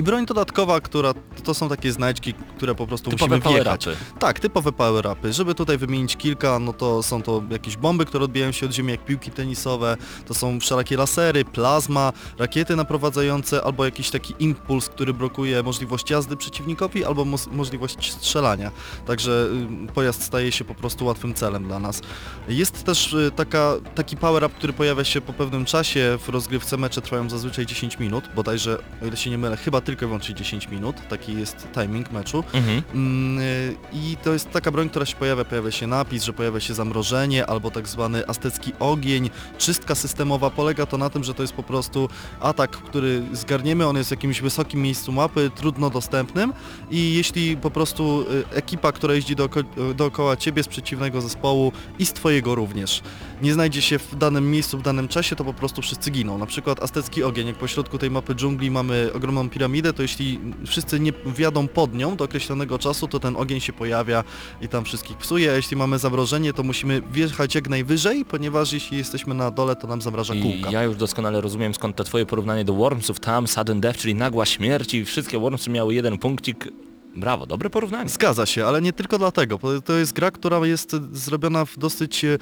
I 0.00 0.02
broń 0.02 0.26
dodatkowa, 0.26 0.80
która 0.80 1.14
to 1.44 1.54
są 1.54 1.68
takie 1.68 1.92
znajdźki, 1.92 2.34
które 2.56 2.74
po 2.74 2.86
prostu 2.86 3.10
Typowe 3.10 3.36
musimy 3.36 3.54
wjechać. 3.54 3.88
Tak, 4.18 4.40
typowe 4.40 4.72
power-upy. 4.72 5.32
Żeby 5.32 5.54
tutaj 5.54 5.78
wymienić 5.78 6.16
kilka, 6.16 6.58
no 6.58 6.72
to 6.72 7.02
są 7.02 7.22
to 7.22 7.42
jakieś 7.50 7.76
bomby, 7.76 8.04
które 8.04 8.24
odbijają 8.24 8.52
się 8.52 8.66
od 8.66 8.72
ziemi 8.72 8.90
jak 8.90 9.04
piłki 9.04 9.30
tenisowe, 9.30 9.96
to 10.26 10.34
są 10.34 10.60
wszelakie 10.60 10.96
lasery, 10.96 11.44
plazma, 11.44 12.12
rakiety 12.38 12.76
naprowadzające 12.76 13.64
albo 13.64 13.84
jakiś 13.84 14.10
taki 14.10 14.34
impuls, 14.38 14.88
który 14.88 15.14
blokuje 15.14 15.62
możliwość 15.62 16.10
jazdy 16.10 16.36
przeciwnikowi 16.36 17.04
albo 17.04 17.24
mos- 17.24 17.52
możliwość 17.52 18.12
strzelania. 18.12 18.70
Także 19.06 19.48
y, 19.88 19.92
pojazd 19.92 20.22
staje 20.22 20.52
się 20.52 20.64
po 20.64 20.74
prostu 20.74 21.04
łatwym 21.06 21.34
celem 21.34 21.64
dla 21.64 21.78
nas. 21.78 22.00
Jest 22.48 22.84
też 22.84 23.12
y, 23.12 23.30
taka, 23.36 23.72
taki 23.94 24.16
power-up, 24.16 24.54
który 24.58 24.72
pojawia 24.72 25.04
się 25.04 25.20
po 25.20 25.32
pewnym 25.32 25.64
czasie 25.64 26.18
w 26.22 26.28
rozgrywce. 26.28 26.76
Mecze 26.76 27.00
trwają 27.00 27.30
zazwyczaj 27.30 27.66
10 27.66 27.98
minut, 27.98 28.24
bodajże, 28.36 28.78
o 29.02 29.06
ile 29.06 29.16
się 29.16 29.30
nie 29.30 29.38
mylę, 29.38 29.56
chyba 29.56 29.80
tylko 29.90 30.04
i 30.04 30.08
wyłącznie 30.08 30.34
10 30.34 30.68
minut. 30.68 30.96
Taki 31.08 31.34
jest 31.38 31.68
timing 31.72 32.10
meczu. 32.10 32.44
Mhm. 32.52 32.82
Mm, 32.94 33.38
y, 33.38 33.76
I 33.92 34.16
to 34.24 34.32
jest 34.32 34.50
taka 34.50 34.70
broń, 34.70 34.88
która 34.88 35.06
się 35.06 35.16
pojawia, 35.16 35.44
pojawia 35.44 35.70
się 35.70 35.86
napis, 35.86 36.22
że 36.22 36.32
pojawia 36.32 36.60
się 36.60 36.74
zamrożenie 36.74 37.46
albo 37.46 37.70
tak 37.70 37.88
zwany 37.88 38.28
aztecki 38.28 38.72
ogień, 38.78 39.30
czystka 39.58 39.94
systemowa. 39.94 40.50
Polega 40.50 40.86
to 40.86 40.98
na 40.98 41.10
tym, 41.10 41.24
że 41.24 41.34
to 41.34 41.42
jest 41.42 41.52
po 41.52 41.62
prostu 41.62 42.08
atak, 42.40 42.70
który 42.70 43.22
zgarniemy, 43.32 43.86
on 43.86 43.96
jest 43.96 44.08
w 44.08 44.10
jakimś 44.10 44.40
wysokim 44.40 44.82
miejscu 44.82 45.12
mapy, 45.12 45.50
trudno 45.54 45.90
dostępnym 45.90 46.52
i 46.90 47.14
jeśli 47.14 47.56
po 47.56 47.70
prostu 47.70 48.24
y, 48.52 48.56
ekipa, 48.56 48.92
która 48.92 49.14
jeździ 49.14 49.36
dooko 49.36 49.60
dookoła 49.94 50.36
ciebie 50.36 50.62
z 50.62 50.68
przeciwnego 50.68 51.20
zespołu 51.20 51.72
i 51.98 52.06
z 52.06 52.12
twojego 52.12 52.54
również, 52.54 53.02
nie 53.42 53.54
znajdzie 53.54 53.82
się 53.82 53.98
w 53.98 54.16
danym 54.16 54.50
miejscu, 54.50 54.78
w 54.78 54.82
danym 54.82 55.08
czasie, 55.08 55.36
to 55.36 55.44
po 55.44 55.54
prostu 55.54 55.82
wszyscy 55.82 56.10
giną. 56.10 56.38
Na 56.38 56.46
przykład 56.46 56.82
aztecki 56.82 57.22
ogień, 57.22 57.46
jak 57.46 57.56
pośrodku 57.56 57.98
tej 57.98 58.10
mapy 58.10 58.34
dżungli 58.34 58.70
mamy 58.70 59.10
ogromną 59.14 59.50
piramidę, 59.50 59.69
to 59.94 60.02
jeśli 60.02 60.40
wszyscy 60.66 61.00
nie 61.00 61.12
wjadą 61.26 61.68
pod 61.68 61.94
nią 61.94 62.16
do 62.16 62.24
określonego 62.24 62.78
czasu, 62.78 63.08
to 63.08 63.20
ten 63.20 63.36
ogień 63.36 63.60
się 63.60 63.72
pojawia 63.72 64.24
i 64.60 64.68
tam 64.68 64.84
wszystkich 64.84 65.16
psuje, 65.16 65.52
a 65.52 65.54
jeśli 65.54 65.76
mamy 65.76 65.98
zamrożenie, 65.98 66.52
to 66.52 66.62
musimy 66.62 67.02
wjechać 67.12 67.54
jak 67.54 67.68
najwyżej, 67.68 68.24
ponieważ 68.24 68.72
jeśli 68.72 68.98
jesteśmy 68.98 69.34
na 69.34 69.50
dole, 69.50 69.76
to 69.76 69.86
nam 69.86 70.02
zamraża 70.02 70.34
I 70.34 70.42
kółka. 70.42 70.70
ja 70.70 70.82
już 70.82 70.96
doskonale 70.96 71.40
rozumiem 71.40 71.74
skąd 71.74 71.96
to 71.96 72.04
twoje 72.04 72.26
porównanie 72.26 72.64
do 72.64 72.74
Wormsów, 72.74 73.20
tam 73.20 73.46
sudden 73.46 73.80
death, 73.80 73.98
czyli 73.98 74.14
nagła 74.14 74.46
śmierć 74.46 74.94
i 74.94 75.04
wszystkie 75.04 75.38
Wormsy 75.38 75.70
miały 75.70 75.94
jeden 75.94 76.18
punkcik. 76.18 76.68
Brawo, 77.16 77.46
dobre 77.46 77.70
porównanie. 77.70 78.08
Zgadza 78.08 78.46
się, 78.46 78.66
ale 78.66 78.82
nie 78.82 78.92
tylko 78.92 79.18
dlatego, 79.18 79.58
bo 79.58 79.80
to 79.80 79.92
jest 79.92 80.12
gra, 80.12 80.30
która 80.30 80.66
jest 80.66 80.96
zrobiona 81.12 81.64
w 81.64 81.78
dosyć 81.78 82.24
e, 82.24 82.38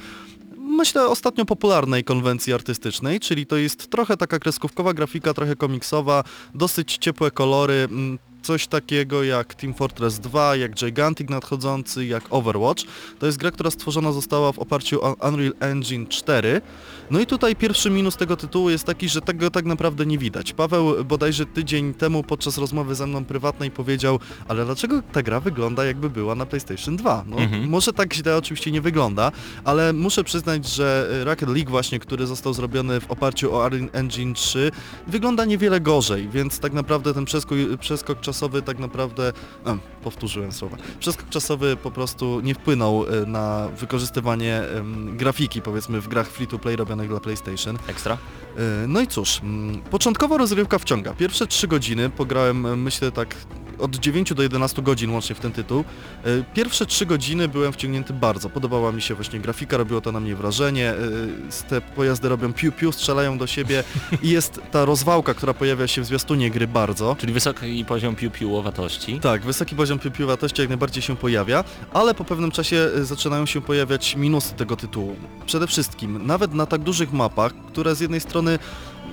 myślę 0.68 1.06
ostatnio 1.06 1.44
popularnej 1.44 2.04
konwencji 2.04 2.52
artystycznej, 2.52 3.20
czyli 3.20 3.46
to 3.46 3.56
jest 3.56 3.90
trochę 3.90 4.16
taka 4.16 4.38
kreskówkowa 4.38 4.94
grafika, 4.94 5.34
trochę 5.34 5.56
komiksowa, 5.56 6.24
dosyć 6.54 6.98
ciepłe 6.98 7.30
kolory, 7.30 7.88
mm, 7.90 8.18
coś 8.42 8.66
takiego 8.66 9.22
jak 9.24 9.54
Team 9.54 9.74
Fortress 9.74 10.18
2, 10.18 10.56
jak 10.56 10.74
Gigantic 10.74 11.28
nadchodzący, 11.30 12.06
jak 12.06 12.24
Overwatch. 12.30 12.82
To 13.18 13.26
jest 13.26 13.38
gra, 13.38 13.50
która 13.50 13.70
stworzona 13.70 14.12
została 14.12 14.52
w 14.52 14.58
oparciu 14.58 15.04
o 15.04 15.16
Unreal 15.28 15.54
Engine 15.60 16.06
4. 16.06 16.60
No 17.10 17.20
i 17.20 17.26
tutaj 17.26 17.56
pierwszy 17.56 17.90
minus 17.90 18.16
tego 18.16 18.36
tytułu 18.36 18.70
jest 18.70 18.84
taki, 18.84 19.08
że 19.08 19.20
tego 19.20 19.50
tak 19.50 19.64
naprawdę 19.64 20.06
nie 20.06 20.18
widać. 20.18 20.52
Paweł 20.52 21.04
bodajże 21.04 21.46
tydzień 21.46 21.94
temu 21.94 22.22
podczas 22.22 22.58
rozmowy 22.58 22.94
ze 22.94 23.06
mną 23.06 23.24
prywatnej 23.24 23.70
powiedział, 23.70 24.18
ale 24.48 24.64
dlaczego 24.64 25.02
ta 25.12 25.22
gra 25.22 25.40
wygląda 25.40 25.84
jakby 25.84 26.10
była 26.10 26.34
na 26.34 26.46
PlayStation 26.46 26.96
2? 26.96 27.24
No, 27.26 27.36
Mhm. 27.36 27.68
może 27.68 27.92
tak 27.92 28.14
źle 28.14 28.36
oczywiście 28.36 28.70
nie 28.72 28.80
wygląda, 28.80 29.32
ale 29.64 29.92
muszę 29.92 30.24
przyznać, 30.24 30.68
że 30.68 31.08
Rocket 31.24 31.48
League 31.48 31.70
właśnie, 31.70 31.98
który 31.98 32.26
został 32.26 32.52
zrobiony 32.54 33.00
w 33.00 33.10
oparciu 33.10 33.54
o 33.56 33.66
Unreal 33.66 33.88
Engine 33.92 34.34
3, 34.34 34.70
wygląda 35.06 35.44
niewiele 35.44 35.80
gorzej, 35.80 36.28
więc 36.28 36.58
tak 36.58 36.72
naprawdę 36.72 37.14
ten 37.14 37.24
przeskok, 37.24 37.58
przeskok 37.80 38.20
czasowy 38.28 38.62
tak 38.62 38.78
naprawdę, 38.78 39.32
powtórzyłem 40.02 40.52
słowa, 40.52 40.76
przeskok 41.00 41.28
czasowy 41.28 41.76
po 41.76 41.90
prostu 41.90 42.40
nie 42.40 42.54
wpłynął 42.54 43.04
e, 43.06 43.26
na 43.26 43.68
wykorzystywanie 43.68 44.62
grafiki 45.16 45.62
powiedzmy 45.62 46.00
w 46.00 46.08
grach 46.08 46.28
free-to-play 46.28 46.76
robionych 46.76 47.08
dla 47.08 47.20
PlayStation. 47.20 47.78
Ekstra? 47.86 48.18
E, 48.56 48.86
No 48.86 49.00
i 49.00 49.06
cóż, 49.06 49.40
mm, 49.42 49.80
początkowo 49.80 50.38
rozgrywka 50.38 50.78
wciąga. 50.78 51.14
Pierwsze 51.14 51.46
trzy 51.46 51.68
godziny 51.68 52.10
pograłem, 52.10 52.66
e, 52.66 52.76
myślę 52.76 53.12
tak, 53.12 53.36
od 53.78 53.96
9 53.96 54.34
do 54.34 54.42
11 54.42 54.82
godzin 54.82 55.10
łącznie 55.10 55.34
w 55.34 55.40
ten 55.40 55.52
tytuł. 55.52 55.84
Pierwsze 56.54 56.86
3 56.86 57.06
godziny 57.06 57.48
byłem 57.48 57.72
wciągnięty 57.72 58.12
bardzo. 58.12 58.50
Podobała 58.50 58.92
mi 58.92 59.02
się 59.02 59.14
właśnie 59.14 59.40
grafika, 59.40 59.76
robiło 59.76 60.00
to 60.00 60.12
na 60.12 60.20
mnie 60.20 60.34
wrażenie. 60.36 60.94
Te 61.68 61.80
pojazdy 61.80 62.28
robią 62.28 62.52
piu-piu, 62.52 62.92
strzelają 62.92 63.38
do 63.38 63.46
siebie 63.46 63.84
i 64.22 64.30
jest 64.30 64.60
ta 64.70 64.84
rozwałka, 64.84 65.34
która 65.34 65.54
pojawia 65.54 65.86
się 65.86 66.02
w 66.02 66.06
zwiastunie 66.06 66.50
gry 66.50 66.66
bardzo. 66.66 67.16
Czyli 67.18 67.32
wysoki 67.32 67.84
poziom 67.84 68.16
piu-piułowatości. 68.18 69.20
Tak, 69.20 69.42
wysoki 69.42 69.76
poziom 69.76 69.98
piłowatości 69.98 70.60
jak 70.60 70.68
najbardziej 70.68 71.02
się 71.02 71.16
pojawia, 71.16 71.64
ale 71.92 72.14
po 72.14 72.24
pewnym 72.24 72.50
czasie 72.50 72.76
y, 72.96 73.04
zaczynają 73.04 73.46
się 73.46 73.60
pojawiać 73.60 74.16
minusy 74.16 74.54
tego 74.54 74.76
tytułu. 74.76 75.16
Przede 75.46 75.66
wszystkim, 75.66 76.26
nawet 76.26 76.54
na 76.54 76.66
tak 76.66 76.80
dużych 76.80 77.12
mapach, 77.12 77.52
które 77.68 77.94
z 77.94 78.00
jednej 78.00 78.20
strony 78.20 78.58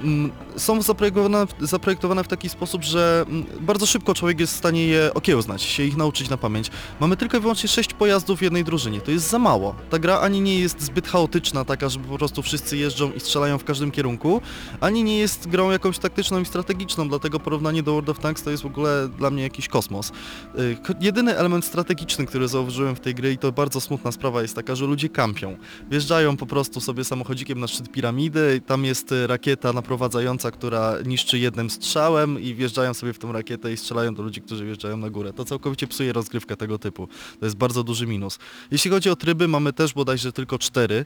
mm, 0.03 0.31
są 0.57 0.81
zaprojektowane, 0.81 1.45
zaprojektowane 1.59 2.23
w 2.23 2.27
taki 2.27 2.49
sposób, 2.49 2.83
że 2.83 3.25
mm, 3.27 3.45
bardzo 3.61 3.85
szybko 3.85 4.13
człowiek 4.13 4.39
jest 4.39 4.53
w 4.53 4.57
stanie 4.57 4.87
je 4.87 5.13
okiełznać, 5.13 5.61
się 5.61 5.83
ich 5.83 5.97
nauczyć 5.97 6.29
na 6.29 6.37
pamięć. 6.37 6.71
Mamy 6.99 7.17
tylko 7.17 7.37
i 7.37 7.39
wyłącznie 7.39 7.69
6 7.69 7.93
pojazdów 7.93 8.39
w 8.39 8.41
jednej 8.41 8.63
drużynie, 8.63 9.01
to 9.01 9.11
jest 9.11 9.29
za 9.29 9.39
mało. 9.39 9.75
Ta 9.89 9.99
gra 9.99 10.19
ani 10.19 10.41
nie 10.41 10.59
jest 10.59 10.81
zbyt 10.81 11.07
chaotyczna, 11.07 11.65
taka, 11.65 11.89
żeby 11.89 12.07
po 12.07 12.17
prostu 12.17 12.41
wszyscy 12.41 12.77
jeżdżą 12.77 13.11
i 13.11 13.19
strzelają 13.19 13.57
w 13.57 13.63
każdym 13.63 13.91
kierunku, 13.91 14.41
ani 14.81 15.03
nie 15.03 15.17
jest 15.17 15.47
grą 15.47 15.71
jakąś 15.71 15.99
taktyczną 15.99 16.39
i 16.39 16.45
strategiczną, 16.45 17.09
dlatego 17.09 17.39
porównanie 17.39 17.83
do 17.83 17.91
World 17.91 18.09
of 18.09 18.19
Tanks 18.19 18.43
to 18.43 18.51
jest 18.51 18.63
w 18.63 18.65
ogóle 18.65 19.09
dla 19.17 19.29
mnie 19.29 19.43
jakiś 19.43 19.67
kosmos. 19.67 20.11
Y, 20.59 20.77
Jedyny 21.01 21.37
element 21.37 21.65
strategiczny, 21.65 22.25
który 22.25 22.47
zauważyłem 22.47 22.95
w 22.95 22.99
tej 22.99 23.15
gry 23.15 23.31
i 23.31 23.37
to 23.37 23.51
bardzo 23.51 23.81
smutna 23.81 24.11
sprawa 24.11 24.41
jest 24.41 24.55
taka, 24.55 24.75
że 24.75 24.85
ludzie 24.85 25.09
kampią. 25.09 25.57
Wjeżdżają 25.89 26.37
po 26.37 26.45
prostu 26.45 26.81
sobie 26.81 27.03
samochodzikiem 27.03 27.59
na 27.59 27.67
szczyt 27.67 27.91
piramidy, 27.91 28.61
tam 28.65 28.85
jest 28.85 29.11
y, 29.11 29.27
rakieta 29.27 29.73
naprowadzająca, 29.73 30.44
która 30.51 30.93
niszczy 31.05 31.39
jednym 31.39 31.69
strzałem 31.69 32.39
i 32.41 32.53
wjeżdżają 32.55 32.93
sobie 32.93 33.13
w 33.13 33.19
tą 33.19 33.31
rakietę 33.31 33.73
i 33.73 33.77
strzelają 33.77 34.15
do 34.15 34.23
ludzi, 34.23 34.41
którzy 34.41 34.65
wjeżdżają 34.65 34.97
na 34.97 35.09
górę. 35.09 35.33
To 35.33 35.45
całkowicie 35.45 35.87
psuje 35.87 36.13
rozgrywkę 36.13 36.57
tego 36.57 36.79
typu. 36.79 37.07
To 37.39 37.45
jest 37.45 37.57
bardzo 37.57 37.83
duży 37.83 38.07
minus. 38.07 38.39
Jeśli 38.71 38.91
chodzi 38.91 39.09
o 39.09 39.15
tryby, 39.15 39.47
mamy 39.47 39.73
też 39.73 39.93
bodajże 39.93 40.31
tylko 40.31 40.59
cztery. 40.59 41.05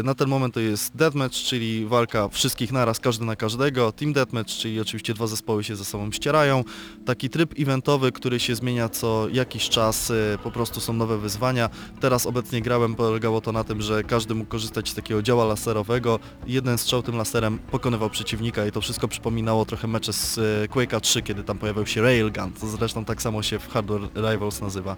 Y, 0.00 0.02
Na 0.02 0.14
ten 0.14 0.28
moment 0.28 0.54
to 0.54 0.60
jest 0.60 0.96
deathmatch, 0.96 1.36
czyli 1.36 1.86
walka 1.86 2.28
wszystkich 2.28 2.72
naraz, 2.72 3.00
każdy 3.00 3.24
na 3.24 3.36
każdego. 3.36 3.92
Team 3.92 4.12
deathmatch, 4.12 4.50
czyli 4.50 4.80
oczywiście 4.80 5.14
dwa 5.14 5.26
zespoły 5.26 5.64
się 5.64 5.76
ze 5.76 5.84
sobą 5.84 6.12
ścierają. 6.12 6.64
Taki 7.06 7.30
tryb 7.30 7.54
eventowy, 7.58 8.12
który 8.12 8.40
się 8.40 8.54
zmienia 8.54 8.88
co 8.88 9.28
jakiś 9.32 9.68
czas, 9.68 10.10
y, 10.10 10.38
po 10.42 10.50
prostu 10.50 10.80
są 10.80 10.92
nowe 10.92 11.18
wyzwania. 11.18 11.70
Teraz 12.00 12.26
obecnie 12.26 12.62
grałem, 12.62 12.94
polegało 12.94 13.40
to 13.40 13.52
na 13.52 13.64
tym, 13.64 13.82
że 13.82 14.04
każdy 14.04 14.34
mógł 14.34 14.50
korzystać 14.50 14.88
z 14.88 14.94
takiego 14.94 15.22
działa 15.22 15.44
laserowego. 15.44 16.18
Jeden 16.46 16.78
strzał 16.78 17.02
tym 17.02 17.16
laserem 17.16 17.58
pokonywał 17.58 18.10
przeciwnika 18.10 18.66
i 18.66 18.72
to 18.74 18.80
wszystko 18.80 19.08
przypominało 19.08 19.64
trochę 19.64 19.88
mecze 19.88 20.12
z 20.12 20.38
y, 20.38 20.68
Quake'a 20.68 21.00
3, 21.00 21.22
kiedy 21.22 21.44
tam 21.44 21.58
pojawiał 21.58 21.86
się 21.86 22.02
Railgun, 22.02 22.52
to 22.52 22.66
zresztą 22.66 23.04
tak 23.04 23.22
samo 23.22 23.42
się 23.42 23.58
w 23.58 23.68
Hardware 23.68 24.08
Rivals 24.14 24.60
nazywa. 24.60 24.96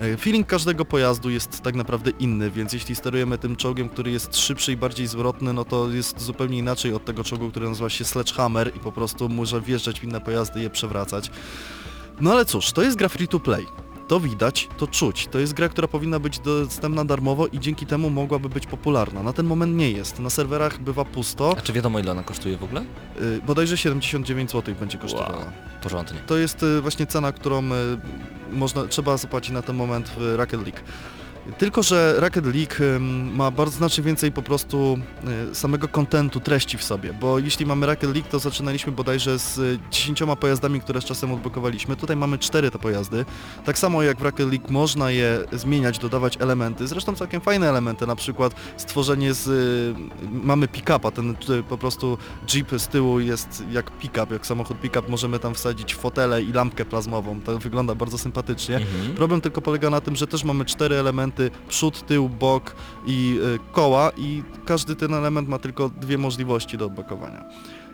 E, 0.00 0.16
Feeling 0.16 0.46
każdego 0.46 0.84
pojazdu 0.84 1.30
jest 1.30 1.60
tak 1.60 1.74
naprawdę 1.74 2.10
inny, 2.10 2.50
więc 2.50 2.72
jeśli 2.72 2.94
sterujemy 2.94 3.38
tym 3.38 3.56
czołgiem, 3.56 3.88
który 3.88 4.10
jest 4.10 4.36
szybszy 4.36 4.72
i 4.72 4.76
bardziej 4.76 5.06
zwrotny, 5.06 5.52
no 5.52 5.64
to 5.64 5.90
jest 5.90 6.20
zupełnie 6.20 6.58
inaczej 6.58 6.94
od 6.94 7.04
tego 7.04 7.24
czołgu, 7.24 7.50
który 7.50 7.68
nazywa 7.68 7.90
się 7.90 8.04
Sledgehammer 8.04 8.76
i 8.76 8.78
po 8.78 8.92
prostu 8.92 9.28
może 9.28 9.60
wjeżdżać 9.60 10.00
w 10.00 10.04
inne 10.04 10.20
pojazdy 10.20 10.60
i 10.60 10.62
je 10.62 10.70
przewracać. 10.70 11.30
No 12.20 12.32
ale 12.32 12.44
cóż, 12.44 12.72
to 12.72 12.82
jest 12.82 12.96
gra 12.96 13.08
free 13.08 13.28
to 13.28 13.40
play. 13.40 13.66
To 14.12 14.20
widać, 14.20 14.68
to 14.78 14.86
czuć. 14.86 15.28
To 15.30 15.38
jest 15.38 15.52
gra, 15.52 15.68
która 15.68 15.88
powinna 15.88 16.18
być 16.18 16.38
dostępna 16.38 17.04
darmowo 17.04 17.46
i 17.46 17.60
dzięki 17.60 17.86
temu 17.86 18.10
mogłaby 18.10 18.48
być 18.48 18.66
popularna. 18.66 19.22
Na 19.22 19.32
ten 19.32 19.46
moment 19.46 19.76
nie 19.76 19.90
jest. 19.90 20.18
Na 20.18 20.30
serwerach 20.30 20.80
bywa 20.80 21.04
pusto. 21.04 21.54
A 21.58 21.60
czy 21.60 21.72
wiadomo 21.72 21.98
ile 21.98 22.12
ona 22.12 22.22
kosztuje 22.22 22.56
w 22.56 22.64
ogóle? 22.64 22.84
Yy, 23.20 23.40
bodajże 23.46 23.76
79 23.76 24.50
zł 24.50 24.74
będzie 24.80 24.98
kosztowała. 24.98 25.36
Wow. 25.36 25.52
Porządnie. 25.82 26.18
To 26.26 26.36
jest 26.36 26.62
y, 26.62 26.80
właśnie 26.80 27.06
cena, 27.06 27.32
którą 27.32 27.62
y, 27.64 27.70
można, 28.52 28.86
trzeba 28.86 29.16
zapłacić 29.16 29.50
na 29.50 29.62
ten 29.62 29.76
moment 29.76 30.08
w 30.18 30.34
Rocket 30.36 30.60
League. 30.60 30.80
Tylko, 31.58 31.82
że 31.82 32.14
Rocket 32.16 32.44
League 32.46 33.00
ma 33.34 33.50
bardzo 33.50 33.76
znacznie 33.76 34.04
więcej 34.04 34.32
po 34.32 34.42
prostu 34.42 34.98
y, 35.50 35.54
samego 35.54 35.88
kontentu, 35.88 36.40
treści 36.40 36.78
w 36.78 36.84
sobie, 36.84 37.12
bo 37.12 37.38
jeśli 37.38 37.66
mamy 37.66 37.86
Rocket 37.86 38.14
League, 38.14 38.28
to 38.30 38.38
zaczynaliśmy 38.38 38.92
bodajże 38.92 39.38
z 39.38 39.58
y, 39.58 39.78
10 39.90 40.22
pojazdami, 40.40 40.80
które 40.80 41.00
z 41.00 41.04
czasem 41.04 41.32
odblokowaliśmy. 41.32 41.96
Tutaj 41.96 42.16
mamy 42.16 42.38
4 42.38 42.70
te 42.70 42.78
pojazdy. 42.78 43.24
Tak 43.64 43.78
samo 43.78 44.02
jak 44.02 44.18
w 44.18 44.22
Rocket 44.22 44.50
League 44.50 44.66
można 44.72 45.10
je 45.10 45.44
zmieniać, 45.52 45.98
dodawać 45.98 46.36
elementy, 46.40 46.86
zresztą 46.86 47.14
całkiem 47.14 47.40
fajne 47.40 47.68
elementy, 47.68 48.06
na 48.06 48.16
przykład 48.16 48.54
stworzenie 48.76 49.34
z... 49.34 49.46
Y, 49.46 49.94
mamy 50.30 50.68
pick-upa, 50.68 51.10
ten 51.10 51.36
po 51.68 51.78
prostu 51.78 52.18
jeep 52.54 52.70
z 52.76 52.88
tyłu 52.88 53.20
jest 53.20 53.64
jak 53.70 53.98
pick-up, 53.98 54.26
jak 54.34 54.46
samochód 54.46 54.80
pick-up, 54.80 55.08
możemy 55.08 55.38
tam 55.38 55.54
wsadzić 55.54 55.94
fotele 55.94 56.42
i 56.42 56.52
lampkę 56.52 56.84
plazmową, 56.84 57.40
to 57.40 57.58
wygląda 57.58 57.94
bardzo 57.94 58.18
sympatycznie. 58.18 58.76
Mhm. 58.76 59.14
Problem 59.14 59.40
tylko 59.40 59.62
polega 59.62 59.90
na 59.90 60.00
tym, 60.00 60.16
że 60.16 60.26
też 60.26 60.44
mamy 60.44 60.64
cztery 60.64 60.96
elementy, 60.96 61.31
przód, 61.68 62.06
tył, 62.06 62.28
bok 62.28 62.76
i 63.06 63.38
y, 63.54 63.72
koła 63.72 64.10
i 64.16 64.42
każdy 64.64 64.96
ten 64.96 65.14
element 65.14 65.48
ma 65.48 65.58
tylko 65.58 65.88
dwie 65.88 66.18
możliwości 66.18 66.78
do 66.78 66.86
odblokowania. 66.86 67.44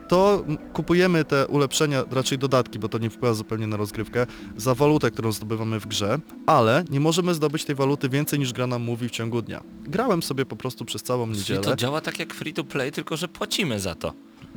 To 0.07 0.43
kupujemy 0.73 1.25
te 1.25 1.47
ulepszenia, 1.47 2.03
raczej 2.11 2.37
dodatki, 2.37 2.79
bo 2.79 2.89
to 2.89 2.97
nie 2.97 3.09
wpływa 3.09 3.33
zupełnie 3.33 3.67
na 3.67 3.77
rozgrywkę, 3.77 4.25
za 4.57 4.75
walutę, 4.75 5.11
którą 5.11 5.31
zdobywamy 5.31 5.79
w 5.79 5.87
grze, 5.87 6.19
ale 6.45 6.83
nie 6.89 6.99
możemy 6.99 7.33
zdobyć 7.33 7.65
tej 7.65 7.75
waluty 7.75 8.09
więcej 8.09 8.39
niż 8.39 8.53
gra 8.53 8.67
nam 8.67 8.81
mówi 8.81 9.07
w 9.09 9.11
ciągu 9.11 9.41
dnia. 9.41 9.63
Grałem 9.83 10.23
sobie 10.23 10.45
po 10.45 10.55
prostu 10.55 10.85
przez 10.85 11.03
całą 11.03 11.25
Czyli 11.27 11.37
niedzielę. 11.37 11.61
to 11.61 11.75
działa 11.75 12.01
tak 12.01 12.19
jak 12.19 12.33
free 12.33 12.53
to 12.53 12.63
play, 12.63 12.91
tylko 12.91 13.17
że 13.17 13.27
płacimy 13.27 13.79
za 13.79 13.95
to. 13.95 14.13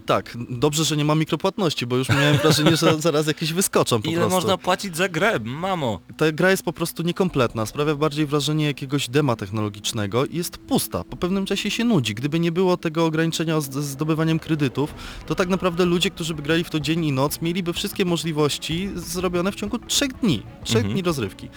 Tak, 0.06 0.36
dobrze, 0.50 0.84
że 0.84 0.96
nie 0.96 1.04
ma 1.04 1.14
mikropłatności, 1.14 1.86
bo 1.86 1.96
już 1.96 2.08
miałem 2.08 2.36
wrażenie, 2.36 2.76
że 2.76 3.00
zaraz 3.00 3.26
jakieś 3.26 3.52
wyskoczą 3.52 4.02
po 4.02 4.08
Ile 4.08 4.18
prostu. 4.20 4.34
można 4.34 4.58
płacić 4.58 4.96
za 4.96 5.08
grę, 5.08 5.38
mamo? 5.44 6.00
Ta 6.16 6.32
gra 6.32 6.50
jest 6.50 6.62
po 6.62 6.72
prostu 6.72 7.02
niekompletna, 7.02 7.66
sprawia 7.66 7.94
bardziej 7.94 8.26
wrażenie 8.26 8.64
jakiegoś 8.66 9.08
dema 9.08 9.36
technologicznego 9.36 10.26
i 10.26 10.36
jest 10.36 10.58
pusta. 10.58 11.04
Po 11.04 11.16
pewnym 11.16 11.46
czasie 11.46 11.70
się 11.70 11.84
nudzi. 11.84 12.14
Gdyby 12.14 12.40
nie 12.40 12.52
było 12.52 12.76
tego 12.76 13.06
ograniczenia 13.06 13.60
z 13.60 13.74
zdobywaniem 13.74 14.38
kredytów, 14.38 14.94
to 15.26 15.34
tak 15.34 15.48
naprawdę 15.48 15.84
ludzie, 15.84 16.10
którzy 16.10 16.34
by 16.34 16.42
grali 16.42 16.64
w 16.64 16.70
to 16.70 16.80
dzień 16.80 17.04
i 17.04 17.12
noc, 17.12 17.42
mieliby 17.42 17.72
wszystkie 17.72 18.04
możliwości 18.04 18.90
zrobione 18.94 19.52
w 19.52 19.54
ciągu 19.54 19.78
trzech 19.78 20.12
dni. 20.12 20.42
Trzech 20.64 20.76
Mhm. 20.76 20.92
dni 20.92 21.02
rozrywki. 21.02 21.48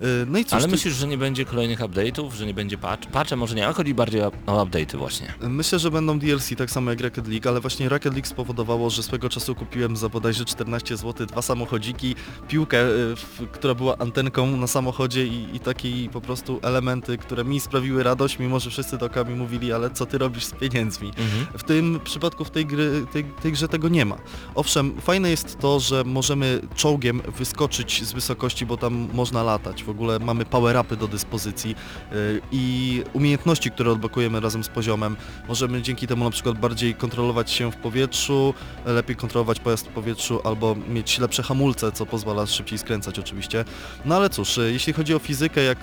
Yy, 0.00 0.06
No 0.26 0.38
i 0.38 0.44
cóż, 0.44 0.52
Ale 0.52 0.64
ty- 0.64 0.70
myślisz, 0.70 0.94
że 0.94 1.06
nie 1.06 1.18
będzie 1.18 1.44
kolejnych 1.44 1.78
update'ów, 1.80 2.30
że 2.32 2.46
nie 2.46 2.54
będzie 2.54 2.78
patch? 2.78 3.06
Patche 3.08 3.36
może 3.36 3.54
nie, 3.54 3.64
ale 3.64 3.74
chodzi 3.74 3.94
bardziej 3.94 4.22
o, 4.22 4.32
o 4.46 4.64
update'y 4.66 4.96
właśnie. 4.96 5.34
Myślę, 5.40 5.78
że 5.78 5.90
będą 5.90 6.18
DLC 6.18 6.50
tak 6.58 6.70
samo 6.70 6.90
jak 6.90 7.00
Rocket 7.00 7.28
League, 7.28 7.48
ale 7.48 7.60
właśnie 7.60 7.88
Rocket 7.92 8.14
League 8.14 8.28
spowodowało, 8.28 8.90
że 8.90 9.02
swego 9.02 9.28
czasu 9.28 9.54
kupiłem 9.54 9.96
za 9.96 10.08
bodajże 10.08 10.44
14 10.44 10.96
zł 10.96 11.26
dwa 11.26 11.42
samochodziki, 11.42 12.14
piłkę, 12.48 12.78
w, 13.16 13.46
która 13.52 13.74
była 13.74 13.98
antenką 13.98 14.56
na 14.56 14.66
samochodzie 14.66 15.26
i, 15.26 15.56
i 15.56 15.60
takie 15.60 16.08
po 16.12 16.20
prostu 16.20 16.60
elementy, 16.62 17.18
które 17.18 17.44
mi 17.44 17.60
sprawiły 17.60 18.02
radość, 18.02 18.38
mimo 18.38 18.60
że 18.60 18.70
wszyscy 18.70 18.98
dookoła 18.98 19.24
mi 19.24 19.34
mówili, 19.34 19.72
ale 19.72 19.90
co 19.90 20.06
ty 20.06 20.18
robisz 20.18 20.44
z 20.44 20.52
pieniędzmi? 20.52 21.08
Mhm. 21.08 21.46
W 21.58 21.62
tym 21.62 22.00
przypadku 22.04 22.44
w 22.44 22.50
tej, 22.50 22.66
gry, 22.66 23.06
tej, 23.12 23.24
tej 23.24 23.52
grze 23.52 23.68
tego 23.68 23.88
nie 23.88 24.04
ma. 24.04 24.16
Owszem, 24.54 25.00
fajne 25.00 25.30
jest 25.30 25.58
to, 25.58 25.80
że 25.80 26.04
możemy 26.04 26.60
czołgiem 26.74 27.22
wyskoczyć 27.38 28.04
z 28.04 28.12
wysokości, 28.12 28.66
bo 28.66 28.76
tam 28.76 29.08
można 29.12 29.42
latać. 29.42 29.84
W 29.84 29.88
ogóle 29.88 30.18
mamy 30.18 30.44
power-upy 30.44 30.96
do 30.96 31.08
dyspozycji 31.08 31.70
yy, 32.10 32.40
i 32.52 33.02
umiejętności, 33.12 33.70
które 33.70 33.92
odblokujemy 33.92 34.40
razem 34.40 34.64
z 34.64 34.68
poziomem. 34.68 35.16
Możemy 35.48 35.82
dzięki 35.82 36.06
temu 36.06 36.24
na 36.24 36.30
przykład 36.30 36.58
bardziej 36.58 36.94
kontrolować 36.94 37.50
się 37.50 37.72
w 37.72 37.76
powietrzu, 37.82 38.54
lepiej 38.84 39.16
kontrolować 39.16 39.60
pojazd 39.60 39.86
w 39.86 39.90
powietrzu 39.90 40.40
albo 40.44 40.76
mieć 40.88 41.18
lepsze 41.18 41.42
hamulce, 41.42 41.92
co 41.92 42.06
pozwala 42.06 42.46
szybciej 42.46 42.78
skręcać 42.78 43.18
oczywiście. 43.18 43.64
No 44.04 44.16
ale 44.16 44.30
cóż, 44.30 44.56
yy, 44.56 44.72
jeśli 44.72 44.92
chodzi 44.92 45.14
o 45.14 45.18
fizykę, 45.18 45.62
jak 45.62 45.78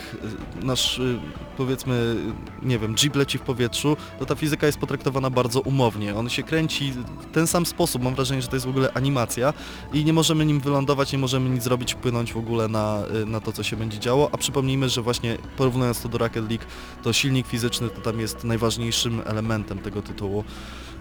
yy, 0.58 0.66
nasz 0.66 0.98
yy, 0.98 1.20
powiedzmy, 1.58 2.16
nie 2.62 2.80
wiem, 2.80 2.96
jeep 2.96 3.16
leci 3.16 3.38
w 3.38 3.42
powietrzu, 3.42 3.98
to 4.20 4.26
ta 4.26 4.36
fizyka 4.36 4.66
jest 4.66 4.78
potraktowana 4.78 5.30
bardzo 5.30 5.62
umownie. 5.62 6.16
On 6.16 6.30
się 6.30 6.44
kręci 6.44 6.92
w 6.92 7.32
ten 7.32 7.48
sam 7.48 7.66
sposób, 7.66 8.04
mam 8.04 8.16
wrażenie, 8.16 8.42
że 8.42 8.48
to 8.48 8.56
jest 8.56 8.66
w 8.66 8.70
ogóle 8.70 8.94
animacja 8.94 9.54
i 9.94 10.06
nie 10.06 10.14
możemy 10.14 10.46
nim 10.46 10.60
wylądować, 10.60 11.12
nie 11.12 11.20
możemy 11.20 11.50
nic 11.50 11.64
zrobić, 11.64 11.94
wpłynąć 11.94 12.34
w 12.34 12.38
ogóle 12.38 12.68
na, 12.68 13.04
y, 13.24 13.26
na 13.26 13.40
to, 13.40 13.52
co 13.52 13.64
się 13.64 13.76
będzie 13.76 14.00
działo, 14.00 14.30
a 14.32 14.38
przypomnijmy, 14.38 14.90
że 14.90 15.02
właśnie 15.02 15.38
porównując 15.58 16.02
to 16.02 16.10
do 16.10 16.18
Rocket 16.18 16.50
League, 16.50 16.66
to 17.04 17.14
silnik 17.14 17.48
fizyczny 17.48 17.90
to 17.90 18.02
tam 18.02 18.20
jest 18.20 18.44
najważniejszym 18.44 19.22
elementem 19.26 19.80
tego 19.80 20.02
tytułu. 20.02 20.44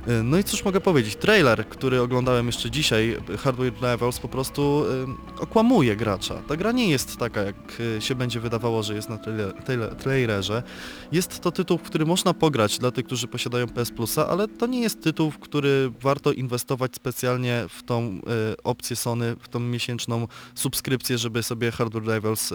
Y, 0.09 0.23
No 0.23 0.39
i 0.39 0.45
cóż 0.45 0.65
mogę 0.65 0.81
powiedzieć, 0.81 1.17
trailer, 1.17 1.69
który 1.69 2.01
oglądałem 2.01 2.47
jeszcze 2.47 2.71
dzisiaj, 2.71 3.17
Hardware 3.39 3.73
Rivals, 3.93 4.19
po 4.19 4.29
prostu 4.29 4.85
y, 5.39 5.43
okłamuje 5.43 5.97
gracza. 5.97 6.35
Ta 6.35 6.57
gra 6.57 6.73
nie 6.73 6.91
jest 6.91 7.17
taka, 7.17 7.43
jak 7.43 7.81
y, 7.81 8.03
się 8.03 8.15
będzie 8.15 8.41
wydawało, 8.41 8.83
że 8.83 8.95
jest 8.95 9.09
na 9.09 9.19
trailer, 9.19 9.53
trailer, 9.53 9.95
trailerze. 9.95 10.63
Jest 11.13 11.41
to 11.41 11.53
tytuł, 11.53 11.79
w 11.79 11.83
który 11.83 12.07
można 12.07 12.35
pograć 12.35 12.79
dla 12.79 12.91
tych, 12.91 13.07
którzy 13.07 13.29
posiadają 13.29 13.69
PS 13.69 13.91
Plusa, 13.91 14.29
ale 14.29 14.49
to 14.49 14.67
nie 14.67 14.81
jest 14.81 15.03
tytuł, 15.03 15.31
w 15.31 15.39
który 15.39 15.91
warto 16.01 16.33
inwestować 16.33 16.95
specjalnie 16.95 17.65
w 17.69 17.83
tą 17.83 18.21
opcję 18.65 18.97
Sony, 18.97 19.37
w 19.41 19.49
tą 19.49 19.61
miesięczną 19.61 20.29
subskrypcję, 20.55 21.19
żeby 21.19 21.43
sobie 21.43 21.71
Hardware 21.71 22.15
Rivals 22.15 22.53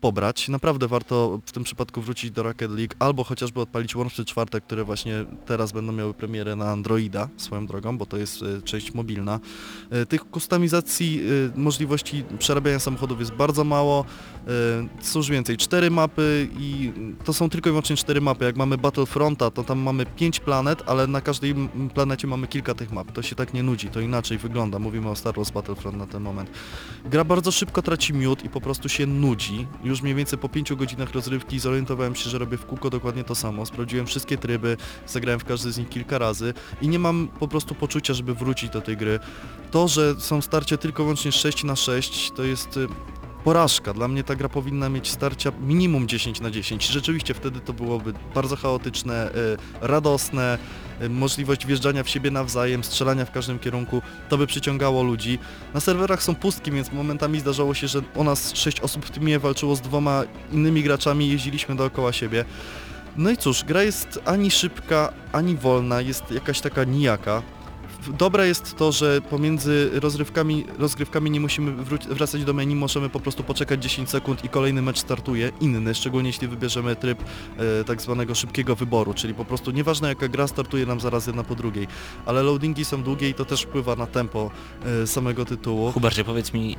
pobrać. 0.00 0.48
Naprawdę 0.48 0.88
warto 0.88 1.40
w 1.46 1.52
tym 1.52 1.64
przypadku 1.64 2.00
wrócić 2.00 2.30
do 2.30 2.42
Rocket 2.42 2.70
League 2.70 2.94
albo 2.98 3.24
chociażby 3.24 3.60
odpalić 3.60 3.96
łączny 3.96 4.24
czwartek, 4.24 4.64
które 4.64 4.84
właśnie 4.84 5.24
teraz 5.46 5.72
będą 5.72 5.92
miały 5.92 6.14
premierę 6.14 6.56
na 6.56 6.70
Androida 6.70 7.28
swoją 7.36 7.66
drogą, 7.66 7.98
bo 7.98 8.06
to 8.06 8.16
jest 8.16 8.42
e, 8.42 8.62
część 8.62 8.94
mobilna. 8.94 9.40
E, 9.90 10.06
Tych 10.06 10.30
kustomizacji, 10.30 11.22
e, 11.56 11.58
możliwości 11.60 12.24
przerabiania 12.38 12.78
samochodów 12.78 13.20
jest 13.20 13.32
bardzo 13.32 13.64
mało. 13.64 14.04
Cóż 15.02 15.30
więcej, 15.30 15.56
cztery 15.56 15.90
mapy 15.90 16.48
i 16.58 16.92
to 17.24 17.32
są 17.32 17.50
tylko 17.50 17.68
i 17.68 17.72
wyłącznie 17.72 17.96
cztery 17.96 18.20
mapy. 18.20 18.44
Jak 18.44 18.56
mamy 18.56 18.78
Battlefronta, 18.78 19.50
to 19.50 19.64
tam 19.64 19.78
mamy 19.78 20.06
pięć 20.06 20.40
planet, 20.40 20.82
ale 20.86 21.06
na 21.06 21.20
każdej 21.20 21.54
planecie 21.94 22.26
mamy 22.26 22.46
kilka 22.46 22.74
tych 22.74 22.92
map. 22.92 23.12
To 23.12 23.22
się 23.22 23.36
tak 23.36 23.54
nie 23.54 23.62
nudzi, 23.62 23.88
to 23.88 24.00
inaczej 24.00 24.38
wygląda. 24.38 24.78
Mówimy 24.78 25.08
o 25.10 25.16
Star 25.16 25.34
Wars 25.34 25.50
Battlefront 25.50 25.98
na 25.98 26.06
ten 26.06 26.22
moment. 26.22 26.50
Gra 27.04 27.24
bardzo 27.24 27.50
szybko 27.52 27.82
traci 27.82 28.14
miód 28.14 28.44
i 28.44 28.48
po 28.48 28.60
prostu 28.60 28.88
się 28.88 29.06
nudzi. 29.06 29.66
Już 29.90 30.02
mniej 30.02 30.14
więcej 30.14 30.38
po 30.38 30.48
pięciu 30.48 30.76
godzinach 30.76 31.12
rozrywki 31.12 31.58
zorientowałem 31.58 32.14
się, 32.14 32.30
że 32.30 32.38
robię 32.38 32.56
w 32.56 32.66
kółko 32.66 32.90
dokładnie 32.90 33.24
to 33.24 33.34
samo. 33.34 33.66
Sprawdziłem 33.66 34.06
wszystkie 34.06 34.38
tryby, 34.38 34.76
zagrałem 35.06 35.40
w 35.40 35.44
każdy 35.44 35.72
z 35.72 35.78
nich 35.78 35.88
kilka 35.88 36.18
razy 36.18 36.54
i 36.82 36.88
nie 36.88 36.98
mam 36.98 37.28
po 37.40 37.48
prostu 37.48 37.74
poczucia, 37.74 38.14
żeby 38.14 38.34
wrócić 38.34 38.70
do 38.70 38.80
tej 38.80 38.96
gry. 38.96 39.18
To, 39.70 39.88
że 39.88 40.20
są 40.20 40.42
starcia 40.42 40.76
tylko 40.76 41.02
i 41.02 41.04
wyłącznie 41.04 41.32
6 41.32 41.64
na 41.64 41.76
6 41.76 42.30
to 42.36 42.42
jest 42.42 42.76
y, 42.76 42.86
porażka. 43.44 43.94
Dla 43.94 44.08
mnie 44.08 44.24
ta 44.24 44.36
gra 44.36 44.48
powinna 44.48 44.88
mieć 44.88 45.10
starcia 45.10 45.52
minimum 45.60 46.08
10 46.08 46.40
na 46.40 46.50
10. 46.50 46.86
Rzeczywiście 46.86 47.34
wtedy 47.34 47.60
to 47.60 47.72
byłoby 47.72 48.12
bardzo 48.34 48.56
chaotyczne, 48.56 49.30
y, 49.34 49.56
radosne, 49.80 50.58
możliwość 51.08 51.66
wjeżdżania 51.66 52.02
w 52.02 52.08
siebie 52.08 52.30
nawzajem, 52.30 52.84
strzelania 52.84 53.24
w 53.24 53.30
każdym 53.30 53.58
kierunku, 53.58 54.02
to 54.28 54.38
by 54.38 54.46
przyciągało 54.46 55.02
ludzi. 55.02 55.38
Na 55.74 55.80
serwerach 55.80 56.22
są 56.22 56.34
pustki, 56.34 56.70
więc 56.70 56.92
momentami 56.92 57.40
zdarzało 57.40 57.74
się, 57.74 57.88
że 57.88 58.02
u 58.14 58.24
nas 58.24 58.54
6 58.54 58.80
osób 58.80 59.06
w 59.06 59.10
teamie 59.10 59.38
walczyło 59.38 59.76
z 59.76 59.80
dwoma 59.80 60.22
innymi 60.52 60.82
graczami, 60.82 61.28
jeździliśmy 61.28 61.76
dookoła 61.76 62.12
siebie. 62.12 62.44
No 63.16 63.30
i 63.30 63.36
cóż, 63.36 63.64
gra 63.64 63.82
jest 63.82 64.20
ani 64.24 64.50
szybka, 64.50 65.12
ani 65.32 65.56
wolna, 65.56 66.00
jest 66.00 66.30
jakaś 66.30 66.60
taka 66.60 66.84
nijaka. 66.84 67.42
Dobre 68.08 68.48
jest 68.48 68.76
to, 68.76 68.92
że 68.92 69.20
pomiędzy 69.20 69.90
rozrywkami, 69.92 70.66
rozgrywkami 70.78 71.30
nie 71.30 71.40
musimy 71.40 71.72
wracać 72.08 72.44
do 72.44 72.52
menu, 72.52 72.76
możemy 72.76 73.08
po 73.08 73.20
prostu 73.20 73.44
poczekać 73.44 73.82
10 73.82 74.10
sekund 74.10 74.44
i 74.44 74.48
kolejny 74.48 74.82
mecz 74.82 74.98
startuje, 74.98 75.52
inny, 75.60 75.94
szczególnie 75.94 76.28
jeśli 76.28 76.48
wybierzemy 76.48 76.96
tryb 76.96 77.22
e, 77.58 77.84
tak 77.84 78.02
zwanego 78.02 78.34
szybkiego 78.34 78.76
wyboru, 78.76 79.14
czyli 79.14 79.34
po 79.34 79.44
prostu 79.44 79.70
nieważne 79.70 80.08
jaka 80.08 80.28
gra 80.28 80.46
startuje 80.46 80.86
nam 80.86 81.00
zaraz 81.00 81.26
jedna 81.26 81.44
po 81.44 81.54
drugiej, 81.54 81.86
ale 82.26 82.42
loadingi 82.42 82.84
są 82.84 83.02
długie 83.02 83.28
i 83.28 83.34
to 83.34 83.44
też 83.44 83.62
wpływa 83.62 83.96
na 83.96 84.06
tempo 84.06 84.50
e, 85.02 85.06
samego 85.06 85.44
tytułu. 85.44 85.92
Hubercie, 85.92 86.24
powiedz 86.24 86.52
mi, 86.52 86.76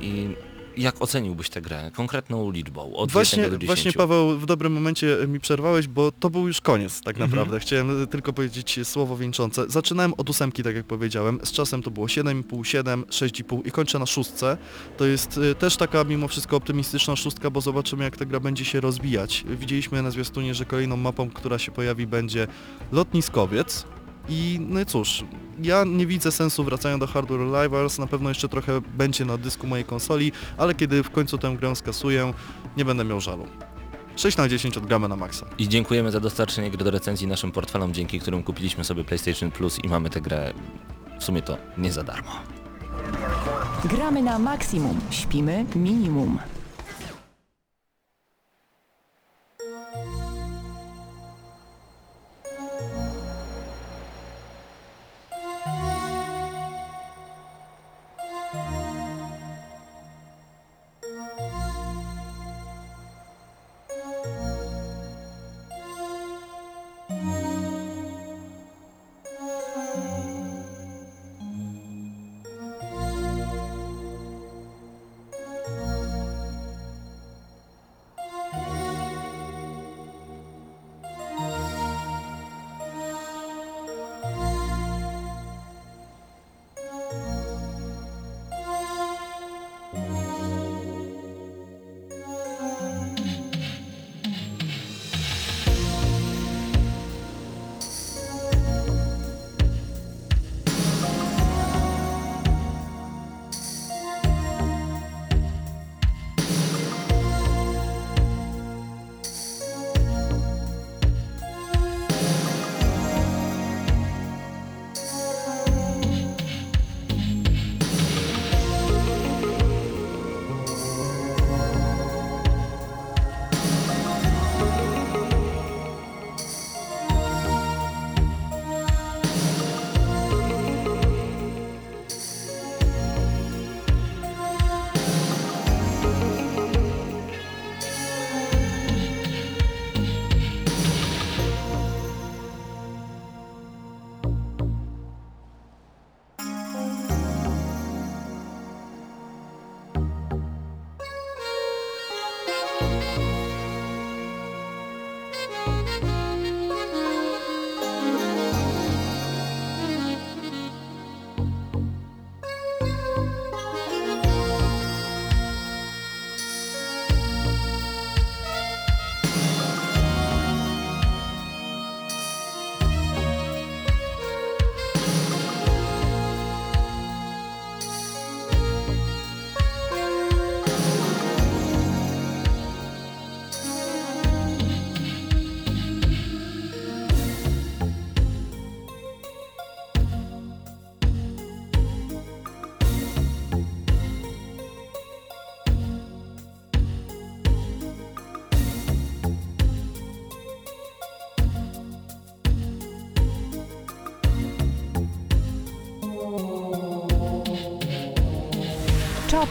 jak 0.76 1.02
oceniłbyś 1.02 1.48
tę 1.48 1.60
grę 1.62 1.90
konkretną 1.94 2.50
liczbą 2.50 2.94
od 2.96 3.12
Właśnie, 3.12 3.42
1 3.42 3.50
do 3.52 3.58
10? 3.58 3.66
właśnie 3.66 3.92
Paweł 3.92 4.38
w 4.38 4.46
dobrym 4.46 4.72
momencie 4.72 5.16
mi 5.28 5.40
przerwałeś, 5.40 5.88
bo 5.88 6.12
to 6.12 6.30
był 6.30 6.46
już 6.48 6.60
koniec 6.60 7.00
tak 7.02 7.14
Mhm. 7.16 7.30
naprawdę. 7.30 7.60
Chciałem 7.60 8.06
tylko 8.06 8.32
powiedzieć 8.32 8.80
słowo 8.84 9.16
wieńczące. 9.16 9.64
Zaczynałem 9.68 10.14
od 10.16 10.30
ósemki, 10.30 10.62
tak 10.62 10.74
jak 10.76 10.86
powiedziałem. 10.86 11.38
Z 11.44 11.52
czasem 11.52 11.82
to 11.82 11.90
było 11.90 12.06
7,5, 12.06 12.64
7, 12.64 13.04
6,5 13.04 13.66
i 13.66 13.70
kończę 13.70 13.98
na 13.98 14.06
szóstce. 14.06 14.56
To 14.96 15.04
jest 15.06 15.38
y, 15.38 15.54
też 15.54 15.76
taka 15.76 16.04
mimo 16.04 16.28
wszystko 16.28 16.56
optymistyczna 16.56 17.16
szóstka, 17.16 17.50
bo 17.50 17.60
zobaczymy 17.60 18.04
jak 18.04 18.16
ta 18.16 18.24
gra 18.24 18.40
będzie 18.40 18.64
się 18.64 18.80
rozwijać. 18.80 19.44
Widzieliśmy 19.48 20.02
na 20.02 20.10
zwiastunie, 20.10 20.54
że 20.54 20.64
kolejną 20.64 20.96
mapą, 20.96 21.30
która 21.30 21.58
się 21.58 21.72
pojawi 21.72 22.06
będzie 22.06 22.46
lotniskowiec. 22.92 23.84
I 24.28 24.58
no 24.68 24.80
i 24.80 24.86
cóż, 24.86 25.24
ja 25.64 25.84
nie 25.84 26.06
widzę 26.06 26.32
sensu 26.32 26.64
wracania 26.64 26.98
do 26.98 27.06
Hardware 27.06 27.62
Rivals, 27.62 27.98
na 27.98 28.06
pewno 28.06 28.28
jeszcze 28.28 28.48
trochę 28.48 28.80
będzie 28.80 29.24
na 29.24 29.38
dysku 29.38 29.66
mojej 29.66 29.84
konsoli, 29.84 30.32
ale 30.56 30.74
kiedy 30.74 31.02
w 31.02 31.10
końcu 31.10 31.38
tę 31.38 31.56
grę 31.56 31.76
skasuję, 31.76 32.32
nie 32.76 32.84
będę 32.84 33.04
miał 33.04 33.20
żalu. 33.20 33.46
6 34.16 34.36
na 34.36 34.48
10 34.48 34.76
odgramy 34.76 35.08
na 35.08 35.16
maksa. 35.16 35.46
I 35.58 35.68
dziękujemy 35.68 36.10
za 36.10 36.20
dostarczenie 36.20 36.70
gry 36.70 36.84
do 36.84 36.90
recenzji 36.90 37.26
naszym 37.26 37.52
portfelom, 37.52 37.94
dzięki 37.94 38.20
którym 38.20 38.42
kupiliśmy 38.42 38.84
sobie 38.84 39.04
PlayStation 39.04 39.50
Plus 39.50 39.84
i 39.84 39.88
mamy 39.88 40.10
tę 40.10 40.20
grę 40.20 40.52
w 41.20 41.24
sumie 41.24 41.42
to 41.42 41.56
nie 41.78 41.92
za 41.92 42.02
darmo. 42.02 42.30
Gramy 43.84 44.22
na 44.22 44.38
maksimum, 44.38 45.00
śpimy 45.10 45.64
minimum. 45.74 46.38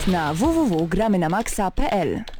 Na 0.07 0.33
www.gramynamaxa.pl 0.33 2.30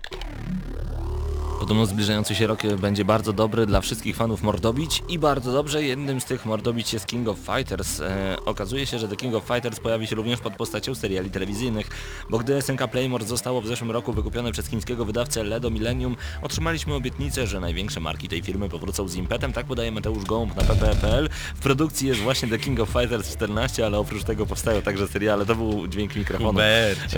Podobno 1.72 1.86
zbliżający 1.86 2.36
się 2.36 2.48
rok 2.48 2.62
będzie 2.80 3.06
bardzo 3.06 3.34
dobry 3.34 3.66
dla 3.66 3.82
wszystkich 3.82 4.16
fanów 4.16 4.44
Mordobić 4.44 5.04
i 5.10 5.20
bardzo 5.20 5.52
dobrze 5.52 5.84
jednym 5.84 6.22
z 6.22 6.26
tych 6.26 6.46
Mordobić 6.46 6.94
jest 6.94 7.06
King 7.06 7.28
of 7.28 7.38
Fighters. 7.38 8.00
E, 8.00 8.38
okazuje 8.46 8.86
się, 8.86 9.00
że 9.00 9.08
The 9.08 9.16
King 9.16 9.36
of 9.36 9.44
Fighters 9.44 9.80
pojawi 9.80 10.08
się 10.08 10.16
również 10.16 10.40
pod 10.40 10.56
postacią 10.56 10.96
seriali 10.96 11.30
telewizyjnych, 11.30 11.90
bo 12.30 12.40
gdy 12.40 12.62
SNK 12.62 12.88
Playmore 12.88 13.26
zostało 13.26 13.62
w 13.62 13.68
zeszłym 13.68 13.92
roku 13.92 14.14
wykupione 14.14 14.52
przez 14.52 14.68
chińskiego 14.68 15.06
wydawcę 15.06 15.44
Ledo 15.44 15.70
Millennium, 15.70 16.16
otrzymaliśmy 16.42 16.94
obietnicę, 16.94 17.48
że 17.48 17.60
największe 17.60 18.00
marki 18.00 18.28
tej 18.28 18.42
firmy 18.42 18.70
powrócą 18.70 19.08
z 19.08 19.16
impetem, 19.16 19.54
tak 19.54 19.66
podaje 19.66 19.92
Mateusz 19.92 20.26
Gołąb 20.26 20.56
na 20.56 20.64
pp.pl. 20.64 21.30
W 21.56 21.60
produkcji 21.60 22.08
jest 22.08 22.22
właśnie 22.22 22.50
The 22.50 22.60
King 22.60 22.80
of 22.80 22.90
Fighters 22.90 23.32
14, 23.34 23.86
ale 23.86 24.00
oprócz 24.00 24.24
tego 24.24 24.46
powstają 24.46 24.82
także 24.82 25.08
seriale, 25.08 25.46
to 25.46 25.56
był 25.56 25.88
dźwięk 25.88 26.16
mikrofonu. 26.16 26.60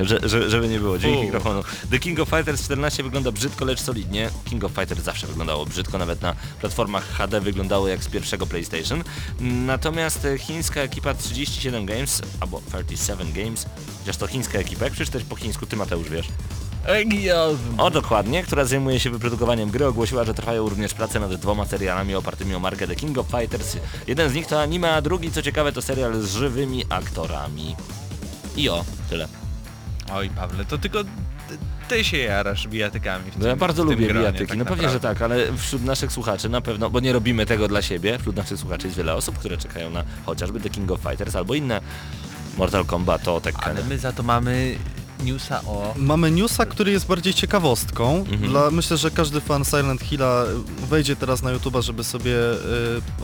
Że, 0.01 0.29
że, 0.29 0.49
żeby 0.49 0.67
nie 0.67 0.79
było, 0.79 0.97
dźwięk 0.97 1.17
Fu. 1.17 1.23
mikrofonu. 1.23 1.63
The 1.91 1.99
King 1.99 2.19
of 2.19 2.29
Fighters 2.29 2.63
14 2.63 3.03
wygląda 3.03 3.31
brzydko, 3.31 3.65
lecz 3.65 3.81
solidnie. 3.81 4.29
King 4.43 4.63
of 4.63 4.71
Fighters 4.71 5.03
zawsze 5.03 5.27
wyglądało 5.27 5.65
brzydko, 5.65 5.97
nawet 5.97 6.21
na 6.21 6.35
platformach 6.61 7.03
HD 7.03 7.41
wyglądało 7.41 7.87
jak 7.87 8.03
z 8.03 8.07
pierwszego 8.07 8.47
PlayStation. 8.47 9.03
Natomiast 9.39 10.25
e, 10.25 10.37
chińska 10.37 10.81
ekipa 10.81 11.13
37 11.13 11.85
Games, 11.85 12.21
albo 12.39 12.61
37 12.67 13.33
Games, 13.33 13.65
chociaż 13.99 14.17
to 14.17 14.27
chińska 14.27 14.59
ekipa, 14.59 14.85
jak 14.85 14.93
przeczytać 14.93 15.23
po 15.23 15.35
chińsku, 15.35 15.65
ty 15.65 15.75
Mateusz 15.75 16.09
wiesz. 16.09 16.27
O 17.77 17.91
dokładnie, 17.91 18.43
która 18.43 18.65
zajmuje 18.65 18.99
się 18.99 19.09
wyprodukowaniem 19.09 19.69
gry, 19.69 19.85
ogłosiła, 19.85 20.23
że 20.23 20.33
trwają 20.33 20.69
również 20.69 20.93
prace 20.93 21.19
nad 21.19 21.35
dwoma 21.35 21.65
serialami 21.65 22.15
opartymi 22.15 22.55
o 22.55 22.59
markę 22.59 22.87
The 22.87 22.95
King 22.95 23.17
of 23.17 23.27
Fighters. 23.27 23.77
Jeden 24.07 24.29
z 24.29 24.33
nich 24.33 24.47
to 24.47 24.61
anime, 24.61 24.91
a 24.93 25.01
drugi, 25.01 25.31
co 25.31 25.41
ciekawe, 25.41 25.71
to 25.71 25.81
serial 25.81 26.21
z 26.21 26.35
żywymi 26.35 26.85
aktorami. 26.89 27.75
I 28.55 28.69
o, 28.69 28.85
tyle. 29.09 29.27
Oj 30.13 30.29
Pawle, 30.29 30.65
to 30.65 30.77
tylko 30.77 30.99
ty, 31.87 32.03
się 32.03 32.17
jarasz 32.17 32.67
bijatykami 32.67 33.31
tym, 33.31 33.41
No 33.41 33.47
ja 33.47 33.55
bardzo 33.55 33.83
lubię 33.83 34.07
gronie, 34.07 34.19
bijatyki, 34.19 34.47
tak 34.47 34.57
no 34.57 34.65
pewnie, 34.65 34.89
że 34.89 34.99
tak, 34.99 35.21
ale 35.21 35.57
wśród 35.57 35.83
naszych 35.85 36.11
słuchaczy 36.11 36.49
na 36.49 36.61
pewno, 36.61 36.89
bo 36.89 36.99
nie 36.99 37.13
robimy 37.13 37.45
tego 37.45 37.67
dla 37.67 37.81
siebie, 37.81 38.19
wśród 38.19 38.35
naszych 38.35 38.59
słuchaczy 38.59 38.87
jest 38.87 38.97
wiele 38.97 39.15
osób, 39.15 39.37
które 39.37 39.57
czekają 39.57 39.89
na 39.89 40.03
chociażby 40.25 40.59
The 40.59 40.69
King 40.69 40.91
of 40.91 40.99
Fighters 40.99 41.35
albo 41.35 41.55
inne 41.55 41.81
Mortal 42.57 42.85
Kombat, 42.85 43.23
to 43.23 43.41
Tekken. 43.41 43.77
Ale 43.77 43.83
my 43.83 43.97
za 43.97 44.11
to 44.11 44.23
mamy 44.23 44.75
newsa 45.23 45.61
o... 45.61 45.93
Mamy 45.97 46.31
newsa, 46.31 46.65
który 46.65 46.91
jest 46.91 47.07
bardziej 47.07 47.33
ciekawostką. 47.33 48.17
Mhm. 48.17 48.51
Dla, 48.51 48.71
myślę, 48.71 48.97
że 48.97 49.11
każdy 49.11 49.41
fan 49.41 49.65
Silent 49.65 50.01
Hilla 50.01 50.45
wejdzie 50.89 51.15
teraz 51.15 51.41
na 51.41 51.55
YouTube'a, 51.55 51.81
żeby 51.81 52.03
sobie 52.03 52.35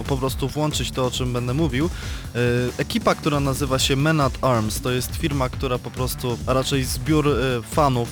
y, 0.02 0.04
po 0.08 0.18
prostu 0.18 0.47
włączyć 0.47 0.91
to, 0.91 1.06
o 1.06 1.12
czym 1.12 1.34
będę 1.34 1.54
mówił. 1.54 1.86
Y, 1.86 2.39
ekipa, 2.78 3.16
która 3.16 3.39
nazywa 3.39 3.80
się 3.80 3.95
Men 3.95 4.22
at 4.22 4.43
Arms, 4.43 4.82
to 4.82 4.91
jest 4.91 5.16
firma, 5.16 5.50
która 5.50 5.80
po 5.80 5.91
prostu, 5.91 6.38
a 6.45 6.54
raczej 6.54 6.84
zbiór 6.84 7.28
y, 7.28 7.62
fanów, 7.72 8.10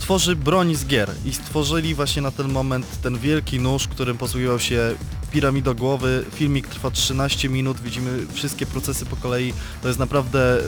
tworzy 0.00 0.36
broń 0.36 0.74
z 0.74 0.86
gier 0.86 1.10
i 1.24 1.32
stworzyli 1.32 1.94
właśnie 1.94 2.22
na 2.22 2.30
ten 2.30 2.52
moment 2.52 2.86
ten 3.02 3.18
wielki 3.18 3.60
nóż, 3.60 3.88
którym 3.88 4.18
posługiwał 4.18 4.60
się 4.60 4.94
piramidogłowy. 5.32 6.24
Filmik 6.34 6.68
trwa 6.68 6.90
13 6.90 7.48
minut, 7.48 7.80
widzimy 7.80 8.26
wszystkie 8.32 8.66
procesy 8.66 9.06
po 9.06 9.16
kolei. 9.16 9.52
To 9.82 9.88
jest 9.88 10.00
naprawdę 10.00 10.58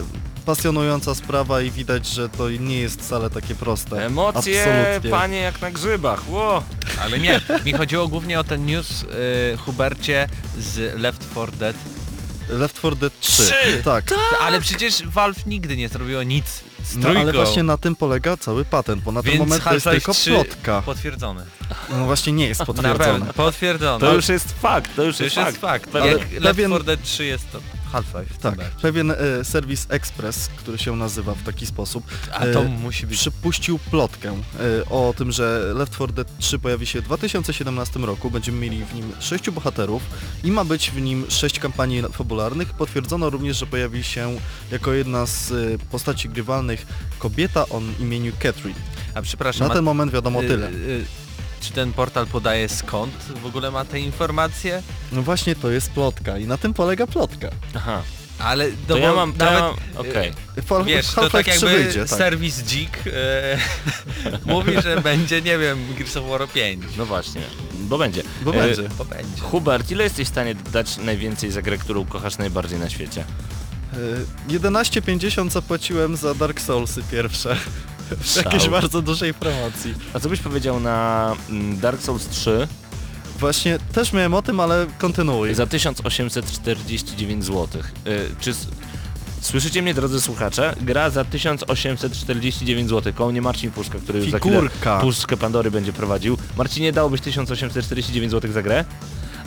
pasjonująca 0.53 1.15
sprawa 1.15 1.61
i 1.61 1.71
widać, 1.71 2.07
że 2.07 2.29
to 2.29 2.49
nie 2.49 2.79
jest 2.79 3.01
wcale 3.01 3.29
takie 3.29 3.55
proste. 3.55 4.05
Emocje, 4.05 4.63
Absolutnie. 4.63 5.11
panie, 5.11 5.37
jak 5.37 5.61
na 5.61 5.71
grzybach, 5.71 6.29
ło! 6.29 6.63
Ale 7.01 7.19
nie, 7.19 7.41
mi 7.65 7.73
chodziło 7.73 8.07
głównie 8.07 8.39
o 8.39 8.43
ten 8.43 8.65
news, 8.65 9.03
y, 9.03 9.57
Hubercie, 9.57 10.29
z 10.59 10.99
Left 10.99 11.31
4 11.31 11.51
Dead. 11.51 11.75
Left 12.49 12.77
4 12.77 12.95
Dead 12.95 13.13
3. 13.19 13.31
Trzy! 13.43 13.81
Tak. 13.83 14.13
Ale 14.41 14.61
przecież 14.61 15.03
Valve 15.07 15.45
nigdy 15.45 15.77
nie 15.77 15.89
zrobiło 15.89 16.23
nic 16.23 16.45
z 16.83 16.95
No, 16.95 17.01
trójką. 17.01 17.21
ale 17.21 17.33
właśnie 17.33 17.63
na 17.63 17.77
tym 17.77 17.95
polega 17.95 18.37
cały 18.37 18.65
patent, 18.65 19.03
bo 19.03 19.11
na 19.11 19.23
ten 19.23 19.31
Więc 19.31 19.39
moment 19.39 19.63
to 19.63 19.73
jest 19.73 19.85
Half-Life 19.85 20.01
tylko 20.05 20.13
3 20.13 20.29
plotka. 20.31 20.81
Potwierdzony. 20.81 21.45
No 21.89 22.05
właśnie 22.05 22.33
nie 22.33 22.47
jest 22.47 22.59
Na 22.59 22.65
potwierdzone. 22.65 23.05
pewno, 23.05 23.33
potwierdzony. 23.33 23.99
To 23.99 24.13
już 24.13 24.29
jest 24.29 24.51
fakt, 24.61 24.95
to 24.95 25.03
już 25.03 25.17
To 25.17 25.23
jest 25.23 25.35
już 25.35 25.45
fakt. 25.45 25.53
jest 25.55 25.61
fakt. 25.61 25.93
Jak 25.93 26.03
Ale 26.03 26.11
Left 26.13 26.25
pewien- 26.41 26.69
4 26.71 26.83
Dead 26.83 27.03
3 27.03 27.25
jest 27.25 27.51
to 27.51 27.59
Half-Life. 27.91 28.33
Tak, 28.41 28.53
Hubercie. 28.53 28.79
pewien 28.81 29.11
e, 29.11 29.15
serwis 29.43 29.85
Express, 29.89 30.47
który 30.47 30.77
się 30.77 30.95
nazywa 30.95 31.35
w 31.35 31.43
taki 31.43 31.65
sposób, 31.65 32.03
A 32.33 32.39
to 32.39 32.61
e, 32.61 32.69
musi 32.69 33.07
być... 33.07 33.17
przypuścił 33.19 33.79
plotkę 33.79 34.31
e, 34.31 34.89
o 34.89 35.13
tym, 35.17 35.31
że 35.31 35.71
Left 35.75 35.93
4 35.93 36.13
Dead 36.13 36.37
3 36.37 36.59
pojawi 36.59 36.85
się 36.85 37.01
w 37.01 37.03
2017 37.03 37.99
roku. 37.99 38.31
Będziemy 38.31 38.59
mieli 38.59 38.85
w 38.85 38.93
nim 38.93 39.11
sześciu 39.19 39.51
bohaterów 39.51 40.01
i 40.43 40.51
ma 40.51 40.65
być 40.65 40.91
w 40.91 41.01
nim 41.01 41.25
sześć 41.29 41.59
kampanii 41.59 42.03
fabularnych. 42.11 42.73
Potwierdzono 42.73 43.29
również, 43.29 43.57
że 43.57 43.65
pojawi 43.65 44.03
się 44.03 44.37
jako 44.71 44.93
jedna 44.93 45.25
z 45.25 45.51
e, 45.51 45.55
postaci 45.91 46.29
grywalnych 46.29 46.85
kobieta 47.19 47.63
o 47.69 47.81
imieniu 47.99 48.31
Catherine. 48.39 48.79
A 49.15 49.21
przepraszam, 49.21 49.67
Na 49.67 49.73
ten 49.73 49.83
moment 49.83 50.11
wiadomo 50.11 50.43
y, 50.43 50.47
tyle. 50.47 50.71
Y, 51.69 51.73
Czy 51.73 51.75
ten 51.75 51.93
portal 51.93 52.27
podaje 52.27 52.69
skąd 52.69 53.13
w 53.41 53.45
ogóle 53.45 53.71
ma 53.71 53.85
te 53.85 53.99
informacje? 53.99 54.83
No 55.11 55.21
właśnie 55.21 55.55
to 55.55 55.71
jest 55.71 55.91
plotka 55.91 56.37
i 56.37 56.47
na 56.47 56.57
tym 56.57 56.73
polega 56.73 57.07
plotka. 57.07 57.49
Aha, 57.75 58.01
Ale 58.39 58.67
no 58.67 58.73
to 58.87 58.93
bo 58.93 58.99
ja 58.99 59.13
mam, 59.13 59.33
to 59.33 59.45
ja 59.45 59.51
nawet, 59.51 59.75
mam, 59.95 60.07
okej. 60.07 60.31
Fal- 60.67 60.85
Wiesz, 60.85 61.07
to 61.13 61.29
tak 61.29 61.45
3 61.45 61.51
jakby 61.51 61.83
wyjdzie, 61.83 61.99
tak. 61.99 62.17
serwis 62.19 62.63
Dzik 62.63 62.97
e, 63.07 63.57
mówi, 64.45 64.81
że 64.81 65.01
będzie, 65.01 65.41
nie 65.41 65.57
wiem, 65.57 65.93
Gears 65.97 66.17
of 66.17 66.29
War 66.29 66.47
5. 66.49 66.83
No 66.97 67.05
właśnie, 67.05 67.41
bo 67.73 67.97
będzie. 67.97 68.23
Bo 68.41 68.55
E, 68.55 68.57
będzie. 68.57 68.89
To 68.97 69.05
będzie. 69.05 69.41
Hubert, 69.41 69.91
ile 69.91 70.03
jesteś 70.03 70.27
w 70.27 70.31
stanie 70.31 70.55
dać 70.55 70.97
najwięcej 70.97 71.51
za 71.51 71.61
grę, 71.61 71.77
którą 71.77 72.05
kochasz 72.05 72.37
najbardziej 72.37 72.79
na 72.79 72.89
świecie? 72.89 73.23
Y, 73.93 74.25
11,50 74.53 75.49
zapłaciłem 75.49 76.15
za 76.15 76.33
Dark 76.33 76.61
Soulsy 76.61 77.03
pierwsze. 77.11 77.55
W 78.17 78.35
jakiejś 78.35 78.69
bardzo 78.69 79.01
dużej 79.01 79.33
promocji. 79.33 79.93
A 80.13 80.19
co 80.19 80.29
byś 80.29 80.39
powiedział 80.39 80.79
na 80.79 81.35
mm, 81.49 81.79
Dark 81.79 82.01
Souls 82.01 82.27
3 82.27 82.67
Właśnie 83.39 83.79
też 83.93 84.13
miałem 84.13 84.33
o 84.33 84.41
tym, 84.41 84.59
ale 84.59 84.85
kontynuuj. 84.97 85.55
za 85.55 85.65
1849 85.67 87.45
zł? 87.45 87.67
Y, 88.07 88.29
czy 88.39 88.51
s- 88.51 88.67
słyszycie 89.41 89.81
mnie 89.81 89.93
drodzy 89.93 90.21
słuchacze? 90.21 90.75
Gra 90.81 91.09
za 91.09 91.23
1849 91.25 92.89
zł. 92.89 93.13
Koło 93.13 93.31
mnie 93.31 93.41
Marcin 93.41 93.71
Puszka, 93.71 93.99
który 93.99 94.19
już 94.19 94.29
za 94.31 94.39
chwilę 94.39 94.55
Figurka. 94.55 94.99
Puszkę 94.99 95.37
Pandory 95.37 95.71
będzie 95.71 95.93
prowadził. 95.93 96.37
Marcinie 96.57 96.91
dałbyś 96.93 97.21
1849 97.21 98.31
zł 98.31 98.51
za 98.51 98.61
grę? 98.61 98.85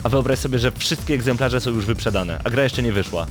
A 0.03 0.09
wyobraź 0.09 0.39
sobie, 0.39 0.59
że 0.59 0.71
wszystkie 0.71 1.13
egzemplarze 1.13 1.61
są 1.61 1.71
już 1.71 1.85
wyprzedane, 1.85 2.41
a 2.43 2.49
gra 2.49 2.63
jeszcze 2.63 2.83
nie 2.83 2.93
wyszła. 2.93 3.27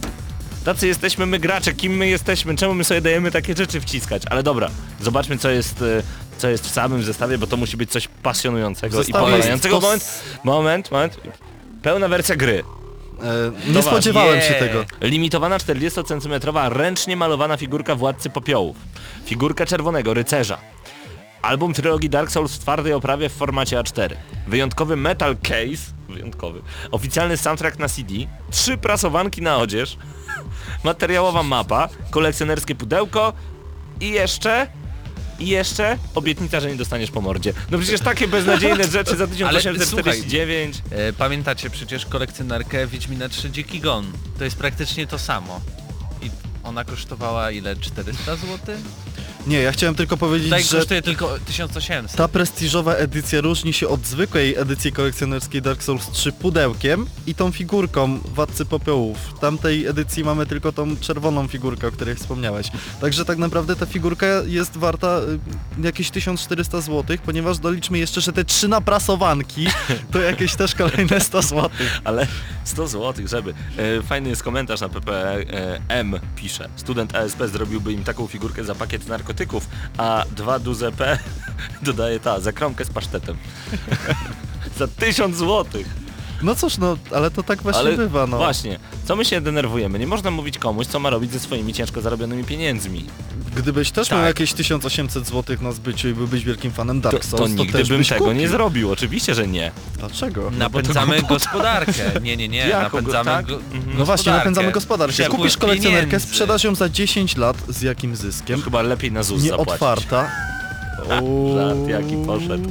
Tacy 0.65 0.87
jesteśmy 0.87 1.27
my 1.27 1.39
gracze, 1.39 1.73
kim 1.73 1.97
my 1.97 2.09
jesteśmy, 2.09 2.57
czemu 2.57 2.75
my 2.75 2.85
sobie 2.85 3.01
dajemy 3.01 3.31
takie 3.31 3.55
rzeczy 3.57 3.81
wciskać? 3.81 4.23
Ale 4.31 4.43
dobra, 4.43 4.71
zobaczmy 5.01 5.39
co 5.39 5.51
jest, 5.51 5.83
y, 5.83 6.03
co 6.39 6.49
jest 6.49 6.67
w 6.67 6.71
samym 6.71 7.03
zestawie, 7.03 7.39
bo 7.39 7.47
to 7.47 7.57
musi 7.57 7.77
być 7.77 7.91
coś 7.91 8.09
pasjonującego 8.09 9.03
i 9.03 9.13
powalającego. 9.13 9.81
to 9.81 9.81
Moment, 9.81 10.23
moment, 10.45 10.91
moment. 10.91 11.21
Pełna 11.83 12.09
wersja 12.09 12.37
gry. 12.37 12.65
E, 13.69 13.73
nie 13.73 13.83
spodziewałem 13.83 14.41
się 14.41 14.51
Nie. 14.51 14.55
tego. 14.59 14.85
Limitowana 15.01 15.59
40-centymetrowa, 15.59 16.69
ręcznie 16.73 17.17
malowana 17.17 17.57
figurka 17.57 17.95
Władcy 17.95 18.31
Popiołów. 18.31 18.77
Figurka 19.25 19.67
Czerwonego 19.67 20.15
Rycerza. 20.15 20.59
Album 21.43 21.75
trylogii 21.75 22.11
Dark 22.11 22.31
Souls 22.31 22.53
w 22.53 22.59
twardej 22.59 22.93
oprawie 22.93 23.29
w 23.29 23.33
formacie 23.33 23.77
A4. 23.77 24.15
Wyjątkowy 24.49 24.97
metal 24.97 25.37
case, 25.37 25.93
wyjątkowy. 26.09 26.63
Oficjalny 26.91 27.37
soundtrack 27.37 27.79
na 27.79 27.89
CD. 27.89 28.15
Trzy 28.51 28.77
prasowanki 28.79 29.43
na 29.43 29.57
odzież. 29.57 29.97
Materiałowa 30.85 31.43
mapa. 31.43 31.89
Kolekcjonerskie 32.11 32.75
pudełko. 32.75 33.33
I 34.01 34.11
jeszcze... 34.11 34.67
I 35.39 35.49
jeszcze 35.49 35.99
obietnica, 36.15 36.61
że 36.61 36.71
nie 36.71 36.77
dostaniesz 36.77 37.11
po 37.11 37.21
mordzie. 37.21 37.53
No 37.71 37.79
przecież 37.79 38.01
takie 38.01 38.29
beznadziejne 38.29 38.85
rzeczy 38.99 39.17
za 39.17 39.27
1849. 39.27 40.83
E, 40.91 41.13
pamiętacie 41.13 41.71
przecież 41.71 42.07
kolekcjonerkę 42.07 42.87
Wiedźmina 42.87 43.29
3 43.29 43.51
Dziki 43.51 43.81
Gon? 43.81 44.13
To 44.39 44.45
jest 44.45 44.57
praktycznie 44.57 45.07
to 45.07 45.19
samo. 45.19 45.61
Ona 46.65 46.85
kosztowała 46.85 47.51
ile? 47.51 47.77
400 47.77 48.37
zł? 48.37 48.77
Nie, 49.47 49.61
ja 49.61 49.73
chciałem 49.73 49.95
tylko 49.95 50.17
powiedzieć, 50.17 50.49
Tutaj 50.49 50.63
że 50.63 50.79
kosztuje 50.79 51.03
tylko 51.03 51.39
1800. 51.47 52.17
ta 52.17 52.29
prestiżowa 52.29 52.95
edycja 52.95 53.41
różni 53.41 53.73
się 53.73 53.89
od 53.89 54.07
zwykłej 54.07 54.57
edycji 54.59 54.93
kolekcjonerskiej 54.93 55.63
Dark 55.63 55.83
Souls 55.83 56.11
3 56.11 56.33
pudełkiem 56.33 57.07
i 57.27 57.35
tą 57.35 57.53
figurką 57.53 58.19
Władcy 58.19 58.65
Popiołów. 58.65 59.19
W 59.19 59.39
tamtej 59.39 59.87
edycji 59.87 60.25
mamy 60.25 60.47
tylko 60.47 60.73
tą 60.73 60.97
czerwoną 60.97 61.49
figurkę, 61.49 61.89
o 61.89 61.93
której 61.93 62.15
wspomniałeś. 62.15 62.67
Także 63.01 63.25
tak 63.25 63.39
naprawdę 63.39 63.77
ta 63.77 63.87
figurka 63.87 64.27
jest 64.47 64.77
warta 64.77 65.19
y, 65.79 65.83
jakieś 65.87 66.11
1400 66.11 66.81
zł, 66.81 67.17
ponieważ 67.25 67.59
doliczmy 67.59 67.99
jeszcze, 67.99 68.21
że 68.21 68.33
te 68.33 68.45
trzy 68.45 68.69
naprasowanki 68.69 69.67
to 70.13 70.19
jakieś 70.21 70.55
też 70.55 70.75
kolejne 70.75 71.21
100 71.21 71.43
zł. 71.43 71.71
Ale 72.05 72.27
100 72.65 72.89
zł, 72.89 73.29
żeby. 73.29 73.55
E, 73.77 74.03
fajny 74.03 74.29
jest 74.29 74.43
komentarz 74.43 74.81
na 74.81 74.89
PP 74.89 75.09
e, 75.13 75.81
M 75.89 76.21
pisze. 76.53 76.69
Student 76.77 77.15
ASP 77.15 77.43
zrobiłby 77.53 77.93
im 77.93 78.05
taką 78.05 78.27
figurkę 78.27 78.65
za 78.65 78.75
pakiet 78.75 79.07
narkotyków, 79.07 79.69
a 79.99 80.25
dwa 80.37 80.59
duże 80.59 80.93
P 80.93 81.19
dodaje 81.83 82.21
ta, 82.21 82.41
za 82.41 82.53
kromkę 82.53 82.85
z 82.85 82.91
pasztetem. 82.91 83.37
za 84.79 84.89
1000 84.89 85.37
zł. 85.37 85.83
No 86.43 86.55
cóż, 86.55 86.79
no, 86.79 86.97
ale 87.15 87.31
to 87.31 87.43
tak 87.43 87.63
właśnie 87.63 87.81
Ale 87.81 87.97
bywa, 87.97 88.27
no. 88.27 88.37
właśnie, 88.37 88.79
co 89.05 89.17
my 89.17 89.25
się 89.25 89.41
denerwujemy? 89.41 89.99
Nie 89.99 90.07
można 90.07 90.31
mówić 90.31 90.59
komuś, 90.59 90.87
co 90.87 91.01
ma 91.01 91.11
robić 91.11 91.33
ze 91.33 91.41
swoimi 91.41 91.73
ciężko 91.75 92.01
zarobionymi 92.01 92.45
pieniędzmi. 92.45 93.05
Gdybyś 93.57 93.91
też 93.91 94.11
miał 94.11 94.21
Tak. 94.21 94.27
jakieś 94.29 94.53
1800 94.53 95.27
zł 95.27 95.57
na 95.61 95.73
zbyciu 95.73 96.09
i 96.09 96.15
byłbyś 96.15 96.45
wielkim 96.45 96.73
fanem 96.73 97.01
To, 97.03 97.11
Dark 97.11 97.25
Souls, 97.25 97.43
to 97.43 97.49
to, 97.49 97.55
nigdy 97.63 97.79
też 97.79 97.89
bym 97.89 97.99
byś 97.99 98.09
tego 98.09 98.25
kupił. 98.25 98.39
nie 98.41 98.49
zrobił, 98.49 98.91
oczywiście, 98.93 99.35
że 99.35 99.47
nie. 99.49 99.73
Dlaczego? 99.99 100.51
Napędzamy 100.51 101.23
gospodarkę. 101.23 101.93
Nie, 102.23 102.37
nie, 102.37 102.49
nie. 102.49 102.59
Jaką 102.59 102.91
go- 102.91 103.13
napędzamy 103.13 103.25
tak? 103.31 103.47
go, 103.47 103.55
Mhm. 103.55 103.99
No 103.99 104.05
właśnie, 104.05 104.33
napędzamy 104.33 104.73
gospodarkę. 104.73 105.13
Przepływ 105.13 105.37
Kupisz 105.41 105.57
kolekcjonerkę, 105.57 106.07
pieniędzy. 106.07 106.27
sprzedasz 106.27 106.65
ją 106.65 106.75
za 106.75 106.89
10 106.89 107.37
lat, 107.37 107.57
z 107.69 107.83
jakim 107.83 108.17
zyskiem? 108.17 108.63
Chyba 108.63 108.83
lepiej 108.83 109.13
na 109.13 109.23
ZUS 109.23 109.43
Nie 109.43 109.49
zapłacić. 109.49 109.73
otwarta. 109.73 110.31
Żart 111.55 111.89
jaki 111.89 112.17
poszedł. 112.27 112.71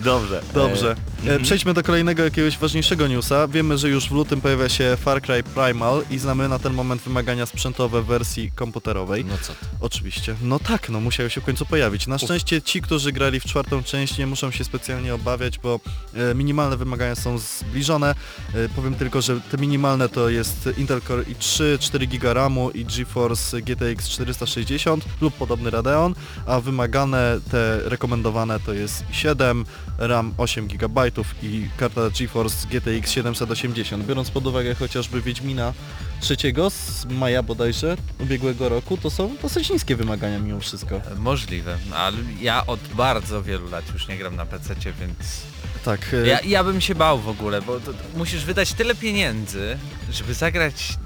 Dobrze. 0.00 0.42
Dobrze. 0.54 0.92
E, 0.92 1.16
E, 1.26 1.28
mhm. 1.28 1.42
Przejdźmy 1.42 1.74
do 1.74 1.82
kolejnego 1.82 2.24
jakiegoś 2.24 2.58
ważniejszego 2.58 3.08
newsa. 3.08 3.48
Wiemy, 3.48 3.78
że 3.78 3.88
już 3.88 4.08
w 4.08 4.12
lutym 4.12 4.40
pojawia 4.40 4.68
się 4.68 4.96
Far 5.00 5.22
Cry 5.22 5.42
Primal 5.42 6.02
i 6.10 6.18
znamy 6.18 6.48
na 6.48 6.58
ten 6.58 6.74
moment 6.74 7.02
wymagania 7.02 7.46
sprzętowe 7.46 8.02
w 8.02 8.06
wersji 8.06 8.52
komputerowej. 8.54 9.24
No 9.24 9.38
co 9.42 9.52
ty. 9.52 9.66
Oczywiście. 9.80 10.34
No 10.42 10.58
tak, 10.58 10.88
no 10.88 11.00
musiały 11.00 11.30
się 11.30 11.40
w 11.40 11.44
końcu 11.44 11.66
pojawić. 11.66 12.06
Na 12.06 12.18
szczęście 12.18 12.62
ci, 12.62 12.82
którzy 12.82 13.12
grali 13.12 13.40
w 13.40 13.44
czwartą 13.44 13.82
część 13.82 14.18
nie 14.18 14.26
muszą 14.26 14.50
się 14.50 14.64
specjalnie 14.64 15.14
obawiać, 15.14 15.58
bo 15.58 15.80
e, 16.14 16.34
minimalne 16.34 16.76
wymagania 16.76 17.14
są 17.14 17.38
zbliżone. 17.38 18.14
E, 18.54 18.68
powiem 18.68 18.94
tylko, 18.94 19.22
że 19.22 19.40
te 19.40 19.56
minimalne 19.58 20.08
to 20.08 20.28
jest 20.28 20.68
Intel 20.78 21.00
Core 21.00 21.22
i3, 21.22 21.78
4 21.78 22.06
GB 22.06 22.34
RAMu 22.34 22.70
i 22.70 22.84
GeForce 22.84 23.62
GTX 23.62 24.08
460 24.08 25.04
lub 25.20 25.34
podobny 25.34 25.70
Radeon, 25.70 26.14
a 26.46 26.60
wymagane, 26.60 27.40
te 27.50 27.80
rekomendowane 27.84 28.60
to 28.60 28.72
jest 28.72 29.04
7, 29.10 29.64
RAM 29.98 30.34
8 30.38 30.66
GB 30.66 31.02
i 31.42 31.68
karta 31.76 32.00
GeForce 32.20 32.66
GTX 32.68 33.10
780. 33.10 34.06
Biorąc 34.06 34.30
pod 34.30 34.46
uwagę 34.46 34.74
chociażby 34.74 35.22
Wiedźmina 35.22 35.72
trzeciego 36.20 36.70
z 36.70 37.04
maja 37.04 37.42
bodajże 37.42 37.96
ubiegłego 38.18 38.68
roku, 38.68 38.96
to 38.96 39.10
są 39.10 39.36
dosyć 39.42 39.70
niskie 39.70 39.96
wymagania 39.96 40.38
mimo 40.38 40.60
wszystko. 40.60 41.00
Możliwe, 41.18 41.78
ale 41.94 42.16
ja 42.40 42.66
od 42.66 42.80
bardzo 42.80 43.42
wielu 43.42 43.70
lat 43.70 43.84
już 43.92 44.08
nie 44.08 44.18
gram 44.18 44.36
na 44.36 44.46
PC, 44.46 44.74
więc 44.74 45.42
Tak, 45.84 46.00
e, 46.24 46.26
ja, 46.26 46.38
ja 46.44 46.64
bym 46.64 46.80
się 46.80 46.94
bał 46.94 47.18
w 47.18 47.28
ogóle, 47.28 47.62
bo 47.62 47.80
to, 47.80 47.92
to 47.92 48.02
musisz 48.16 48.44
wydać 48.44 48.72
tyle 48.72 48.94
pieniędzy, 48.94 49.78
żeby 50.10 50.34
zagrać 50.34 50.98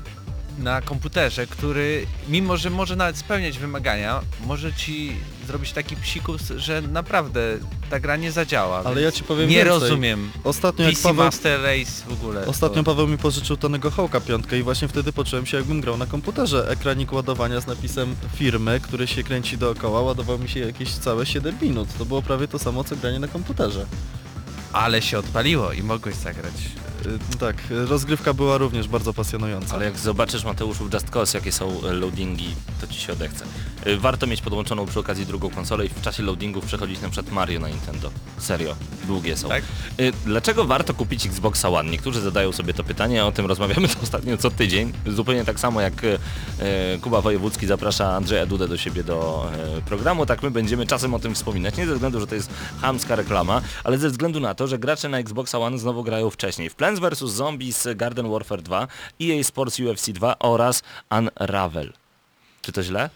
na 0.59 0.83
komputerze, 0.83 1.47
który 1.47 2.07
mimo, 2.29 2.57
że 2.57 2.71
może 2.71 2.97
nawet 2.97 3.17
spełniać 3.19 3.59
wymagania, 3.59 4.21
może 4.47 4.73
ci 4.73 5.13
zrobić 5.47 5.73
taki 5.73 5.97
psikus, 5.97 6.43
że 6.57 6.83
naprawdę 6.83 7.41
ta 7.91 8.01
gra 8.01 8.17
nie 8.17 8.33
zadziała. 8.33 8.83
ale 8.85 9.03
ja 9.03 9.13
ci 9.13 9.25
powiem 9.25 9.49
Nie 9.49 9.57
więcej. 9.57 9.71
rozumiem. 9.81 10.31
Ostatnio 10.45 10.85
jak 10.85 10.95
PC 10.95 11.03
Paweł, 11.09 11.25
Master 11.25 11.61
Race 11.63 11.91
w 12.09 12.13
ogóle. 12.13 12.47
ostatnio. 12.47 12.85
Paweł 12.85 13.09
mi 13.09 13.19
pożyczył 13.19 13.57
Tonego 13.57 13.91
Hołka 13.91 14.21
piątkę 14.21 14.59
i 14.59 14.63
właśnie 14.63 14.89
wtedy 14.89 15.13
poczułem 15.13 15.47
się 15.47 15.57
jakbym 15.57 15.81
grał 15.81 15.97
na 15.97 16.07
komputerze. 16.07 16.69
Ekranik 16.71 17.13
ładowania 17.13 17.61
z 17.61 17.67
napisem 17.67 18.17
firmy, 18.35 18.81
który 18.81 19.07
się 19.07 19.23
kręci 19.23 19.59
dookoła, 19.59 20.01
ładował 20.01 20.39
mi 20.39 20.49
się 20.49 20.61
jakieś 20.61 20.91
całe 20.93 21.27
7 21.27 21.57
minut. 21.63 21.89
To 21.99 22.05
było 22.05 22.23
prawie 22.23 22.49
to 22.49 22.59
samo 22.59 22.85
co 22.85 22.97
granie 22.97 23.19
na 23.19 23.29
komputerze. 23.29 23.87
Ale 24.73 25.03
się 25.03 25.19
odpaliło 25.19 25.73
i 25.73 25.83
mogłeś 25.83 26.15
zagrać. 26.15 26.55
E, 27.07 27.39
Tak, 27.39 27.57
rozgrywka 27.71 28.35
była 28.35 28.59
również 28.59 28.89
bardzo 28.89 29.15
pasjonująca. 29.15 29.75
Ale 29.75 29.85
jak 29.85 29.99
zobaczysz 29.99 30.45
Mateuszu 30.45 30.85
w 30.85 30.95
Just 30.95 31.11
Cause, 31.11 31.39
jakie 31.39 31.53
są 31.53 31.81
e, 31.89 31.93
loadingi, 31.93 32.55
to 32.81 32.87
ci 32.87 33.01
się 33.01 33.13
odechce. 33.13 33.45
E, 33.85 33.97
Warto 33.97 34.27
mieć 34.27 34.41
podłączoną 34.43 34.87
przy 34.87 35.01
okazji 35.01 35.27
drugą 35.27 35.51
konsolę 35.51 35.87
i 35.87 35.89
w 35.89 36.01
czasie 36.03 36.23
loadingów 36.23 36.65
przechodzić 36.67 37.01
na 37.01 37.09
przykład 37.09 37.33
Mario 37.35 37.61
na 37.61 37.69
Nintendo. 37.69 38.11
Serio, 38.39 38.77
długie 39.07 39.37
są. 39.37 39.49
Tak? 39.49 39.63
E, 39.99 40.13
Dlaczego 40.27 40.65
warto 40.65 40.95
kupić 40.95 41.27
Xboxa 41.27 41.69
One? 41.69 41.91
Niektórzy 41.91 42.21
zadają 42.21 42.53
sobie 42.53 42.75
to 42.75 42.85
pytanie, 42.85 43.25
o 43.25 43.33
tym 43.33 43.47
rozmawiamy 43.47 43.89
to 43.89 44.01
ostatnio 44.03 44.37
co 44.37 44.51
tydzień. 44.51 44.93
Zupełnie 45.07 45.45
tak 45.45 45.61
samo 45.61 45.81
jak 45.81 45.93
Kuba 47.03 47.21
Wojewódzki 47.21 47.67
zaprasza 47.67 48.17
Andrzeja 48.17 48.47
Dudę 48.47 48.69
do 48.69 48.77
siebie 48.77 49.05
do 49.05 49.51
e, 49.79 49.81
programu, 49.83 50.27
tak 50.27 50.43
my 50.43 50.51
będziemy 50.51 50.87
czasem 50.87 51.15
o 51.15 51.19
tym 51.19 51.35
wspominać. 51.35 51.77
Nie 51.77 51.87
ze 51.87 51.93
względu, 51.95 52.21
że 52.21 52.27
to 52.27 52.35
jest 52.35 52.51
chamska 52.81 53.17
reklama, 53.17 53.61
ale 53.85 53.99
ze 53.99 54.11
względu 54.11 54.41
na 54.41 54.55
to, 54.55 54.67
że 54.67 54.79
gracze 54.79 55.09
na 55.09 55.19
Xboxa 55.19 55.59
One 55.59 55.79
znowu 55.79 56.03
grają 56.05 56.31
wcześniej. 56.31 56.71
W 56.71 56.75
Plants 56.91 57.23
vs. 57.23 57.31
Zombies 57.31 57.89
Garden 57.97 58.29
Warfare 58.29 58.63
2, 58.63 58.89
EA 59.21 59.45
Sports 59.45 59.79
UFC 59.79 60.13
2 60.13 60.39
oraz 60.39 60.83
Unravel. 61.11 61.93
Czy 62.63 62.73
to 62.73 62.83
źle? 62.83 63.11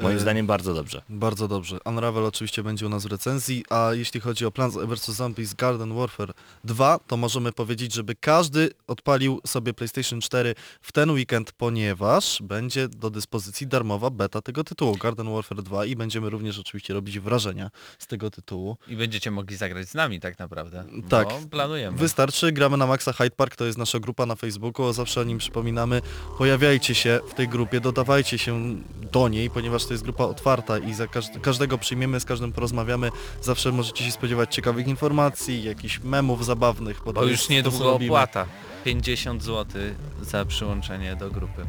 Moim 0.00 0.16
E, 0.16 0.20
zdaniem 0.20 0.46
bardzo 0.46 0.74
dobrze. 0.74 1.02
Bardzo 1.08 1.48
dobrze. 1.48 1.78
Unravel 1.84 2.24
oczywiście 2.24 2.62
będzie 2.62 2.86
u 2.86 2.88
nas 2.88 3.06
w 3.06 3.10
recenzji, 3.10 3.64
a 3.70 3.90
jeśli 3.92 4.20
chodzi 4.20 4.46
o 4.46 4.50
Plants 4.50 4.76
vs. 4.76 5.10
Zombies 5.10 5.54
Garden 5.54 5.94
Warfare 5.94 6.32
2, 6.64 6.98
to 7.06 7.16
możemy 7.16 7.52
powiedzieć, 7.52 7.94
żeby 7.94 8.14
każdy 8.14 8.70
odpalił 8.86 9.40
sobie 9.46 9.74
PlayStation 9.74 10.20
4 10.20 10.54
w 10.82 10.92
ten 10.92 11.10
weekend, 11.10 11.52
ponieważ 11.52 12.42
będzie 12.42 12.88
do 12.88 13.10
dyspozycji 13.10 13.66
darmowa 13.66 14.10
beta 14.10 14.42
tego 14.42 14.64
tytułu 14.64 14.96
Garden 14.96 15.32
Warfare 15.34 15.62
2 15.62 15.84
i 15.84 15.96
będziemy 15.96 16.30
również 16.30 16.58
oczywiście 16.58 16.94
robić 16.94 17.18
wrażenia 17.20 17.70
z 17.98 18.06
tego 18.06 18.30
tytułu. 18.30 18.76
I 18.88 18.96
będziecie 18.96 19.30
mogli 19.30 19.56
zagrać 19.56 19.88
z 19.88 19.94
nami 19.94 20.20
tak 20.20 20.38
naprawdę. 20.38 20.84
Tak. 21.08 21.28
Bo 21.28 21.40
planujemy. 21.50 21.98
Wystarczy, 21.98 22.52
gramy 22.52 22.76
na 22.76 22.86
Maxa 22.86 23.12
Hyde 23.12 23.36
Park, 23.36 23.56
to 23.56 23.64
jest 23.64 23.78
nasza 23.78 24.00
grupa 24.00 24.26
na 24.26 24.36
Facebooku, 24.36 24.92
zawsze 24.92 25.20
o 25.20 25.24
nim 25.24 25.38
przypominamy. 25.38 26.02
Pojawiajcie 26.38 26.94
się 26.94 27.20
w 27.28 27.34
tej 27.34 27.48
grupie, 27.48 27.80
dodawajcie 27.80 28.38
się 28.38 28.76
do 29.12 29.28
niej, 29.28 29.50
ponieważ 29.50 29.84
to 29.88 29.94
jest 29.94 30.04
grupa 30.04 30.24
otwarta 30.24 30.78
i 30.78 30.94
za 30.94 31.04
każd- 31.06 31.40
każdego 31.40 31.78
przyjmiemy, 31.78 32.20
z 32.20 32.24
każdym 32.24 32.52
porozmawiamy. 32.52 33.10
Zawsze 33.42 33.72
możecie 33.72 34.04
się 34.04 34.10
spodziewać 34.12 34.54
ciekawych 34.54 34.86
informacji, 34.88 35.62
jakichś 35.64 36.00
memów 36.00 36.44
zabawnych. 36.44 37.00
Bo 37.04 37.12
to 37.12 37.24
już 37.24 37.48
niedługo 37.48 37.94
opłata. 37.94 38.46
50 38.84 39.42
zł 39.42 39.82
za 40.22 40.44
przyłączenie 40.44 41.16
do 41.16 41.30
grupy. 41.30 41.66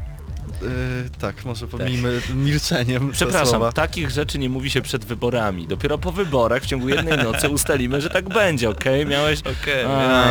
Yy, 0.61 1.09
tak, 1.19 1.45
może 1.45 1.67
pomijmy 1.67 2.21
milczeniem 2.35 3.07
te 3.07 3.13
Przepraszam, 3.13 3.61
takich 3.73 4.09
rzeczy 4.09 4.39
nie 4.39 4.49
mówi 4.49 4.69
się 4.69 4.81
przed 4.81 5.05
wyborami. 5.05 5.67
Dopiero 5.67 5.97
po 5.97 6.11
wyborach 6.11 6.63
w 6.63 6.65
ciągu 6.65 6.89
jednej 6.89 7.17
nocy 7.23 7.49
ustalimy, 7.49 8.01
że 8.01 8.09
tak 8.09 8.29
będzie, 8.29 8.69
okej? 8.69 9.05
Miałeś... 9.05 9.39
Okej. 9.39 9.85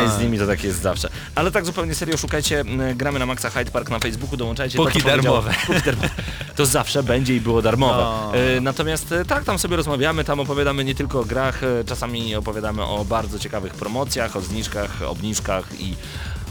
I 0.07 0.09
z 0.09 0.21
nimi 0.21 0.39
to 0.39 0.47
tak 0.47 0.63
jest 0.63 0.81
zawsze. 0.81 1.09
Ale 1.35 1.51
tak 1.51 1.65
zupełnie 1.65 1.95
serio, 1.95 2.17
szukajcie, 2.17 2.63
gramy 2.95 3.19
na 3.19 3.25
Maxa 3.25 3.49
Hyde 3.49 3.71
Park 3.71 3.89
na 3.89 3.99
Facebooku, 3.99 4.37
dołączajcie. 4.37 4.77
Póki 4.77 4.93
to, 4.93 4.99
co 4.99 5.05
powiedziałem. 5.05 5.41
darmowe. 5.41 5.53
Póki 5.67 5.81
darmowe. 5.81 6.09
To 6.55 6.65
zawsze 6.65 7.03
będzie 7.03 7.35
i 7.35 7.41
było 7.41 7.61
darmowe. 7.61 8.03
No. 8.03 8.31
E, 8.35 8.61
natomiast 8.61 9.11
e, 9.11 9.25
tak, 9.25 9.43
tam 9.43 9.59
sobie 9.59 9.75
rozmawiamy, 9.75 10.23
tam 10.23 10.39
opowiadamy 10.39 10.83
nie 10.83 10.95
tylko 10.95 11.19
o 11.19 11.25
grach, 11.25 11.63
e, 11.63 11.83
czasami 11.83 12.35
opowiadamy 12.35 12.83
o 12.83 13.05
bardzo 13.05 13.39
ciekawych 13.39 13.73
promocjach, 13.73 14.35
o 14.35 14.41
zniżkach, 14.41 15.01
obniżkach 15.01 15.65
i 15.79 15.95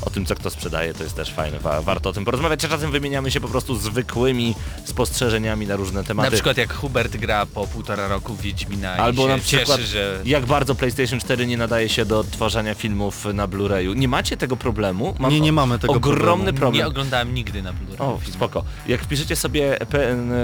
o 0.00 0.10
tym, 0.10 0.26
co 0.26 0.34
kto 0.34 0.50
sprzedaje, 0.50 0.94
to 0.94 1.02
jest 1.02 1.16
też 1.16 1.32
fajne, 1.32 1.58
wa 1.58 1.82
warto 1.82 2.10
o 2.10 2.12
tym 2.12 2.24
porozmawiać, 2.24 2.64
a 2.64 2.68
czasem 2.68 2.90
wymieniamy 2.90 3.30
się 3.30 3.40
po 3.40 3.48
prostu 3.48 3.76
zwykłymi 3.76 4.54
spostrzeżeniami 4.84 5.66
na 5.66 5.76
różne 5.76 6.04
tematy. 6.04 6.30
Na 6.30 6.34
przykład 6.34 6.56
jak 6.56 6.74
Hubert 6.74 7.16
gra 7.16 7.46
po 7.46 7.66
półtora 7.66 8.08
roku 8.08 8.34
w 8.34 8.40
Wiedźmina 8.40 8.92
Albo 8.92 9.22
i 9.22 9.26
się 9.26 9.32
na 9.32 9.38
przykład 9.38 9.78
cieszy, 9.78 9.86
że... 9.90 10.20
jak 10.24 10.46
bardzo 10.46 10.74
PlayStation 10.74 11.20
4 11.20 11.46
nie 11.46 11.56
nadaje 11.56 11.88
się 11.88 12.04
do 12.04 12.18
odtwarzania 12.18 12.74
filmów 12.74 13.24
na 13.34 13.48
Blu-rayu. 13.48 13.96
Nie 13.96 14.08
macie 14.08 14.36
tego 14.36 14.56
problemu? 14.56 15.14
Nie, 15.30 15.40
nie 15.40 15.52
mamy 15.52 15.78
tego 15.78 15.94
ogromny 15.94 16.18
problemu. 16.24 16.58
problem. 16.58 16.74
Nie 16.74 16.86
oglądałem 16.86 17.34
nigdy 17.34 17.62
na 17.62 17.72
Blu-ray. 17.72 18.02
O, 18.02 18.18
spoko. 18.32 18.64
Jak 18.88 19.02
wpiszecie 19.02 19.36
sobie 19.36 19.78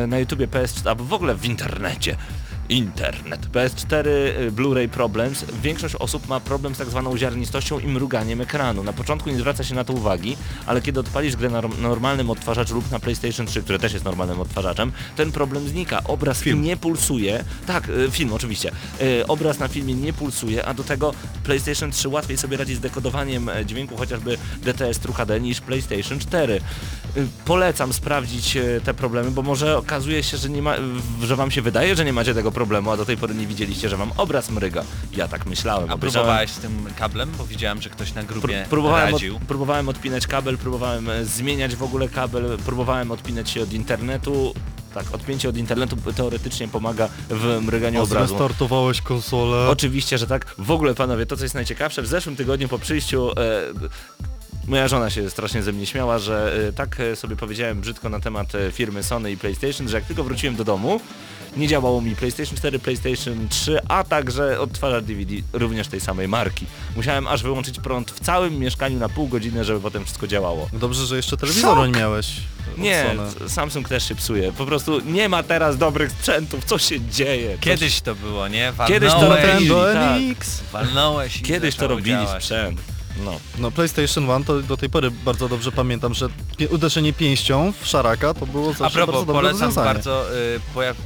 na 0.09 0.19
YouTubie 0.19 0.49
PS4, 0.49 0.89
albo 0.89 1.05
w 1.05 1.13
ogóle 1.13 1.35
w 1.35 1.45
internecie, 1.45 2.17
internet, 2.69 3.41
PS4 3.53 4.07
y, 4.07 4.53
Blu-ray 4.53 4.89
Problems, 4.89 5.45
większość 5.63 5.95
osób 5.95 6.29
ma 6.29 6.41
problem 6.41 6.75
z 6.75 6.79
tak 6.79 6.89
zwaną 6.89 7.17
ziarnistością 7.17 7.79
i 7.79 7.87
mruganiem 7.87 8.41
ekranu. 8.41 8.83
Na 8.85 8.93
początku 8.93 9.31
nie 9.31 9.37
zwraca 9.37 9.65
się 9.65 9.75
na 9.75 9.85
to 9.85 9.93
uwagi, 9.93 10.37
ale 10.67 10.83
kiedy 10.83 11.01
odpalisz 11.01 11.37
grę 11.37 11.51
na 11.51 11.63
norm- 11.63 11.79
normalnym 11.79 12.31
odtwarzaczu 12.31 12.75
lub 12.75 12.91
na 12.91 12.99
PlayStation 13.01 13.47
3, 13.47 13.63
które 13.63 13.79
też 13.79 13.93
jest 13.93 14.05
normalnym 14.05 14.41
odtwarzaczem, 14.41 14.93
ten 15.17 15.33
problem 15.33 15.69
znika. 15.69 16.05
Obraz 16.05 16.39
Film. 16.41 16.63
nie 16.63 16.77
pulsuje. 16.77 17.45
Tak, 17.67 17.89
y, 17.89 18.11
film 18.11 18.33
oczywiście. 18.33 18.71
Y, 19.03 19.27
Obraz 19.27 19.59
na 19.59 19.69
filmie 19.69 19.95
nie 19.95 20.13
pulsuje, 20.13 20.65
a 20.67 20.75
do 20.75 20.85
tego 20.85 21.15
PlayStation 21.45 21.91
3 21.91 22.09
łatwiej 22.09 22.39
sobie 22.39 22.57
radzi 22.57 22.75
z 22.75 22.81
dekodowaniem 22.81 23.49
e, 23.49 23.67
dźwięku 23.67 23.97
chociażby 23.97 24.39
DTS 24.63 24.99
True 24.99 25.15
HD 25.15 25.41
niż 25.41 25.61
PlayStation 25.61 26.19
4. 26.19 26.61
Y, 27.17 27.27
Polecam 27.45 27.93
sprawdzić 27.93 28.57
e, 28.57 28.81
te 28.85 28.95
problemy, 28.95 29.31
bo 29.31 29.43
może 29.43 29.79
okazuje 29.79 30.23
się, 30.23 30.37
że, 30.37 30.49
nie 30.51 30.63
ma, 30.63 30.75
że 31.23 31.37
wam 31.37 31.51
się 31.51 31.63
wydaje, 31.63 31.97
że 31.97 32.05
nie 32.05 32.13
macie 32.13 32.35
tego 32.35 32.53
problemu, 32.55 32.91
a 32.91 32.97
do 32.97 33.05
tej 33.05 33.17
pory 33.17 33.35
nie 33.35 33.47
widzieliście, 33.47 33.89
że 33.89 33.97
wam 33.97 34.13
obraz 34.17 34.51
mryga. 34.51 34.85
Ja 35.17 35.29
tak 35.29 35.47
myślałem. 35.47 35.91
A 35.91 35.95
obejrzałem- 35.95 36.25
próbowałeś 36.27 36.51
z 36.51 36.59
tym 36.59 36.87
kablem? 36.99 37.31
Bo 37.39 37.47
widziałem, 37.47 37.83
że 37.83 37.91
ktoś 37.91 38.15
na 38.15 38.23
Pró- 38.23 38.27
grupie 38.27 38.67
próbowałem, 38.71 39.13
radził. 39.13 39.37
od, 39.37 39.43
próbowałem 39.43 39.89
odpinać 39.89 40.27
kabel, 40.27 40.59
próbowałem 40.59 41.11
e, 41.11 41.25
zmieniać 41.25 41.77
w 41.77 41.83
ogóle 41.83 42.09
kabel, 42.09 42.59
próbowałem 42.67 43.11
odpinać 43.11 43.51
się 43.51 43.63
od 43.63 43.73
internetu. 43.73 44.55
Tak, 44.95 45.15
odpięcie 45.15 45.49
od 45.49 45.57
internetu 45.57 45.97
teoretycznie 46.17 46.69
pomaga 46.69 47.09
w 47.31 47.61
mryganiu 47.63 48.01
A 48.01 48.03
obrazu. 48.03 48.27
zrestartowałeś 48.27 49.01
konsolę. 49.01 49.69
Oczywiście, 49.69 50.19
że 50.19 50.27
tak. 50.27 50.55
W 50.59 50.71
ogóle 50.71 50.95
panowie, 50.95 51.27
to 51.27 51.37
co 51.37 51.43
jest 51.43 51.55
najciekawsze, 51.55 52.03
w 52.03 52.07
zeszłym 52.07 52.37
tygodniu 52.37 52.69
po 52.69 52.79
przyjściu 52.79 53.31
e, 53.31 53.35
moja 54.67 54.89
żona 54.89 55.11
się 55.11 55.31
strasznie 55.31 55.63
ze 55.63 55.73
mnie 55.73 55.87
śmiała, 55.87 56.19
że 56.19 56.53
e, 56.69 56.73
tak 56.73 57.01
e, 57.01 57.17
sobie 57.17 57.37
powiedziałem 57.37 57.81
brzydko 57.81 58.09
na 58.09 58.21
temat 58.21 58.53
firmy 58.73 59.03
Sony 59.03 59.33
i 59.33 59.37
PlayStation, 59.37 59.89
że 59.89 59.97
jak 59.97 60.05
tylko 60.07 60.25
wróciłem 60.25 60.57
do 60.57 60.65
domu 60.65 61.01
Nie 61.57 61.69
działało 61.69 62.01
mi 62.01 62.17
PlayStation 62.17 62.57
4, 62.59 62.79
PlayStation 62.79 63.49
3, 63.49 63.81
a 63.89 64.05
także 64.05 64.61
odtwarzacz 64.61 65.05
DVD 65.05 65.35
również 65.53 65.89
tej 65.89 66.01
samej 66.01 66.29
marki. 66.29 66.67
Musiałem 66.97 67.27
aż 67.27 67.43
wyłączyć 67.43 67.81
prąd 67.81 68.11
w 68.11 68.21
całym 68.21 68.59
mieszkaniu 68.59 68.99
na 68.99 69.09
pół 69.09 69.29
godziny, 69.29 69.65
żeby 69.65 69.81
potem 69.81 70.05
wszystko 70.05 70.27
działało. 70.27 70.69
Dobrze, 70.73 71.07
że 71.07 71.17
jeszcze 71.17 71.37
telewizor 71.37 71.79
nie 71.79 71.99
miałeś. 71.99 72.27
Nie, 72.79 73.05
Odsłonę. 73.21 73.51
Samsung 73.51 73.89
też 73.89 74.09
się 74.09 74.15
psuje. 74.15 74.53
Po 74.53 74.67
prostu 74.67 75.01
nie 75.01 75.29
ma 75.29 75.43
teraz 75.43 75.79
dobrych 75.79 76.13
sprzętów. 76.13 76.65
Co 76.65 76.79
się 76.79 77.01
dzieje? 77.01 77.59
Kiedyś 77.61 78.01
to 78.01 78.15
było, 78.15 78.49
nie? 78.49 78.73
Kiedyś 78.89 79.11
to 79.13 79.21
Walnąłeś, 79.21 79.69
robili, 79.69 80.37
tak. 80.37 80.47
Walnąłeś 80.73 81.43
Kiedyś 81.43 81.77
to 81.77 81.89
robili 81.89 82.11
działać. 82.25 82.43
sprzęt. 82.45 82.81
No. 83.25 83.33
No 83.59 83.71
PlayStation 83.71 84.25
1 84.25 84.45
to 84.45 84.61
do 84.63 84.77
tej 84.77 84.91
pory 84.91 85.11
bardzo 85.11 85.49
dobrze 85.49 85.73
pamiętam, 85.73 86.15
że 86.15 86.29
uderzenie 86.71 87.13
pięścią 87.13 87.73
w 87.81 87.87
szaraka 87.87 88.35
to 88.35 88.47
było 88.47 88.69
zawsze 88.69 88.85
A 88.85 88.91
propos, 88.91 89.15
bardzo 89.15 89.27
dobre 89.27 89.43
polecam 89.43 89.61
rozwiązanie. 89.61 89.95
bardzo, 89.95 90.35
y, 90.37 90.61
pojaw... 90.75 90.97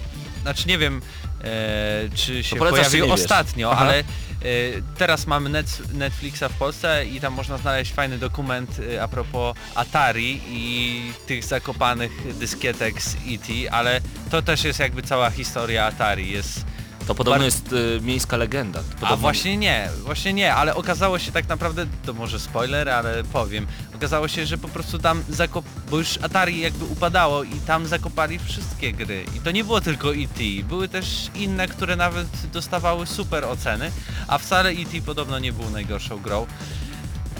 znaczy 0.42 0.68
nie 0.68 0.78
wiem, 0.78 1.02
e, 1.44 2.08
czy 2.14 2.44
się 2.44 2.56
polecasz, 2.56 2.78
czy 2.78 2.84
pojawił 2.84 3.04
nie 3.04 3.10
wiesz? 3.12 3.20
ostatnio, 3.20 3.72
Aha. 3.72 3.80
ale 3.80 4.00
y, 4.44 4.82
teraz 4.98 5.26
mamy 5.26 5.50
net, 5.50 5.92
Netflixa 5.94 6.44
w 6.48 6.58
Polsce 6.58 7.06
i 7.06 7.20
tam 7.20 7.32
można 7.32 7.58
znaleźć 7.58 7.92
fajny 7.92 8.18
dokument 8.18 8.78
y, 8.78 9.02
a 9.02 9.08
propos 9.08 9.56
Atari 9.74 10.40
i 10.48 11.12
tych 11.26 11.44
zakopanych 11.44 12.38
dyskietek 12.38 13.02
z 13.02 13.14
E.T., 13.14 13.72
ale 13.72 14.00
to 14.30 14.42
też 14.42 14.64
jest 14.64 14.78
jakby 14.78 15.02
cała 15.02 15.30
historia 15.30 15.86
Atari, 15.86 16.30
jest 16.30 16.64
To 17.08 17.14
podobno 17.14 17.44
jest 17.44 17.72
y, 17.72 18.00
miejska 18.02 18.36
legenda. 18.36 18.80
Podobno... 18.90 19.08
A 19.08 19.16
właśnie 19.16 19.56
nie, 19.56 19.88
właśnie 20.04 20.32
nie, 20.32 20.54
ale 20.54 20.74
okazało 20.74 21.18
się 21.18 21.32
tak 21.32 21.48
naprawdę, 21.48 21.86
to 22.06 22.12
może 22.12 22.40
spoiler, 22.40 22.88
ale 22.88 23.24
powiem, 23.24 23.66
okazało 23.94 24.28
się, 24.28 24.46
że 24.46 24.58
po 24.58 24.68
prostu 24.68 24.98
tam 24.98 25.22
zakop... 25.28 25.64
bo 25.90 25.98
już 25.98 26.18
Atari 26.22 26.60
jakby 26.60 26.84
upadało 26.84 27.42
i 27.42 27.60
tam 27.66 27.86
zakopali 27.86 28.38
wszystkie 28.38 28.92
gry. 28.92 29.24
I 29.36 29.40
to 29.40 29.50
nie 29.50 29.64
było 29.64 29.80
tylko 29.80 30.14
E.T., 30.14 30.44
były 30.68 30.88
też 30.88 31.30
inne, 31.34 31.68
które 31.68 31.96
nawet 31.96 32.28
dostawały 32.52 33.06
super 33.06 33.44
oceny, 33.44 33.90
a 34.26 34.38
wcale 34.38 34.70
E.T. 34.70 35.02
podobno 35.06 35.38
nie 35.38 35.52
był 35.52 35.70
najgorszą 35.70 36.18
grą 36.18 36.46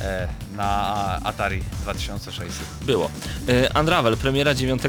e, 0.00 0.28
na 0.58 1.20
Atari 1.24 1.62
2600. 1.82 2.66
Było. 2.86 3.10
Y, 3.48 3.68
Unravel, 3.80 4.16
premiera 4.16 4.54
9 4.54 4.82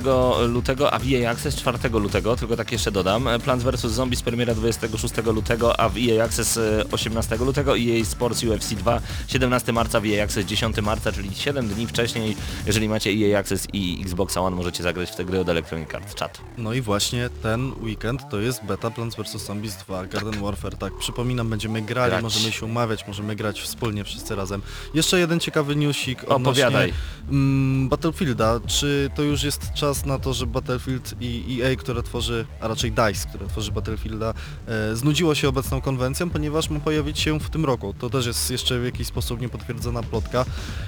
lutego, 0.47 0.93
a 0.93 0.99
w 0.99 1.03
EA 1.13 1.31
Access 1.31 1.55
4 1.55 1.89
lutego, 1.89 2.35
tylko 2.35 2.57
tak 2.57 2.71
jeszcze 2.71 2.91
dodam. 2.91 3.27
E, 3.27 3.39
Plants 3.39 3.65
vs. 3.65 3.81
Zombies 3.81 4.21
premiera 4.21 4.55
26 4.55 5.13
lutego, 5.25 5.79
a 5.79 5.89
w 5.89 5.97
EA 5.97 6.23
Access 6.25 6.57
y, 6.57 6.83
18 6.91 7.37
lutego, 7.37 7.77
EA 7.77 8.05
Sports 8.05 8.43
UFC 8.43 8.73
2 8.75 9.01
17 9.27 9.73
marca, 9.73 9.99
w 9.99 10.05
EA 10.05 10.23
Access 10.23 10.45
10 10.45 10.77
marca, 10.81 11.11
czyli 11.11 11.35
7 11.35 11.67
dni 11.67 11.87
wcześniej. 11.87 12.35
Jeżeli 12.65 12.89
macie 12.89 13.09
EA 13.09 13.39
Access 13.39 13.67
i 13.73 14.01
Xbox 14.01 14.37
One, 14.37 14.55
możecie 14.55 14.83
zagrać 14.83 15.11
w 15.11 15.15
te 15.15 15.25
gry 15.25 15.39
od 15.39 15.49
Electronic 15.49 15.95
Arts 15.95 16.15
Chat. 16.19 16.41
No 16.57 16.73
i 16.73 16.81
właśnie 16.81 17.29
ten 17.43 17.71
weekend 17.81 18.21
to 18.31 18.39
jest 18.39 18.63
beta 18.63 18.91
Plants 18.91 19.15
vs. 19.15 19.45
Zombies 19.45 19.75
2 19.75 20.05
Garden 20.05 20.41
Warfare, 20.41 20.77
tak, 20.77 20.93
przypominam, 20.99 21.49
będziemy 21.49 21.81
grali, 21.81 22.11
Grać. 22.11 22.23
możemy 22.23 22.51
się 22.51 22.65
umawiać, 22.65 23.07
możemy 23.07 23.35
grać 23.35 23.61
wspólnie 23.61 24.03
wszyscy 24.03 24.35
razem. 24.35 24.61
Jeszcze 24.93 25.19
jeden 25.19 25.39
ciekawy 25.39 25.58
newsik 25.67 26.23
odnośnie 26.23 26.63
Opowiadaj. 26.67 26.93
mm, 27.29 27.89
Battlefielda. 27.89 28.59
Czy 28.67 29.09
to 29.15 29.21
już 29.21 29.43
jest 29.43 29.73
czas 29.73 30.05
na 30.05 30.19
to, 30.19 30.33
że 30.33 30.45
Battlefield 30.47 31.15
i 31.21 31.61
EA, 31.61 31.75
które 31.75 32.03
tworzy, 32.03 32.45
a 32.61 32.67
raczej 32.67 32.91
DICE, 32.91 33.27
które 33.29 33.47
tworzy 33.47 33.71
Battlefielda, 33.71 34.33
e, 34.67 34.95
znudziło 34.95 35.35
się 35.35 35.49
obecną 35.49 35.81
konwencją, 35.81 36.29
ponieważ 36.29 36.69
ma 36.69 36.79
pojawić 36.79 37.19
się 37.19 37.39
w 37.39 37.49
tym 37.49 37.65
roku. 37.65 37.93
To 37.99 38.09
też 38.09 38.25
jest 38.25 38.51
jeszcze 38.51 38.79
w 38.79 38.85
jakiś 38.85 39.07
sposób 39.07 39.41
niepotwierdzona 39.41 40.03
plotka. 40.03 40.45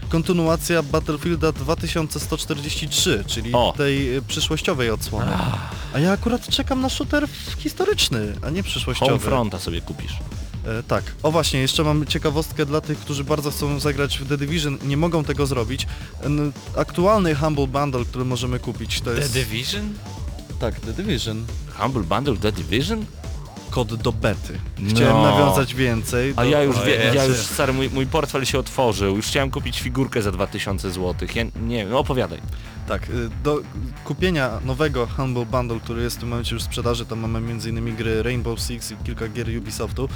Kontynuacja 0.09 0.83
Battlefielda 0.83 1.51
2143, 1.51 3.23
czyli 3.27 3.53
O. 3.53 3.73
tej 3.77 4.15
e, 4.15 4.21
przyszłościowej 4.21 4.89
odsłony. 4.89 5.31
A 5.93 5.99
ja 5.99 6.11
akurat 6.11 6.47
czekam 6.47 6.81
na 6.81 6.89
shooter 6.89 7.27
w- 7.27 7.53
historyczny, 7.61 8.33
a 8.41 8.49
nie 8.49 8.63
przyszłościowy. 8.63 9.11
Homefronta 9.11 9.59
sobie 9.59 9.81
kupisz. 9.81 10.13
E, 10.65 10.83
tak. 10.83 11.03
O 11.23 11.31
właśnie, 11.31 11.59
jeszcze 11.59 11.83
mam 11.83 12.05
ciekawostkę 12.05 12.65
dla 12.65 12.81
tych, 12.81 12.99
którzy 12.99 13.23
bardzo 13.23 13.51
chcą 13.51 13.79
zagrać 13.79 14.17
w 14.19 14.29
The 14.29 14.37
Division, 14.37 14.77
nie 14.83 14.97
mogą 14.97 15.23
tego 15.23 15.45
zrobić. 15.45 15.87
N- 16.23 16.51
Aktualny 16.77 17.35
Humble 17.35 17.67
Bundle, 17.67 18.05
który 18.05 18.25
możemy 18.25 18.59
kupić, 18.59 19.01
to 19.01 19.11
The 19.13 19.17
jest... 19.19 19.33
Division? 19.33 19.93
Tak, 20.59 20.79
The 20.79 20.93
Division. 20.93 21.45
Humble 21.77 22.03
Bundle 22.03 22.37
The 22.37 22.51
Division? 22.51 23.05
Kod 23.69 23.95
do 23.95 24.11
bety. 24.11 24.59
Chciałem 24.89 25.13
No. 25.13 25.23
nawiązać 25.31 25.75
więcej. 25.75 26.33
A 26.35 26.43
do... 26.43 26.49
ja 26.49 26.63
już, 26.63 26.75
O 26.77 26.83
wie, 26.85 26.95
ja 26.95 27.13
Jezu. 27.13 27.27
już 27.29 27.37
stary, 27.37 27.73
mój, 27.73 27.89
mój 27.89 28.07
portfel 28.07 28.45
się 28.45 28.59
otworzył. 28.59 29.15
Już 29.15 29.25
chciałem 29.27 29.51
kupić 29.51 29.79
figurkę 29.81 30.21
za 30.21 30.31
2000 30.31 30.91
zł. 30.91 31.27
Ja 31.35 31.43
nie 31.61 31.85
no 31.85 31.99
opowiadaj. 31.99 32.39
Tak, 32.91 33.09
y, 33.09 33.29
do 33.43 33.61
kupienia 34.05 34.59
nowego 34.65 35.07
Humble 35.07 35.45
Bundle, 35.45 35.79
który 35.79 36.03
jest 36.03 36.17
w 36.17 36.19
tym 36.19 36.29
momencie 36.29 36.55
już 36.55 36.63
w 36.63 36.65
sprzedaży, 36.65 37.05
tam 37.05 37.19
mamy 37.19 37.37
m.in. 37.39 37.95
gry 37.95 38.23
Rainbow 38.23 38.59
Six 38.59 38.91
i 38.91 38.95
kilka 38.97 39.27
gier 39.27 39.47
Ubisoftu. 39.57 40.03
E, 40.05 40.07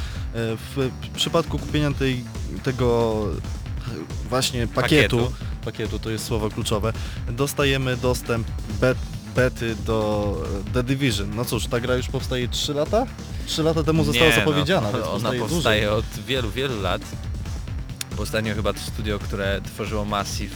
W 0.57 0.89
przypadku 1.15 1.59
kupienia 1.59 1.91
tej, 1.91 2.23
tego 2.63 3.17
e, 3.88 4.30
właśnie 4.30 4.67
pakietu, 4.67 5.17
Pakietu. 5.17 5.34
pakietu, 5.65 5.99
to 5.99 6.09
jest 6.09 6.26
słowo 6.26 6.49
kluczowe, 6.49 6.93
dostajemy 7.30 7.97
dostęp 7.97 8.47
bet, 8.82 8.97
bety 9.36 9.76
do 9.86 10.38
The 10.73 10.84
Division. 10.84 11.36
No 11.36 11.45
cóż, 11.45 11.67
ta 11.67 11.80
gra 11.80 11.95
już 11.95 12.07
powstaje 12.07 12.47
3 12.47 12.73
lata? 12.73 13.05
3 13.45 13.63
lata 13.63 13.84
temu 13.84 14.03
została 14.03 14.30
Nie, 14.30 14.36
zapowiedziana, 14.36 14.91
no, 14.91 14.97
więc 14.97 15.07
ona 15.07 15.30
powstaje 15.32 15.47
dłużej. 15.49 15.88
od 15.88 16.05
wielu, 16.28 16.51
wielu 16.51 16.82
lat. 16.82 17.01
Ostatnio 18.17 18.55
chyba 18.55 18.73
to 18.73 18.80
studio, 18.80 19.19
które 19.19 19.61
tworzyło 19.61 20.05
Massive, 20.05 20.55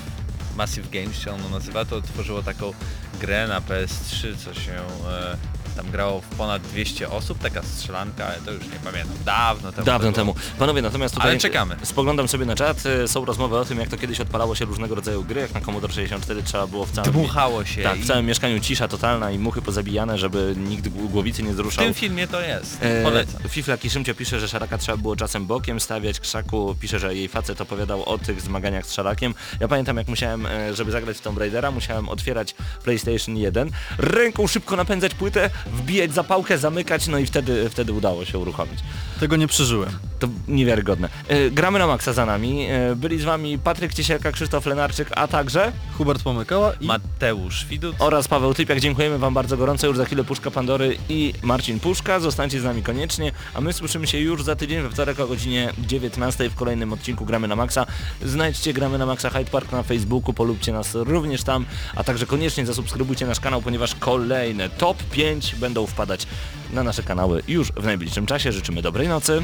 Massive 0.60 0.90
Games 0.90 1.18
się 1.18 1.32
ono 1.32 1.50
nazywa, 1.50 1.86
to 1.86 2.02
tworzyło 2.02 2.44
taką 2.44 2.74
grę 3.22 3.48
na 3.48 3.62
PS3, 3.62 4.38
co 4.38 4.54
się 4.54 4.72
e, 4.72 5.38
tam 5.84 5.92
grało 5.92 6.22
w 6.22 6.26
ponad 6.26 6.62
200 6.62 7.10
osób, 7.10 7.40
taka 7.40 7.64
strzelanka, 7.64 8.26
ale 8.26 8.36
to 8.46 8.52
już 8.52 8.64
nie 8.64 8.80
pamiętam, 8.84 9.16
dawno 9.26 9.72
temu. 9.72 9.86
Dawno 9.86 10.12
temu. 10.12 10.36
Panowie, 10.60 10.82
natomiast 10.82 11.16
tutaj 11.16 11.30
Ale 11.32 11.40
czekamy. 11.40 11.76
spoglądam 11.84 12.28
sobie 12.28 12.46
na 12.46 12.56
czat, 12.56 12.84
y, 12.86 13.08
są 13.08 13.26
rozmowy 13.26 13.58
o 13.58 13.66
tym, 13.66 13.80
jak 13.80 13.90
to 13.90 13.98
kiedyś 13.98 14.20
odpalało 14.20 14.56
się 14.56 14.66
różnego 14.66 14.96
rodzaju 14.96 15.24
gry, 15.24 15.42
jak 15.42 15.54
na 15.54 15.62
Commodore 15.62 15.94
64 15.94 16.44
trzeba 16.44 16.68
było 16.68 16.86
w 16.86 16.92
całym... 16.92 17.12
Dmuchało 17.12 17.66
się 17.66 17.84
Tak, 17.84 17.98
w 18.00 18.08
całym 18.08 18.26
mieszkaniu 18.26 18.60
cisza 18.60 18.88
totalna 18.88 19.32
i 19.32 19.40
muchy 19.40 19.62
pozabijane, 19.62 20.18
żeby 20.18 20.54
nikt 20.58 20.88
gł- 20.88 21.08
głowicy 21.10 21.44
nie 21.44 21.50
w 21.50 21.54
wzruszał. 21.54 21.86
tym 21.86 21.94
filmie 21.94 22.28
to 22.28 22.42
jest, 22.42 22.78
E, 22.82 23.04
polecam. 23.04 23.42
Fifla 23.50 23.78
Kiszymcio 23.78 24.16
pisze, 24.16 24.40
że 24.40 24.48
Szaraka 24.48 24.78
trzeba 24.78 24.98
było 24.98 25.16
czasem 25.16 25.46
bokiem 25.46 25.80
stawiać, 25.80 26.20
Krzaku 26.20 26.76
pisze, 26.80 27.00
że 27.00 27.16
jej 27.16 27.28
facet 27.28 27.62
opowiadał 27.62 28.04
o 28.06 28.18
tych 28.18 28.42
zmaganiach 28.42 28.86
z 28.86 28.94
Szarakiem. 28.94 29.34
Ja 29.60 29.68
pamiętam 29.68 29.98
jak 29.98 30.08
musiałem, 30.08 30.46
e, 30.46 30.76
żeby 30.76 30.92
zagrać 30.92 31.18
w 31.18 31.22
Tomb 31.22 31.38
Raidera, 31.40 31.72
musiałem 31.72 32.10
otwierać 32.10 32.56
PlayStation 32.84 33.38
1, 33.38 33.70
ręką 33.98 34.48
szybko 34.48 34.76
napędzać 34.76 35.14
płytę, 35.16 35.50
wbijać 35.74 36.14
zapałkę, 36.14 36.58
zamykać, 36.58 37.08
no 37.08 37.18
i 37.18 37.26
wtedy, 37.26 37.70
wtedy 37.70 37.94
udało 37.94 38.26
się 38.26 38.40
uruchomić. 38.40 38.80
Tego 39.20 39.36
nie 39.36 39.48
przeżyłem. 39.48 39.90
To 40.20 40.28
niewiarygodne. 40.48 41.10
E, 41.28 41.52
gramy 41.52 41.80
na 41.80 41.88
maksa 41.88 42.14
za 42.14 42.26
nami. 42.26 42.66
E, 42.70 42.96
byli 42.96 43.20
z 43.20 43.24
wami 43.24 43.60
Patryk 43.60 43.94
Ciesielka, 43.94 44.32
Krzysztof 44.32 44.66
Lenarczyk, 44.66 45.10
a 45.16 45.28
także 45.28 45.72
Hubert 45.98 46.24
Pomykała 46.24 46.74
i 46.82 46.86
Mateusz 46.86 47.66
Widut. 47.66 47.96
oraz 48.00 48.28
Paweł 48.28 48.54
Typiak. 48.54 48.80
Dziękujemy 48.80 49.18
wam 49.18 49.34
bardzo 49.34 49.58
gorąco. 49.58 49.88
Już 49.88 49.98
za 49.98 50.06
chwilę 50.06 50.24
Puszka 50.24 50.52
Pandory 50.52 50.98
i 51.10 51.34
Marcin 51.44 51.80
Puszka. 51.80 52.20
Zostańcie 52.20 52.62
z 52.62 52.64
nami 52.64 52.84
koniecznie, 52.84 53.32
a 53.54 53.62
my 53.62 53.74
słyszymy 53.74 54.08
się 54.08 54.20
już 54.20 54.44
za 54.44 54.56
tydzień 54.56 54.82
we 54.82 54.90
wtorek 54.90 55.20
o 55.20 55.28
godzinie 55.28 55.74
19 55.78 56.50
w 56.50 56.56
kolejnym 56.56 56.94
odcinku 56.94 57.26
Gramy 57.26 57.48
na 57.48 57.56
Maxa. 57.56 57.86
Znajdźcie 58.26 58.74
Gramy 58.74 58.98
na 58.98 59.06
Maxa 59.06 59.30
Hyde 59.30 59.52
Park 59.52 59.72
na 59.72 59.84
Facebooku, 59.84 60.34
polubcie 60.34 60.74
nas 60.74 60.96
również 60.96 61.44
tam, 61.44 61.66
a 61.96 62.04
także 62.04 62.26
koniecznie 62.26 62.66
zasubskrybujcie 62.66 63.26
nasz 63.26 63.40
kanał, 63.40 63.62
ponieważ 63.62 63.96
kolejne 63.96 64.70
top 64.70 65.04
5 65.04 65.49
będą 65.56 65.88
wpadać 65.88 66.28
na 66.74 66.84
nasze 66.84 67.04
kanały 67.04 67.44
już 67.48 67.72
w 67.72 67.86
najbliższym 67.86 68.26
czasie. 68.26 68.52
Życzymy 68.52 68.82
dobrej 68.82 69.08
nocy. 69.08 69.42